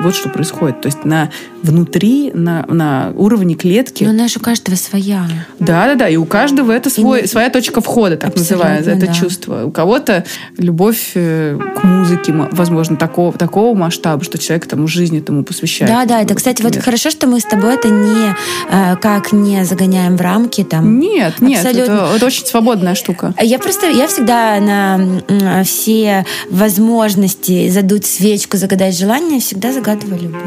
Вот 0.00 0.14
что 0.14 0.28
происходит. 0.28 0.80
То 0.80 0.86
есть 0.86 1.04
на 1.04 1.30
внутри, 1.62 2.30
на, 2.34 2.64
на 2.68 3.12
уровне 3.16 3.54
клетки 3.54 4.04
Но 4.04 4.10
она 4.10 4.28
же 4.28 4.38
у 4.38 4.42
каждого 4.42 4.74
своя. 4.76 5.26
да, 5.58 5.86
да, 5.86 5.94
да. 5.94 6.08
И 6.08 6.16
у 6.16 6.24
каждого 6.24 6.72
это 6.72 6.90
свой, 6.90 7.22
И- 7.22 7.26
своя 7.26 7.48
точка 7.48 7.80
входа, 7.80 8.16
так 8.16 8.30
Абсолютно, 8.30 8.56
называется, 8.56 8.90
это 8.90 9.06
да. 9.06 9.12
чувство. 9.12 9.64
У 9.64 9.70
кого-то 9.70 10.24
любовь 10.58 11.12
э, 11.14 11.58
к 11.76 11.84
музыке, 11.84 12.32
возможно, 12.52 12.96
такого, 12.96 13.32
такого 13.32 13.74
масштаба, 13.76 14.22
что 14.24 14.36
человек 14.38 14.66
тому 14.66 14.86
жизни 14.88 15.20
тому 15.20 15.44
посвящает. 15.44 15.90
Да, 15.92 16.04
да, 16.04 16.22
это, 16.22 16.34
кстати, 16.34 16.60
вот 16.62 16.76
хорошо, 16.76 17.10
что 17.10 17.26
мы 17.26 17.40
с 17.40 17.44
тобой 17.44 17.74
это 17.74 17.88
не 17.88 18.34
э, 18.70 18.96
как 18.96 19.32
не 19.32 19.64
загоняем 19.64 20.16
в 20.16 20.20
рамки 20.20 20.64
там. 20.64 20.98
Нет, 20.98 21.40
нет, 21.40 21.64
Абсолютно. 21.64 21.92
это, 21.92 22.12
это 22.16 22.26
очень 22.26 22.46
свободная 22.46 22.94
штука. 22.94 23.32
Я 23.40 23.58
просто, 23.58 23.88
я 23.88 24.06
всегда 24.08 24.58
на 24.60 25.62
все 25.64 26.26
возможности 26.50 27.68
задуть 27.68 28.06
свечку, 28.06 28.56
загадать 28.56 28.96
желание, 28.98 29.40
всегда 29.40 29.72
загадываю 29.84 30.22
любовь. 30.22 30.42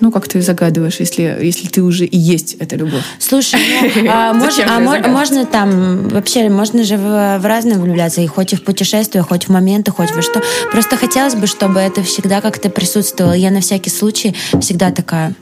Ну, 0.00 0.12
как 0.12 0.28
ты 0.28 0.42
загадываешь, 0.42 1.00
если, 1.00 1.22
если 1.40 1.68
ты 1.68 1.82
уже 1.82 2.04
и 2.04 2.18
есть 2.18 2.56
эта 2.60 2.76
любовь. 2.76 3.02
Слушай, 3.18 3.60
ну, 3.96 4.08
а, 4.10 4.30
а 4.30 5.08
можно 5.08 5.46
там 5.46 6.08
вообще 6.08 6.50
можно 6.50 6.84
же 6.84 6.98
в, 6.98 7.38
в 7.38 7.46
разное 7.46 7.78
влюбляться, 7.78 8.20
и 8.20 8.26
хоть 8.26 8.52
и 8.52 8.56
в 8.56 8.62
путешествия, 8.62 9.22
хоть 9.22 9.44
в 9.44 9.48
моменты, 9.48 9.90
хоть 9.90 10.10
во 10.14 10.20
что. 10.20 10.42
Просто 10.70 10.98
хотелось 10.98 11.34
бы, 11.34 11.46
чтобы 11.46 11.80
это 11.80 12.02
всегда 12.02 12.42
как-то 12.42 12.68
присутствовало. 12.68 13.32
Я 13.32 13.50
на 13.50 13.60
всякий 13.62 13.88
случай 13.88 14.36
всегда 14.60 14.90
такая. 14.90 15.32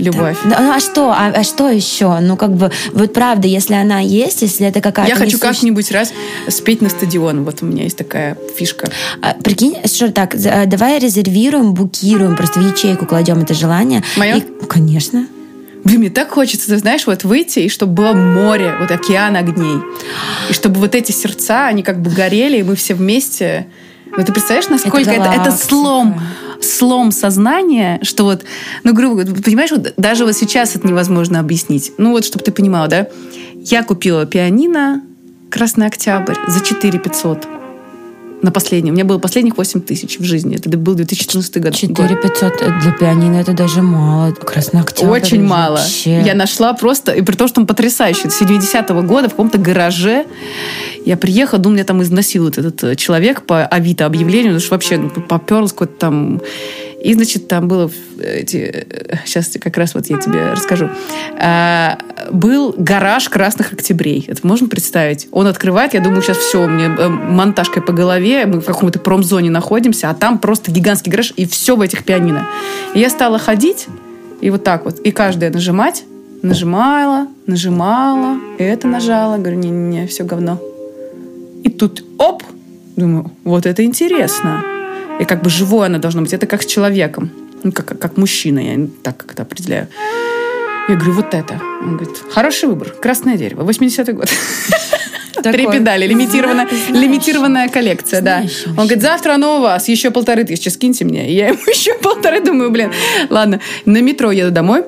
Любовь. 0.00 0.38
Да, 0.44 0.58
ну 0.60 0.70
а 0.72 0.80
что? 0.80 1.10
А, 1.10 1.26
а 1.34 1.44
что 1.44 1.68
еще? 1.68 2.18
Ну 2.20 2.36
как 2.36 2.54
бы 2.54 2.70
вот 2.92 3.12
правда, 3.12 3.46
если 3.48 3.74
она 3.74 4.00
есть, 4.00 4.42
если 4.42 4.66
это 4.66 4.80
какая-то 4.80 5.08
Я 5.10 5.16
хочу 5.16 5.36
несущая- 5.36 5.52
как-нибудь 5.52 5.90
раз 5.92 6.12
спеть 6.48 6.80
на 6.82 6.88
стадион. 6.88 7.44
Вот 7.44 7.62
у 7.62 7.66
меня 7.66 7.84
есть 7.84 7.96
такая 7.96 8.36
фишка. 8.56 8.90
А, 9.22 9.34
Прикинь, 9.34 9.76
что 9.84 10.10
так, 10.12 10.34
за- 10.34 10.64
давай 10.66 10.98
резервируем, 10.98 11.74
букируем, 11.74 12.36
просто 12.36 12.60
в 12.60 12.70
ячейку 12.70 13.06
кладем 13.06 13.38
это 13.42 13.54
желание. 13.54 14.02
Моё? 14.16 14.36
И- 14.38 14.66
конечно. 14.68 15.26
Блин, 15.82 16.00
мне 16.00 16.10
так 16.10 16.30
хочется, 16.30 16.66
ты 16.68 16.76
знаешь, 16.76 17.06
вот 17.06 17.24
выйти, 17.24 17.60
и 17.60 17.68
чтобы 17.70 17.92
было 17.94 18.12
море, 18.12 18.74
вот 18.78 18.90
океан 18.90 19.34
огней. 19.36 19.78
И 20.50 20.52
чтобы 20.52 20.78
вот 20.78 20.94
эти 20.94 21.10
сердца, 21.10 21.66
они 21.68 21.82
как 21.82 22.02
бы 22.02 22.10
горели, 22.10 22.58
и 22.58 22.62
мы 22.62 22.76
все 22.76 22.94
вместе... 22.94 23.66
Вот 24.16 24.26
ты 24.26 24.32
представляешь, 24.32 24.68
насколько 24.68 25.10
это, 25.10 25.22
это, 25.22 25.34
галактика. 25.36 25.68
слом, 25.68 26.20
слом 26.60 27.12
сознания, 27.12 28.00
что 28.02 28.24
вот, 28.24 28.44
ну, 28.84 28.92
грубо 28.92 29.22
говоря, 29.22 29.42
понимаешь, 29.42 29.70
вот 29.70 29.94
даже 29.96 30.24
вот 30.24 30.34
сейчас 30.34 30.76
это 30.76 30.86
невозможно 30.86 31.40
объяснить. 31.40 31.92
Ну, 31.98 32.10
вот, 32.10 32.24
чтобы 32.24 32.44
ты 32.44 32.52
понимала, 32.52 32.88
да? 32.88 33.08
Я 33.54 33.82
купила 33.82 34.26
пианино 34.26 35.02
«Красный 35.50 35.86
Октябрь» 35.86 36.36
за 36.48 36.60
4 36.60 36.98
500 36.98 37.59
на 38.42 38.50
последнем. 38.50 38.92
У 38.92 38.94
меня 38.94 39.04
было 39.04 39.18
последних 39.18 39.56
8 39.56 39.80
тысяч 39.82 40.18
в 40.18 40.24
жизни. 40.24 40.56
Это 40.56 40.68
был 40.76 40.94
2014 40.94 41.62
год. 41.62 41.74
4 41.74 42.16
500 42.16 42.52
для 42.82 42.92
пианино 42.92 43.36
это 43.36 43.52
даже 43.52 43.82
мало. 43.82 44.32
Красный 44.32 44.80
октябрь. 44.80 45.10
Очень 45.12 45.42
мало. 45.42 45.76
вообще. 45.76 46.22
Я 46.22 46.34
нашла 46.34 46.72
просто, 46.72 47.12
и 47.12 47.22
при 47.22 47.36
том, 47.36 47.48
что 47.48 47.60
он 47.60 47.66
потрясающий. 47.66 48.30
С 48.30 48.40
70-го 48.40 49.02
года 49.02 49.28
в 49.28 49.32
каком-то 49.32 49.58
гараже 49.58 50.26
я 51.04 51.16
приехала, 51.16 51.60
думаю, 51.60 51.76
меня 51.76 51.84
там 51.84 52.02
изнасилует 52.02 52.58
этот 52.58 52.82
э, 52.84 52.96
человек 52.96 53.42
по 53.42 53.64
Авито 53.64 54.06
объявлению, 54.06 54.52
потому 54.52 54.60
что 54.60 54.74
вообще 54.74 54.96
ну, 54.98 55.10
поперлась 55.10 55.72
какой-то 55.72 55.94
там... 55.98 56.40
И, 57.02 57.14
значит, 57.14 57.48
там 57.48 57.66
было 57.66 57.90
эти... 58.22 58.86
Сейчас 59.24 59.56
как 59.60 59.76
раз 59.78 59.94
вот 59.94 60.06
я 60.06 60.18
тебе 60.18 60.52
расскажу. 60.52 60.90
А, 61.38 61.98
Был 62.30 62.74
гараж 62.76 63.28
красных 63.28 63.72
октябрей. 63.72 64.24
Это 64.28 64.46
можно 64.46 64.68
представить? 64.68 65.26
Он 65.32 65.46
открывает, 65.46 65.94
я 65.94 66.00
думаю, 66.00 66.22
сейчас 66.22 66.36
все, 66.36 66.66
мне 66.66 66.84
э, 66.86 67.08
монтажкой 67.08 67.82
по 67.82 67.92
голове, 67.92 68.44
мы 68.46 68.60
в 68.60 68.64
каком-то 68.64 68.98
промзоне 68.98 69.50
находимся, 69.50 70.10
а 70.10 70.14
там 70.14 70.38
просто 70.38 70.70
гигантский 70.70 71.10
гараж, 71.10 71.32
и 71.36 71.46
все 71.46 71.74
в 71.74 71.80
этих 71.80 72.04
пианино. 72.04 72.46
И 72.94 73.00
я 73.00 73.08
стала 73.08 73.38
ходить, 73.38 73.86
и 74.40 74.50
вот 74.50 74.62
так 74.62 74.84
вот, 74.84 75.00
и 75.00 75.10
каждая 75.10 75.50
нажимать, 75.50 76.04
нажимала, 76.42 77.26
нажимала, 77.46 78.38
это 78.58 78.86
нажала, 78.86 79.38
говорю, 79.38 79.56
не-не-не, 79.58 80.06
все 80.06 80.24
говно. 80.24 80.60
И 81.64 81.70
тут, 81.70 82.04
оп, 82.18 82.42
думаю, 82.96 83.30
вот 83.44 83.66
это 83.66 83.84
интересно. 83.84 84.62
И 85.20 85.24
как 85.24 85.42
бы 85.42 85.50
живое 85.50 85.86
оно 85.86 85.98
должно 85.98 86.22
быть. 86.22 86.32
Это 86.32 86.46
как 86.46 86.62
с 86.62 86.66
человеком. 86.66 87.30
Ну, 87.62 87.72
как, 87.72 87.98
как 87.98 88.16
мужчина, 88.16 88.58
я 88.58 88.88
так 89.02 89.18
как 89.18 89.32
это 89.32 89.42
определяю. 89.42 89.86
Я 90.88 90.96
говорю, 90.96 91.12
вот 91.12 91.34
это. 91.34 91.60
Он 91.82 91.96
говорит, 91.96 92.16
хороший 92.30 92.68
выбор. 92.68 92.88
Красное 92.88 93.36
дерево. 93.36 93.62
80-й 93.62 94.12
год. 94.12 94.28
Три 95.42 95.66
педали. 95.66 96.06
Лимитированная, 96.06 96.66
Знаешь. 96.68 97.02
лимитированная 97.02 97.68
коллекция, 97.68 98.20
да. 98.20 98.38
Знаешь, 98.38 98.64
Он 98.66 98.74
говорит, 98.74 99.02
завтра 99.02 99.34
оно 99.34 99.58
у 99.58 99.60
вас. 99.60 99.88
Еще 99.88 100.10
полторы 100.10 100.44
тысячи. 100.44 100.68
Скиньте 100.68 101.04
мне. 101.04 101.32
Я 101.32 101.48
ему 101.48 101.58
еще 101.66 101.94
полторы 101.98 102.40
думаю, 102.40 102.70
блин. 102.70 102.90
Ладно. 103.28 103.60
На 103.84 104.00
метро 104.00 104.32
еду 104.32 104.50
домой. 104.50 104.84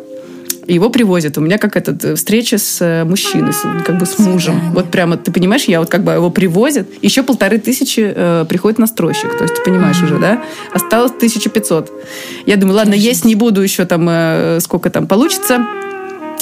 И 0.72 0.76
Его 0.76 0.88
привозят. 0.88 1.36
У 1.36 1.42
меня 1.42 1.58
как 1.58 1.76
этот 1.76 2.02
э, 2.02 2.14
встреча 2.14 2.56
с 2.56 2.80
э, 2.80 3.04
мужчиной, 3.04 3.52
с, 3.52 3.60
как 3.84 3.98
бы 3.98 4.06
с 4.06 4.18
мужем. 4.18 4.54
Свидание. 4.54 4.72
Вот 4.72 4.90
прямо, 4.90 5.16
ты 5.18 5.30
понимаешь, 5.30 5.64
я 5.64 5.80
вот 5.80 5.90
как 5.90 6.02
бы 6.02 6.12
его 6.12 6.30
привозят. 6.30 6.88
Еще 7.02 7.22
полторы 7.22 7.58
тысячи 7.58 8.00
э, 8.14 8.46
приходит 8.48 8.78
настройщик. 8.78 9.36
То 9.36 9.44
есть 9.44 9.54
ты 9.56 9.62
понимаешь 9.62 10.02
уже, 10.02 10.18
да? 10.18 10.42
Осталось 10.72 11.12
1500. 11.12 11.92
Я 12.46 12.56
думаю, 12.56 12.76
ладно, 12.76 12.94
есть 12.94 13.26
не 13.26 13.34
буду 13.34 13.60
еще 13.60 13.84
там, 13.84 14.08
э, 14.08 14.60
сколько 14.60 14.88
там 14.88 15.06
получится. 15.06 15.66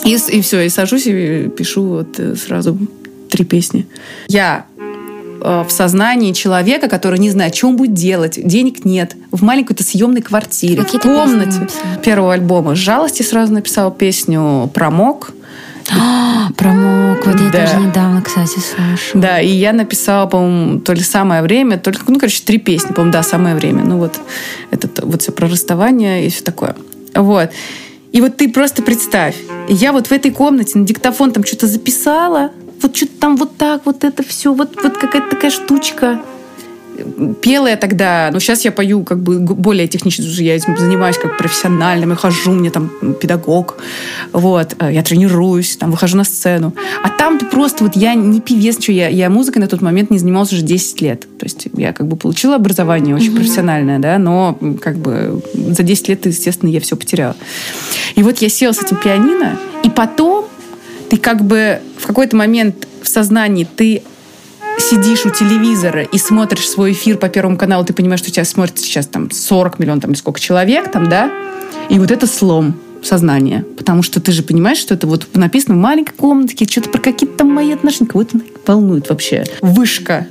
И, 0.04 0.14
и 0.14 0.40
все, 0.42 0.60
и 0.60 0.68
сажусь 0.68 1.08
и 1.08 1.48
пишу 1.48 1.82
вот 1.82 2.20
э, 2.20 2.36
сразу 2.36 2.78
три 3.30 3.44
песни. 3.44 3.88
Я 4.28 4.66
э, 4.69 4.69
в 5.40 5.66
сознании 5.70 6.32
человека, 6.32 6.88
который 6.88 7.18
не 7.18 7.30
знает, 7.30 7.54
что 7.54 7.68
он 7.68 7.76
будет 7.76 7.94
делать, 7.94 8.38
денег 8.42 8.84
нет, 8.84 9.16
в 9.30 9.42
маленькой-то 9.42 9.82
съемной 9.82 10.22
квартире, 10.22 10.82
Какие 10.82 10.98
в 10.98 11.02
ты 11.02 11.08
песни 11.08 11.18
комнате 11.18 11.68
первого 12.02 12.34
альбома 12.34 12.74
«С 12.74 12.78
жалости» 12.78 13.22
сразу 13.22 13.52
написала 13.52 13.90
песню 13.90 14.70
«Промок». 14.74 15.32
А, 15.92 16.48
Промок. 16.56 17.26
Вот 17.26 17.40
я 17.40 17.50
Да. 17.50 17.66
тоже 17.66 17.86
недавно, 17.86 18.22
кстати, 18.22 18.58
слушала. 18.60 19.22
Да, 19.22 19.40
и 19.40 19.48
я 19.48 19.72
написала, 19.72 20.26
по-моему, 20.26 20.80
то 20.80 20.92
ли 20.92 21.00
«Самое 21.00 21.42
время», 21.42 21.78
то 21.78 21.90
ли, 21.90 21.98
ну, 22.06 22.18
короче, 22.18 22.42
три 22.44 22.58
песни, 22.58 22.92
по-моему, 22.92 23.12
да, 23.12 23.22
«Самое 23.22 23.56
время». 23.56 23.82
Ну, 23.84 23.98
вот 23.98 24.20
это 24.70 25.06
вот 25.06 25.22
все 25.22 25.32
про 25.32 25.48
расставание 25.48 26.26
и 26.26 26.30
все 26.30 26.42
такое. 26.44 26.76
Вот. 27.14 27.50
И 28.12 28.20
вот 28.20 28.36
ты 28.36 28.48
просто 28.48 28.82
представь, 28.82 29.36
я 29.68 29.92
вот 29.92 30.08
в 30.08 30.12
этой 30.12 30.32
комнате 30.32 30.78
на 30.78 30.84
диктофон 30.84 31.30
там 31.32 31.44
что-то 31.44 31.66
записала, 31.68 32.50
вот 32.82 32.96
что-то 32.96 33.12
там 33.20 33.36
вот 33.36 33.56
так, 33.56 33.86
вот 33.86 34.04
это 34.04 34.22
все, 34.22 34.52
вот, 34.52 34.76
вот 34.82 34.96
какая-то 34.96 35.30
такая 35.30 35.50
штучка. 35.50 36.20
пела 37.40 37.68
я 37.68 37.76
тогда, 37.76 38.30
ну, 38.32 38.40
сейчас 38.40 38.64
я 38.64 38.72
пою 38.72 39.04
как 39.04 39.22
бы 39.22 39.38
более 39.40 39.88
технично, 39.88 40.24
уже 40.24 40.42
я 40.42 40.56
этим 40.56 40.76
занимаюсь 40.76 41.16
как 41.18 41.38
профессионально, 41.38 42.10
я 42.10 42.16
хожу, 42.16 42.52
мне 42.52 42.70
там 42.70 42.90
педагог, 43.20 43.78
вот, 44.32 44.76
э, 44.78 44.92
я 44.92 45.02
тренируюсь, 45.02 45.76
там, 45.76 45.90
выхожу 45.90 46.16
на 46.16 46.24
сцену. 46.24 46.74
А 47.02 47.08
там 47.08 47.38
ты 47.38 47.46
просто, 47.46 47.84
вот 47.84 47.96
я 47.96 48.14
не 48.14 48.40
певец, 48.40 48.76
ничего, 48.76 48.96
я, 48.96 49.08
я 49.08 49.30
музыкой 49.30 49.62
на 49.62 49.68
тот 49.68 49.82
момент 49.82 50.10
не 50.10 50.18
занималась 50.18 50.52
уже 50.52 50.62
10 50.62 51.00
лет. 51.00 51.20
То 51.38 51.46
есть 51.46 51.68
я 51.76 51.92
как 51.92 52.06
бы 52.06 52.16
получила 52.16 52.56
образование 52.56 53.14
очень 53.14 53.34
профессиональное, 53.34 53.98
да, 53.98 54.18
но 54.18 54.58
как 54.80 54.96
бы 54.96 55.42
за 55.54 55.82
10 55.82 56.08
лет, 56.08 56.26
естественно, 56.26 56.70
я 56.70 56.80
все 56.80 56.96
потеряла. 56.96 57.36
И 58.16 58.22
вот 58.22 58.38
я 58.38 58.48
села 58.48 58.72
с 58.72 58.82
этим 58.82 58.96
пианино, 58.96 59.58
и 59.82 59.90
потом 59.90 60.39
ты 61.10 61.16
как 61.18 61.44
бы 61.44 61.80
в 61.98 62.06
какой-то 62.06 62.36
момент 62.36 62.86
в 63.02 63.08
сознании 63.08 63.64
ты 63.64 64.02
сидишь 64.78 65.26
у 65.26 65.30
телевизора 65.30 66.04
и 66.04 66.16
смотришь 66.16 66.68
свой 66.68 66.92
эфир 66.92 67.18
по 67.18 67.28
Первому 67.28 67.58
каналу, 67.58 67.84
ты 67.84 67.92
понимаешь, 67.92 68.20
что 68.20 68.30
тебя 68.30 68.44
смотрит 68.44 68.78
сейчас 68.78 69.06
там 69.06 69.30
40 69.30 69.78
миллионов, 69.78 70.04
там 70.04 70.14
сколько 70.14 70.40
человек 70.40 70.90
там, 70.90 71.08
да? 71.08 71.30
И 71.90 71.98
вот 71.98 72.10
это 72.10 72.26
слом 72.26 72.76
сознания. 73.02 73.64
Потому 73.76 74.02
что 74.02 74.20
ты 74.20 74.32
же 74.32 74.42
понимаешь, 74.42 74.78
что 74.78 74.94
это 74.94 75.06
вот 75.06 75.26
написано 75.34 75.74
в 75.74 75.78
маленькой 75.78 76.14
комнатке, 76.14 76.64
что-то 76.64 76.90
про 76.90 77.00
какие-то 77.00 77.38
там 77.38 77.50
мои 77.50 77.72
отношения. 77.72 78.08
Кого-то 78.08 78.40
волнует 78.66 79.08
вообще. 79.10 79.44
Вышка. 79.60 80.28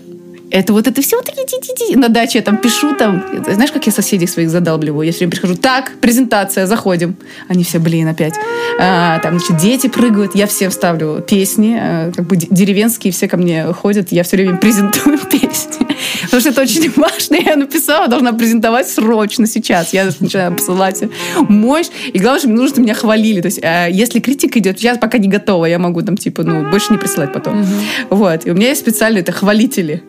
Это 0.52 0.74
вот 0.74 0.88
это 0.88 1.02
все 1.02 1.18
вот 1.18 1.30
эти 1.30 1.46
ти-ти-ти. 1.46 1.96
на 1.96 2.10
даче 2.10 2.40
я 2.40 2.44
там 2.44 2.58
пишу 2.58 2.96
там. 2.96 3.24
Знаешь, 3.46 3.72
как 3.72 3.86
я 3.86 3.92
соседей 3.92 4.28
своих 4.28 4.50
задалбливаю? 4.50 5.06
Я 5.06 5.12
все 5.12 5.20
время 5.20 5.32
прихожу, 5.32 5.56
так, 5.56 5.92
презентация, 6.02 6.66
заходим. 6.66 7.16
Они 7.48 7.64
все, 7.64 7.80
блин, 7.80 8.08
опять. 8.08 8.34
А, 8.80 9.20
там, 9.20 9.38
значит, 9.40 9.58
дети 9.58 9.88
прыгают, 9.88 10.36
я 10.36 10.48
всем 10.48 10.72
ставлю 10.72 11.22
песни, 11.22 11.78
а, 11.80 12.12
как 12.16 12.26
бы 12.26 12.36
деревенские 12.36 13.14
все 13.14 13.28
ко 13.28 13.38
мне 13.38 13.66
ходят, 13.74 14.12
я 14.12 14.24
все 14.24 14.38
время 14.38 14.58
презентую 14.58 15.20
песни. 15.32 15.88
Потому 16.24 16.42
что 16.42 16.50
это 16.50 16.62
очень 16.62 16.92
важно. 16.96 17.36
Я 17.36 17.56
написала, 17.56 18.08
должна 18.08 18.34
презентовать 18.34 18.90
срочно 18.90 19.46
сейчас. 19.48 19.94
Я 19.94 20.10
начинаю 20.20 20.56
посылать 20.56 21.04
мощь. 21.48 21.88
И 22.12 22.20
главное, 22.20 22.40
чтобы 22.40 22.54
мне 22.54 22.62
нужно, 22.62 22.76
чтобы 22.76 22.86
меня 22.86 22.96
хвалили. 22.96 23.42
То 23.42 23.48
есть, 23.48 23.60
э, 23.62 23.88
если 23.92 24.20
критика 24.20 24.60
идет, 24.60 24.80
я 24.80 24.96
пока 24.96 25.18
не 25.18 25.28
готова, 25.28 25.66
я 25.66 25.80
могу 25.80 26.02
там, 26.02 26.18
типа, 26.18 26.44
ну, 26.44 26.70
больше 26.70 26.92
не 26.92 26.98
присылать 26.98 27.34
потом. 27.34 27.66
Вот. 28.10 28.46
И 28.46 28.52
у 28.52 28.54
меня 28.54 28.70
есть 28.70 28.82
специально 28.82 29.20
это 29.20 29.32
хвалители. 29.32 30.04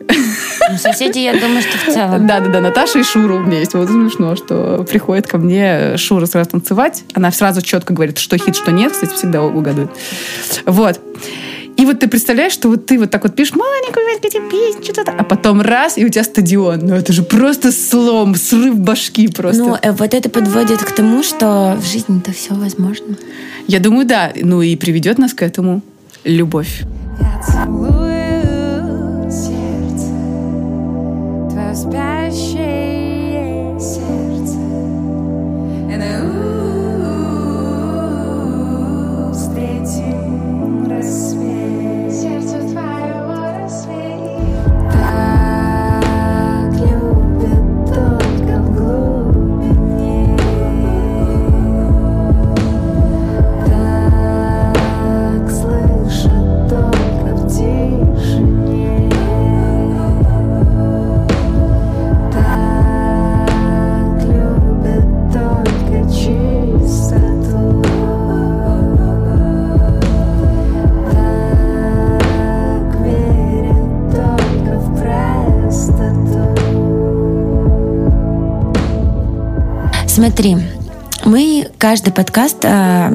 Ну, 0.69 0.77
соседи, 0.77 1.19
я 1.19 1.33
думаю, 1.33 1.61
что 1.61 1.77
в 1.77 1.93
целом. 1.93 2.27
Да-да-да, 2.27 2.61
Наташа 2.61 2.99
и 2.99 3.03
Шура 3.03 3.33
у 3.33 3.39
меня 3.39 3.59
есть. 3.59 3.73
Вот 3.73 3.89
смешно, 3.89 4.35
что 4.35 4.85
приходит 4.89 5.27
ко 5.27 5.37
мне 5.37 5.97
Шура 5.97 6.25
сразу 6.25 6.51
танцевать. 6.51 7.03
Она 7.13 7.31
сразу 7.31 7.61
четко 7.61 7.93
говорит, 7.93 8.17
что 8.17 8.37
хит, 8.37 8.55
что 8.55 8.71
нет. 8.71 8.91
Кстати, 8.93 9.13
всегда 9.13 9.43
угадывает. 9.43 9.91
Вот. 10.65 10.99
И 11.81 11.85
вот 11.85 11.99
ты 11.99 12.07
представляешь, 12.07 12.53
что 12.53 12.69
вот 12.69 12.85
ты 12.85 12.99
вот 12.99 13.09
так 13.09 13.23
вот 13.23 13.35
пишешь 13.35 13.55
маленькую 13.55 14.05
эти 14.21 14.39
песни, 14.51 14.83
что-то, 14.93 15.13
а 15.17 15.23
потом 15.23 15.61
раз, 15.61 15.97
и 15.97 16.05
у 16.05 16.09
тебя 16.09 16.23
стадион. 16.23 16.81
Ну 16.83 16.93
это 16.93 17.11
же 17.11 17.23
просто 17.23 17.71
слом, 17.71 18.35
срыв 18.35 18.77
башки 18.77 19.27
просто. 19.27 19.63
Ну, 19.63 19.77
э, 19.81 19.91
вот 19.91 20.13
это 20.13 20.29
подводит 20.29 20.77
к 20.83 20.91
тому, 20.91 21.23
что 21.23 21.75
в 21.81 21.91
жизни-то 21.91 22.33
все 22.33 22.53
возможно. 22.53 23.17
Я 23.65 23.79
думаю, 23.79 24.05
да. 24.05 24.31
Ну 24.35 24.61
и 24.61 24.75
приведет 24.75 25.17
нас 25.17 25.33
к 25.33 25.41
этому 25.41 25.81
любовь. 26.23 26.83
Я 27.19 27.41
целую 27.43 29.31
сердце, 29.31 30.11
твое 31.49 31.75
спящее 31.75 33.00
Смотри, 80.31 80.55
мы 81.25 81.67
каждый 81.77 82.13
подкаст, 82.13 82.63
а, 82.63 83.11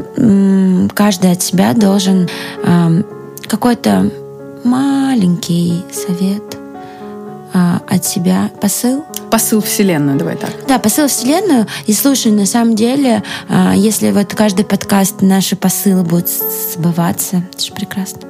каждый 0.94 1.32
от 1.32 1.40
себя 1.40 1.72
должен 1.72 2.28
а, 2.62 2.90
какой-то 3.46 4.10
маленький 4.64 5.82
совет 5.90 6.42
а, 7.54 7.80
от 7.88 8.04
себя, 8.04 8.50
посыл. 8.60 9.06
Посыл 9.30 9.62
Вселенную, 9.62 10.18
давай 10.18 10.36
так. 10.36 10.50
Да, 10.68 10.78
посыл 10.78 11.08
Вселенную. 11.08 11.66
И 11.86 11.94
слушай, 11.94 12.30
на 12.30 12.44
самом 12.44 12.76
деле, 12.76 13.22
если 13.74 14.10
вот 14.10 14.34
каждый 14.34 14.66
подкаст 14.66 15.22
наши 15.22 15.56
посылы 15.56 16.02
будут 16.02 16.28
сбываться, 16.28 17.42
это 17.50 17.64
же 17.64 17.72
прекрасно. 17.72 18.20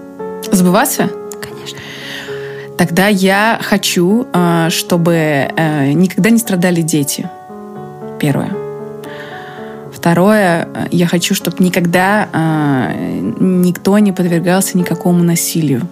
Сбываться? 0.52 1.10
Конечно. 1.42 1.78
Тогда 2.78 3.08
я 3.08 3.58
хочу, 3.60 4.28
чтобы 4.68 5.14
э, 5.14 5.92
никогда 5.92 6.30
не 6.30 6.38
страдали 6.38 6.82
дети. 6.82 7.28
Первое. 8.20 8.65
Второе, 10.06 10.68
э, 10.72 10.86
я 10.92 11.08
хочу, 11.08 11.34
чтобы 11.34 11.64
никогда 11.64 12.28
э, 12.32 13.18
никто 13.40 13.98
не 13.98 14.12
подвергался 14.12 14.78
никакому 14.78 15.24
насилию. 15.24 15.88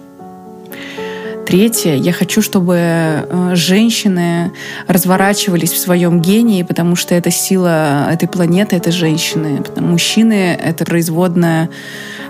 Третье, 1.45 1.95
я 1.95 2.11
хочу, 2.11 2.41
чтобы 2.41 2.75
э, 2.77 3.51
женщины 3.53 4.51
разворачивались 4.87 5.71
в 5.73 5.77
своем 5.77 6.19
гении, 6.19 6.63
потому 6.63 6.95
что 6.95 7.13
это 7.13 7.29
сила 7.29 8.09
этой 8.11 8.27
планеты, 8.27 8.75
это 8.75 8.91
женщины. 8.91 9.63
Мужчины— 9.77 10.57
это 10.63 10.85
производная 10.85 11.69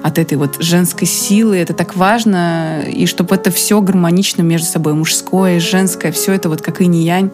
от 0.04 0.20
этой 0.20 0.38
вот 0.38 0.58
женской 0.62 1.08
силы, 1.08 1.58
это 1.58 1.74
так 1.74 1.96
важно, 1.96 2.82
и 2.88 3.08
чтобы 3.08 3.36
это 3.36 3.50
все 3.50 3.82
гармонично 3.82 4.44
между 4.44 4.68
собой, 4.68 4.94
мужское, 4.94 5.60
женское, 5.60 6.12
все 6.12 6.34
это 6.34 6.50
вот 6.50 6.62
как 6.62 6.82
и 6.82 6.86
не 6.86 7.04
янь. 7.06 7.32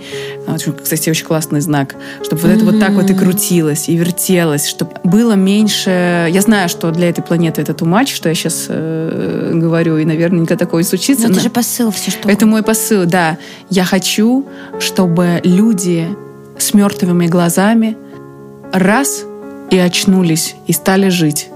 Кстати, 0.82 1.10
очень 1.10 1.26
классный 1.26 1.60
знак, 1.60 1.96
чтобы 2.24 2.44
вот 2.44 2.52
это 2.52 2.64
вот 2.64 2.80
так 2.80 2.92
вот 2.92 3.10
и 3.10 3.14
крутилось, 3.14 3.90
и 3.90 3.98
вертелось, 3.98 4.68
чтобы 4.68 4.92
было 5.04 5.34
меньше... 5.34 6.30
Я 6.32 6.42
знаю, 6.42 6.70
что 6.70 6.92
для 6.92 7.10
этой 7.10 7.24
планеты 7.24 7.62
это 7.62 7.74
much, 7.74 8.14
что 8.14 8.30
я 8.30 8.36
сейчас 8.36 8.68
говорю, 8.68 9.98
и, 9.98 10.06
наверное, 10.06 10.42
никогда 10.42 10.64
такого 10.66 10.80
не 10.80 10.86
случится. 10.86 11.24
Но 11.24 11.30
это 11.30 11.38
но- 11.38 11.44
же 11.44 11.50
посыл, 11.72 11.92
все 11.92 12.12
что 12.12 12.30
это 12.30 12.46
мой 12.46 12.64
посыл, 12.64 13.06
да. 13.06 13.38
Я 13.70 13.86
хочу, 13.86 14.46
чтобы 14.80 15.40
люди 15.46 16.10
с 16.58 16.74
мертвыми 16.74 17.28
глазами 17.28 17.96
раз 18.74 19.24
и 19.70 19.78
очнулись, 19.78 20.56
и 20.68 20.74
стали 20.74 21.08
жить. 21.08 21.48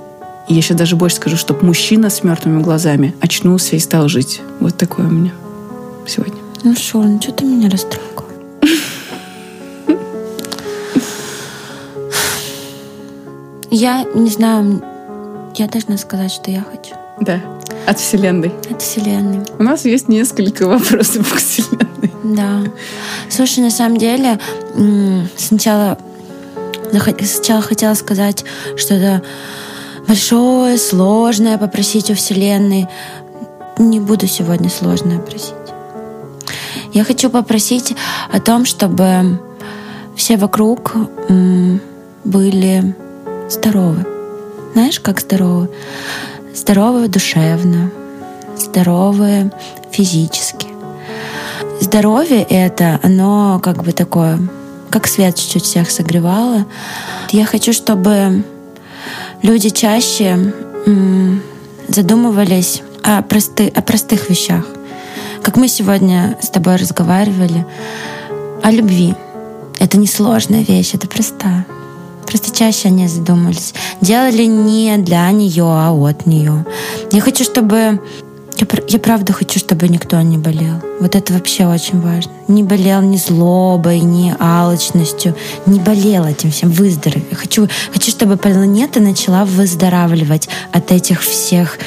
И 0.47 0.53
я 0.53 0.61
сейчас 0.61 0.77
даже 0.77 0.95
больше 0.95 1.17
скажу, 1.17 1.35
чтобы 1.35 1.65
мужчина 1.65 2.09
с 2.09 2.23
мертвыми 2.23 2.61
глазами 2.61 3.13
очнулся 3.19 3.75
и 3.75 3.79
стал 3.79 4.07
жить. 4.07 4.41
Вот 4.61 4.77
такое 4.77 5.05
у 5.05 5.09
меня 5.09 5.33
сегодня. 6.07 6.41
Ну 6.63 6.73
что, 6.75 7.03
ну 7.03 7.21
что 7.21 7.33
ты 7.33 7.43
меня 7.43 7.69
растрогал? 7.69 8.25
Я 13.69 14.05
не 14.15 14.29
знаю, 14.29 14.81
я 15.55 15.67
должна 15.67 15.97
сказать, 15.97 16.31
что 16.31 16.49
я 16.49 16.61
хочу. 16.61 16.95
Да, 17.19 17.41
от 17.85 17.99
Вселенной. 17.99 18.51
От 18.69 18.81
Вселенной. 18.81 19.45
У 19.59 19.63
нас 19.63 19.85
есть 19.85 20.07
несколько 20.07 20.67
вопросов 20.67 21.31
к 21.31 21.37
Вселенной. 21.37 22.11
Да. 22.23 22.63
Слушай, 23.29 23.59
на 23.59 23.69
самом 23.69 23.97
деле, 23.97 24.39
сначала, 25.37 25.97
сначала 26.91 27.61
хотела 27.61 27.93
сказать 27.93 28.43
что-то 28.75 29.21
большое, 30.07 30.77
сложное 30.77 31.57
попросить 31.57 32.09
у 32.09 32.15
Вселенной. 32.15 32.87
Не 33.77 33.99
буду 33.99 34.27
сегодня 34.27 34.69
сложное 34.69 35.19
просить. 35.19 35.53
Я 36.93 37.03
хочу 37.03 37.29
попросить 37.29 37.95
о 38.31 38.39
том, 38.39 38.65
чтобы 38.65 39.39
все 40.15 40.37
вокруг 40.37 40.95
были 42.23 42.95
здоровы. 43.49 44.05
Знаешь, 44.73 44.99
как 44.99 45.19
здоровы? 45.19 45.69
Здоровы 46.55 47.09
душевно, 47.09 47.91
здоровы 48.57 49.51
физически. 49.91 50.67
Здоровье 51.81 52.43
это, 52.43 52.97
оно 53.03 53.59
как 53.61 53.83
бы 53.83 53.91
такое, 53.91 54.39
как 54.89 55.05
свет 55.07 55.35
чуть-чуть 55.35 55.63
всех 55.63 55.91
согревало. 55.91 56.65
Я 57.31 57.45
хочу, 57.45 57.73
чтобы 57.73 58.43
люди 59.41 59.69
чаще 59.69 60.53
задумывались 61.89 62.81
о, 63.03 63.21
просты- 63.21 63.69
о 63.69 63.81
простых 63.81 64.29
вещах. 64.29 64.65
как 65.43 65.57
мы 65.57 65.67
сегодня 65.67 66.37
с 66.41 66.49
тобой 66.49 66.77
разговаривали, 66.77 67.65
о 68.63 68.71
любви. 68.71 69.13
Это 69.79 69.97
не 69.97 70.07
сложная 70.07 70.63
вещь, 70.63 70.95
это 70.95 71.07
простая. 71.07 71.67
Просто 72.27 72.55
чаще 72.55 72.87
они 72.87 73.07
задумались. 73.07 73.73
Делали 74.01 74.43
не 74.43 74.97
для 74.97 75.29
нее, 75.31 75.65
а 75.65 75.91
от 75.91 76.25
нее. 76.25 76.65
Я 77.11 77.21
хочу, 77.21 77.43
чтобы 77.43 77.99
я, 78.57 78.67
я 78.87 78.99
правда 78.99 79.33
хочу, 79.33 79.59
чтобы 79.59 79.89
никто 79.89 80.21
не 80.21 80.37
болел. 80.37 80.81
Вот 81.01 81.15
это 81.15 81.33
вообще 81.33 81.65
очень 81.65 81.99
важно. 81.99 82.31
Не 82.47 82.63
болел 82.63 83.01
ни 83.01 83.17
злобой, 83.17 83.99
ни 83.99 84.33
алчностью. 84.39 85.35
Не 85.65 85.79
болел 85.79 86.25
этим 86.25 86.51
всем. 86.51 86.71
Выздоровел. 86.71 87.25
Хочу, 87.33 87.67
хочу, 87.91 88.11
чтобы 88.11 88.37
планета 88.37 89.01
начала 89.01 89.43
выздоравливать 89.43 90.47
от 90.71 90.91
этих 90.91 91.21
всех 91.21 91.77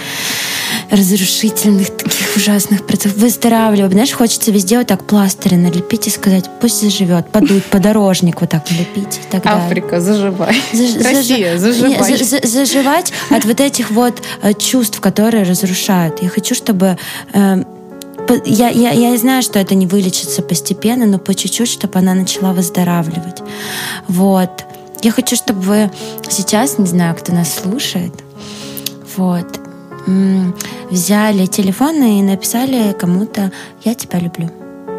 разрушительных, 0.91 1.91
таких 1.97 2.37
ужасных 2.37 2.87
процессов. 2.87 3.19
Выздоравливать. 3.19 3.93
Знаешь, 3.93 4.13
хочется 4.13 4.51
везде 4.51 4.79
вот 4.79 4.87
так 4.87 5.05
пластыри 5.07 5.55
налепить 5.57 6.07
и 6.07 6.11
сказать, 6.11 6.49
пусть 6.61 6.81
заживет, 6.81 7.31
подуть, 7.31 7.65
подорожник 7.65 8.41
вот 8.41 8.51
так 8.51 8.71
налепить 8.71 9.21
и 9.27 9.31
так 9.31 9.43
далее. 9.45 9.65
Африка, 9.67 10.01
заживай. 10.01 10.55
Заж- 10.73 11.03
Россия, 11.15 11.57
зажи- 11.59 11.59
заживай. 11.59 12.17
за- 12.19 12.25
за- 12.25 12.47
заживать 12.47 13.13
от 13.31 13.45
вот 13.45 13.61
этих 13.61 13.91
вот 13.91 14.23
э, 14.43 14.55
чувств, 14.55 15.01
которые 15.01 15.43
разрушают. 15.45 16.23
Я 16.23 16.29
хочу, 16.29 16.55
чтобы 16.55 16.97
э, 17.35 17.65
я, 18.45 18.69
я, 18.69 18.91
я 18.91 19.17
знаю, 19.17 19.43
что 19.43 19.59
это 19.59 19.75
не 19.75 19.87
вылечится 19.87 20.43
постепенно, 20.43 21.07
но 21.07 21.19
по 21.19 21.35
чуть-чуть, 21.35 21.69
чтобы 21.69 21.99
она 21.99 22.15
начала 22.15 22.53
выздоравливать. 22.53 23.43
Вот. 24.07 24.51
Я 25.03 25.13
хочу, 25.13 25.37
чтобы 25.37 25.61
вы 25.61 25.91
сейчас, 26.29 26.77
не 26.79 26.87
знаю, 26.87 27.15
кто 27.15 27.33
нас 27.33 27.55
слушает, 27.55 28.13
вот, 29.17 29.61
взяли 30.91 31.47
телефон 31.47 32.03
и 32.03 32.23
написали 32.23 32.93
кому-то 32.99 33.53
«Я 33.85 33.95
тебя 33.95 34.19
люблю». 34.19 34.51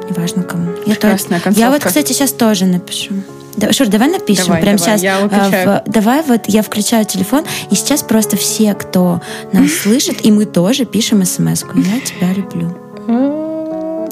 Неважно 0.09 0.43
кому. 0.43 0.71
Я, 0.85 0.93
Прекрасная 0.95 1.39
тоже- 1.39 1.59
я 1.59 1.69
вот, 1.71 1.83
кстати, 1.83 2.13
сейчас 2.13 2.31
тоже 2.31 2.65
напишу. 2.65 3.13
Да, 3.57 3.73
Шур, 3.73 3.87
давай 3.87 4.09
напишем 4.09 4.45
Давай, 4.45 4.61
прямо 4.61 4.77
давай, 4.77 4.91
сейчас. 4.97 5.03
я 5.03 5.19
э, 5.19 5.23
выключаю. 5.23 5.69
в- 5.69 5.83
давай 5.91 6.21
вот 6.23 6.41
я 6.47 6.61
включаю 6.61 7.05
телефон, 7.05 7.43
и 7.69 7.75
сейчас 7.75 8.03
просто 8.03 8.37
все, 8.37 8.73
кто 8.73 9.21
нас 9.51 9.71
слышит, 9.83 10.25
и 10.25 10.31
мы 10.31 10.45
тоже 10.45 10.85
пишем 10.85 11.25
смс 11.25 11.63
-ку. 11.63 11.77
Я 11.77 11.99
тебя 11.99 12.33
люблю. 12.33 12.75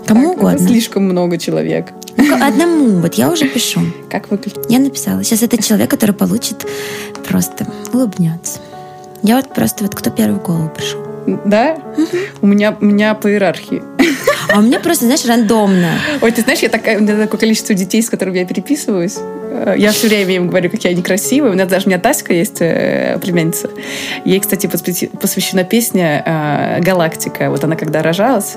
Кому 0.05 0.29
Так, 0.33 0.37
угодно. 0.37 0.67
Слишком 0.67 1.03
много 1.03 1.37
человек. 1.37 1.93
Ну, 2.17 2.35
одному, 2.45 2.99
вот 2.99 3.13
я 3.15 3.29
уже 3.29 3.47
пишу. 3.47 3.81
Как 4.09 4.29
выключить? 4.31 4.59
Я 4.69 4.79
написала. 4.79 5.23
Сейчас 5.23 5.43
это 5.43 5.61
человек, 5.61 5.89
который 5.89 6.15
получит, 6.15 6.65
просто 7.27 7.67
улыбнется. 7.93 8.59
Я 9.23 9.37
вот 9.37 9.53
просто 9.53 9.83
вот 9.83 9.95
кто 9.95 10.09
первый 10.09 10.39
в 10.39 10.43
голову 10.43 10.69
пришел. 10.69 11.01
Да? 11.45 11.77
У 12.41 12.47
меня, 12.47 12.75
у 12.79 12.85
меня 12.85 13.13
по 13.13 13.29
иерархии. 13.29 13.83
А 14.49 14.59
у 14.59 14.61
меня 14.61 14.79
просто, 14.79 15.05
знаешь, 15.05 15.25
рандомно. 15.25 15.91
Ой, 16.21 16.31
ты 16.31 16.41
знаешь, 16.41 16.59
я 16.59 16.69
такая, 16.69 16.99
у 16.99 17.01
меня 17.01 17.17
такое 17.17 17.39
количество 17.39 17.75
детей, 17.75 18.01
с 18.01 18.09
которыми 18.09 18.37
я 18.39 18.45
переписываюсь. 18.45 19.17
Э, 19.17 19.75
Я 19.77 19.91
все 19.91 20.07
время 20.07 20.35
им 20.35 20.47
говорю, 20.47 20.69
какие 20.69 20.93
они 20.93 21.01
красивые. 21.01 21.51
У 21.51 21.53
меня 21.53 21.65
даже 21.65 21.87
у 21.87 21.89
меня 21.89 21.99
Таська 21.99 22.31
есть, 22.33 22.57
э, 22.61 23.19
племянница. 23.21 23.69
Ей, 24.23 24.39
кстати, 24.39 24.67
посвящена 24.67 25.65
песня 25.65 26.23
э, 26.25 26.81
«Галактика». 26.81 27.49
Вот 27.49 27.63
она 27.65 27.75
когда 27.75 28.01
рожалась, 28.01 28.55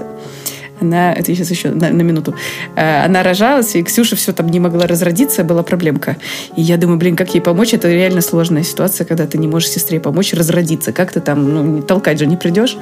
она, 0.80 1.12
это 1.12 1.34
сейчас 1.34 1.50
еще 1.50 1.70
на, 1.70 1.90
на 1.90 2.02
минуту, 2.02 2.34
Э, 2.76 3.04
она 3.04 3.22
рожалась, 3.22 3.74
и 3.74 3.82
Ксюша 3.82 4.16
все 4.16 4.32
там 4.32 4.48
не 4.48 4.60
могла 4.60 4.86
разродиться, 4.86 5.44
была 5.44 5.62
проблемка. 5.62 6.16
И 6.56 6.62
я 6.62 6.76
думаю, 6.76 6.98
блин, 6.98 7.16
как 7.16 7.34
ей 7.34 7.40
помочь? 7.40 7.74
Это 7.74 7.88
реально 7.88 8.20
сложная 8.20 8.62
ситуация, 8.62 9.04
когда 9.04 9.26
ты 9.26 9.38
не 9.38 9.48
можешь 9.48 9.70
сестре 9.70 10.00
помочь 10.00 10.32
разродиться. 10.32 10.92
Как 10.92 11.12
ты 11.12 11.20
там, 11.20 11.52
ну, 11.54 11.62
не- 11.62 11.82
толкать 11.82 12.18
же 12.18 12.26
не 12.26 12.36
придешь. 12.36 12.76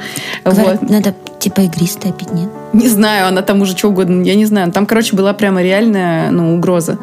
Говорят, 0.44 0.80
Вот. 0.80 0.90
надо 0.90 1.14
типа 1.38 1.62
игристое 1.62 2.12
пить, 2.12 2.32
нет? 2.32 2.48
Не 2.72 2.88
знаю, 2.88 3.28
она 3.28 3.42
там 3.42 3.62
уже 3.62 3.76
что 3.76 3.88
угодно, 3.88 4.22
я 4.22 4.34
не 4.34 4.44
знаю. 4.44 4.70
Там, 4.72 4.84
короче, 4.86 5.16
была 5.16 5.32
прямо 5.32 5.62
реальная 5.62 6.30
ну, 6.30 6.54
угроза. 6.54 6.98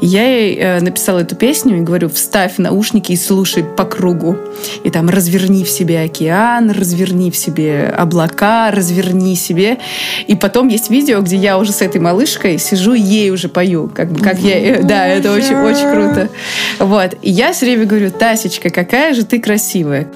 И 0.00 0.06
я 0.06 0.24
ей 0.24 0.56
э, 0.56 0.80
написала 0.80 1.20
эту 1.20 1.36
песню 1.36 1.78
и 1.78 1.80
говорю, 1.80 2.08
вставь 2.08 2.58
наушники 2.58 3.12
и 3.12 3.16
слушай 3.16 3.62
по 3.62 3.84
кругу. 3.84 4.36
И 4.82 4.90
там 4.90 5.08
разверни 5.08 5.64
в 5.64 5.68
себе 5.68 6.00
океан, 6.00 6.70
разверни 6.70 7.30
в 7.30 7.36
себе 7.36 7.88
облака, 7.96 8.70
разверни 8.70 9.36
себе. 9.36 9.78
И 10.26 10.34
потом 10.34 10.68
есть 10.68 10.90
видео, 10.90 11.20
где 11.20 11.36
я 11.36 11.58
уже 11.58 11.72
с 11.72 11.82
этой 11.82 12.00
малышкой 12.00 12.58
сижу 12.58 12.94
и 12.94 13.00
ей 13.00 13.30
уже 13.30 13.48
пою. 13.48 13.88
Как, 13.88 14.08
как 14.20 14.38
я, 14.38 14.78
да, 14.82 15.06
это 15.06 15.32
очень, 15.32 15.54
очень 15.56 15.90
круто. 15.92 16.28
Вот. 16.78 17.14
И 17.22 17.30
я 17.30 17.52
все 17.52 17.66
время 17.66 17.84
говорю, 17.86 18.10
Тасечка, 18.10 18.70
какая 18.70 19.14
же 19.14 19.24
ты 19.24 19.40
красивая. 19.40 20.08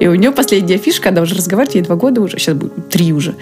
И 0.00 0.06
у 0.08 0.14
нее 0.14 0.32
последняя 0.32 0.78
фишка, 0.78 1.10
она 1.10 1.22
уже 1.22 1.34
разговаривает, 1.34 1.74
ей 1.76 1.82
два 1.82 1.96
года 1.96 2.20
уже, 2.20 2.38
сейчас 2.38 2.54
будет 2.56 2.88
три 2.88 3.12
уже. 3.12 3.34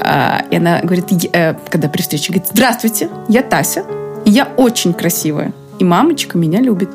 А, 0.00 0.44
и 0.50 0.56
она 0.56 0.80
говорит, 0.82 1.06
«Я- 1.10 1.30
э, 1.32 1.54
когда 1.70 1.88
при 1.88 2.02
встрече, 2.02 2.32
говорит, 2.32 2.48
здравствуйте, 2.52 3.08
я 3.28 3.42
Тася, 3.42 3.84
и 4.24 4.30
я 4.30 4.48
очень 4.56 4.94
красивая. 4.94 5.52
И 5.78 5.84
мамочка 5.84 6.38
меня 6.38 6.60
любит. 6.60 6.88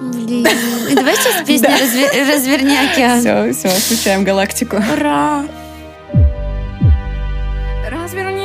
Блин. 0.00 0.46
И 0.90 0.94
давай 0.94 1.14
сейчас 1.16 1.46
песня 1.46 1.68
Да. 1.68 1.78
«Разве- 1.78 2.32
«Разверни 2.32 2.76
океан». 2.76 3.20
Все, 3.20 3.52
все, 3.52 3.68
включаем 3.68 4.24
галактику. 4.24 4.76
Ура! 4.76 5.44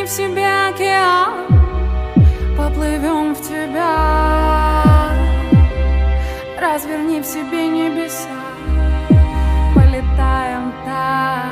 В 0.06 0.08
себе 0.08 0.46
океан, 0.70 1.48
поплывем 2.56 3.34
в 3.34 3.42
тебя. 3.42 5.10
Разверни 6.62 7.22
в 7.22 7.26
себе 7.26 7.68
небеса, 7.68 8.30
полетаем 9.74 10.72
там. 10.86 11.50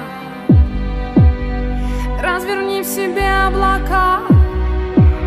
Разверни 2.21 2.83
в 2.83 2.85
себе 2.85 3.27
облака, 3.47 4.21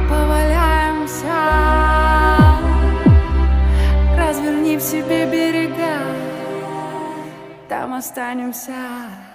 поваляемся. 0.09 1.27
Разверни 4.17 4.77
в 4.77 4.81
себе 4.81 5.27
берега, 5.27 5.99
там 7.69 7.95
останемся. 7.95 9.26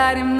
Все 0.00 0.14
подарим 0.14 0.36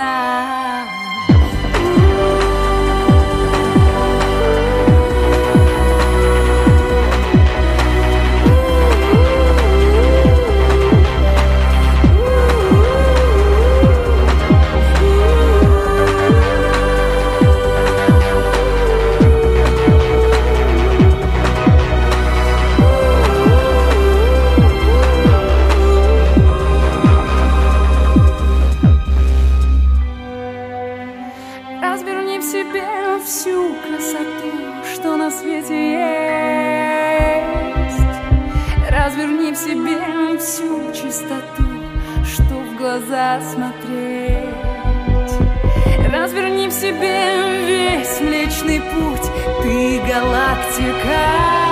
Разверни 31.82 32.38
в 32.38 32.42
себе 32.42 32.84
всю 33.24 33.74
красоту, 33.76 34.52
что 34.92 35.16
на 35.16 35.30
свете 35.30 35.92
есть. 35.92 36.50
Разверни 38.90 39.52
в 39.52 39.56
себе 39.56 40.38
всю 40.38 40.92
чистоту, 40.92 41.64
что 42.22 42.54
в 42.54 42.76
глаза 42.76 43.40
смотреть. 43.40 44.50
Разверни 46.12 46.68
в 46.68 46.72
себе 46.72 47.66
весь 47.66 48.20
Млечный 48.20 48.80
Путь, 48.80 49.30
ты 49.62 50.00
галактика. 50.00 51.69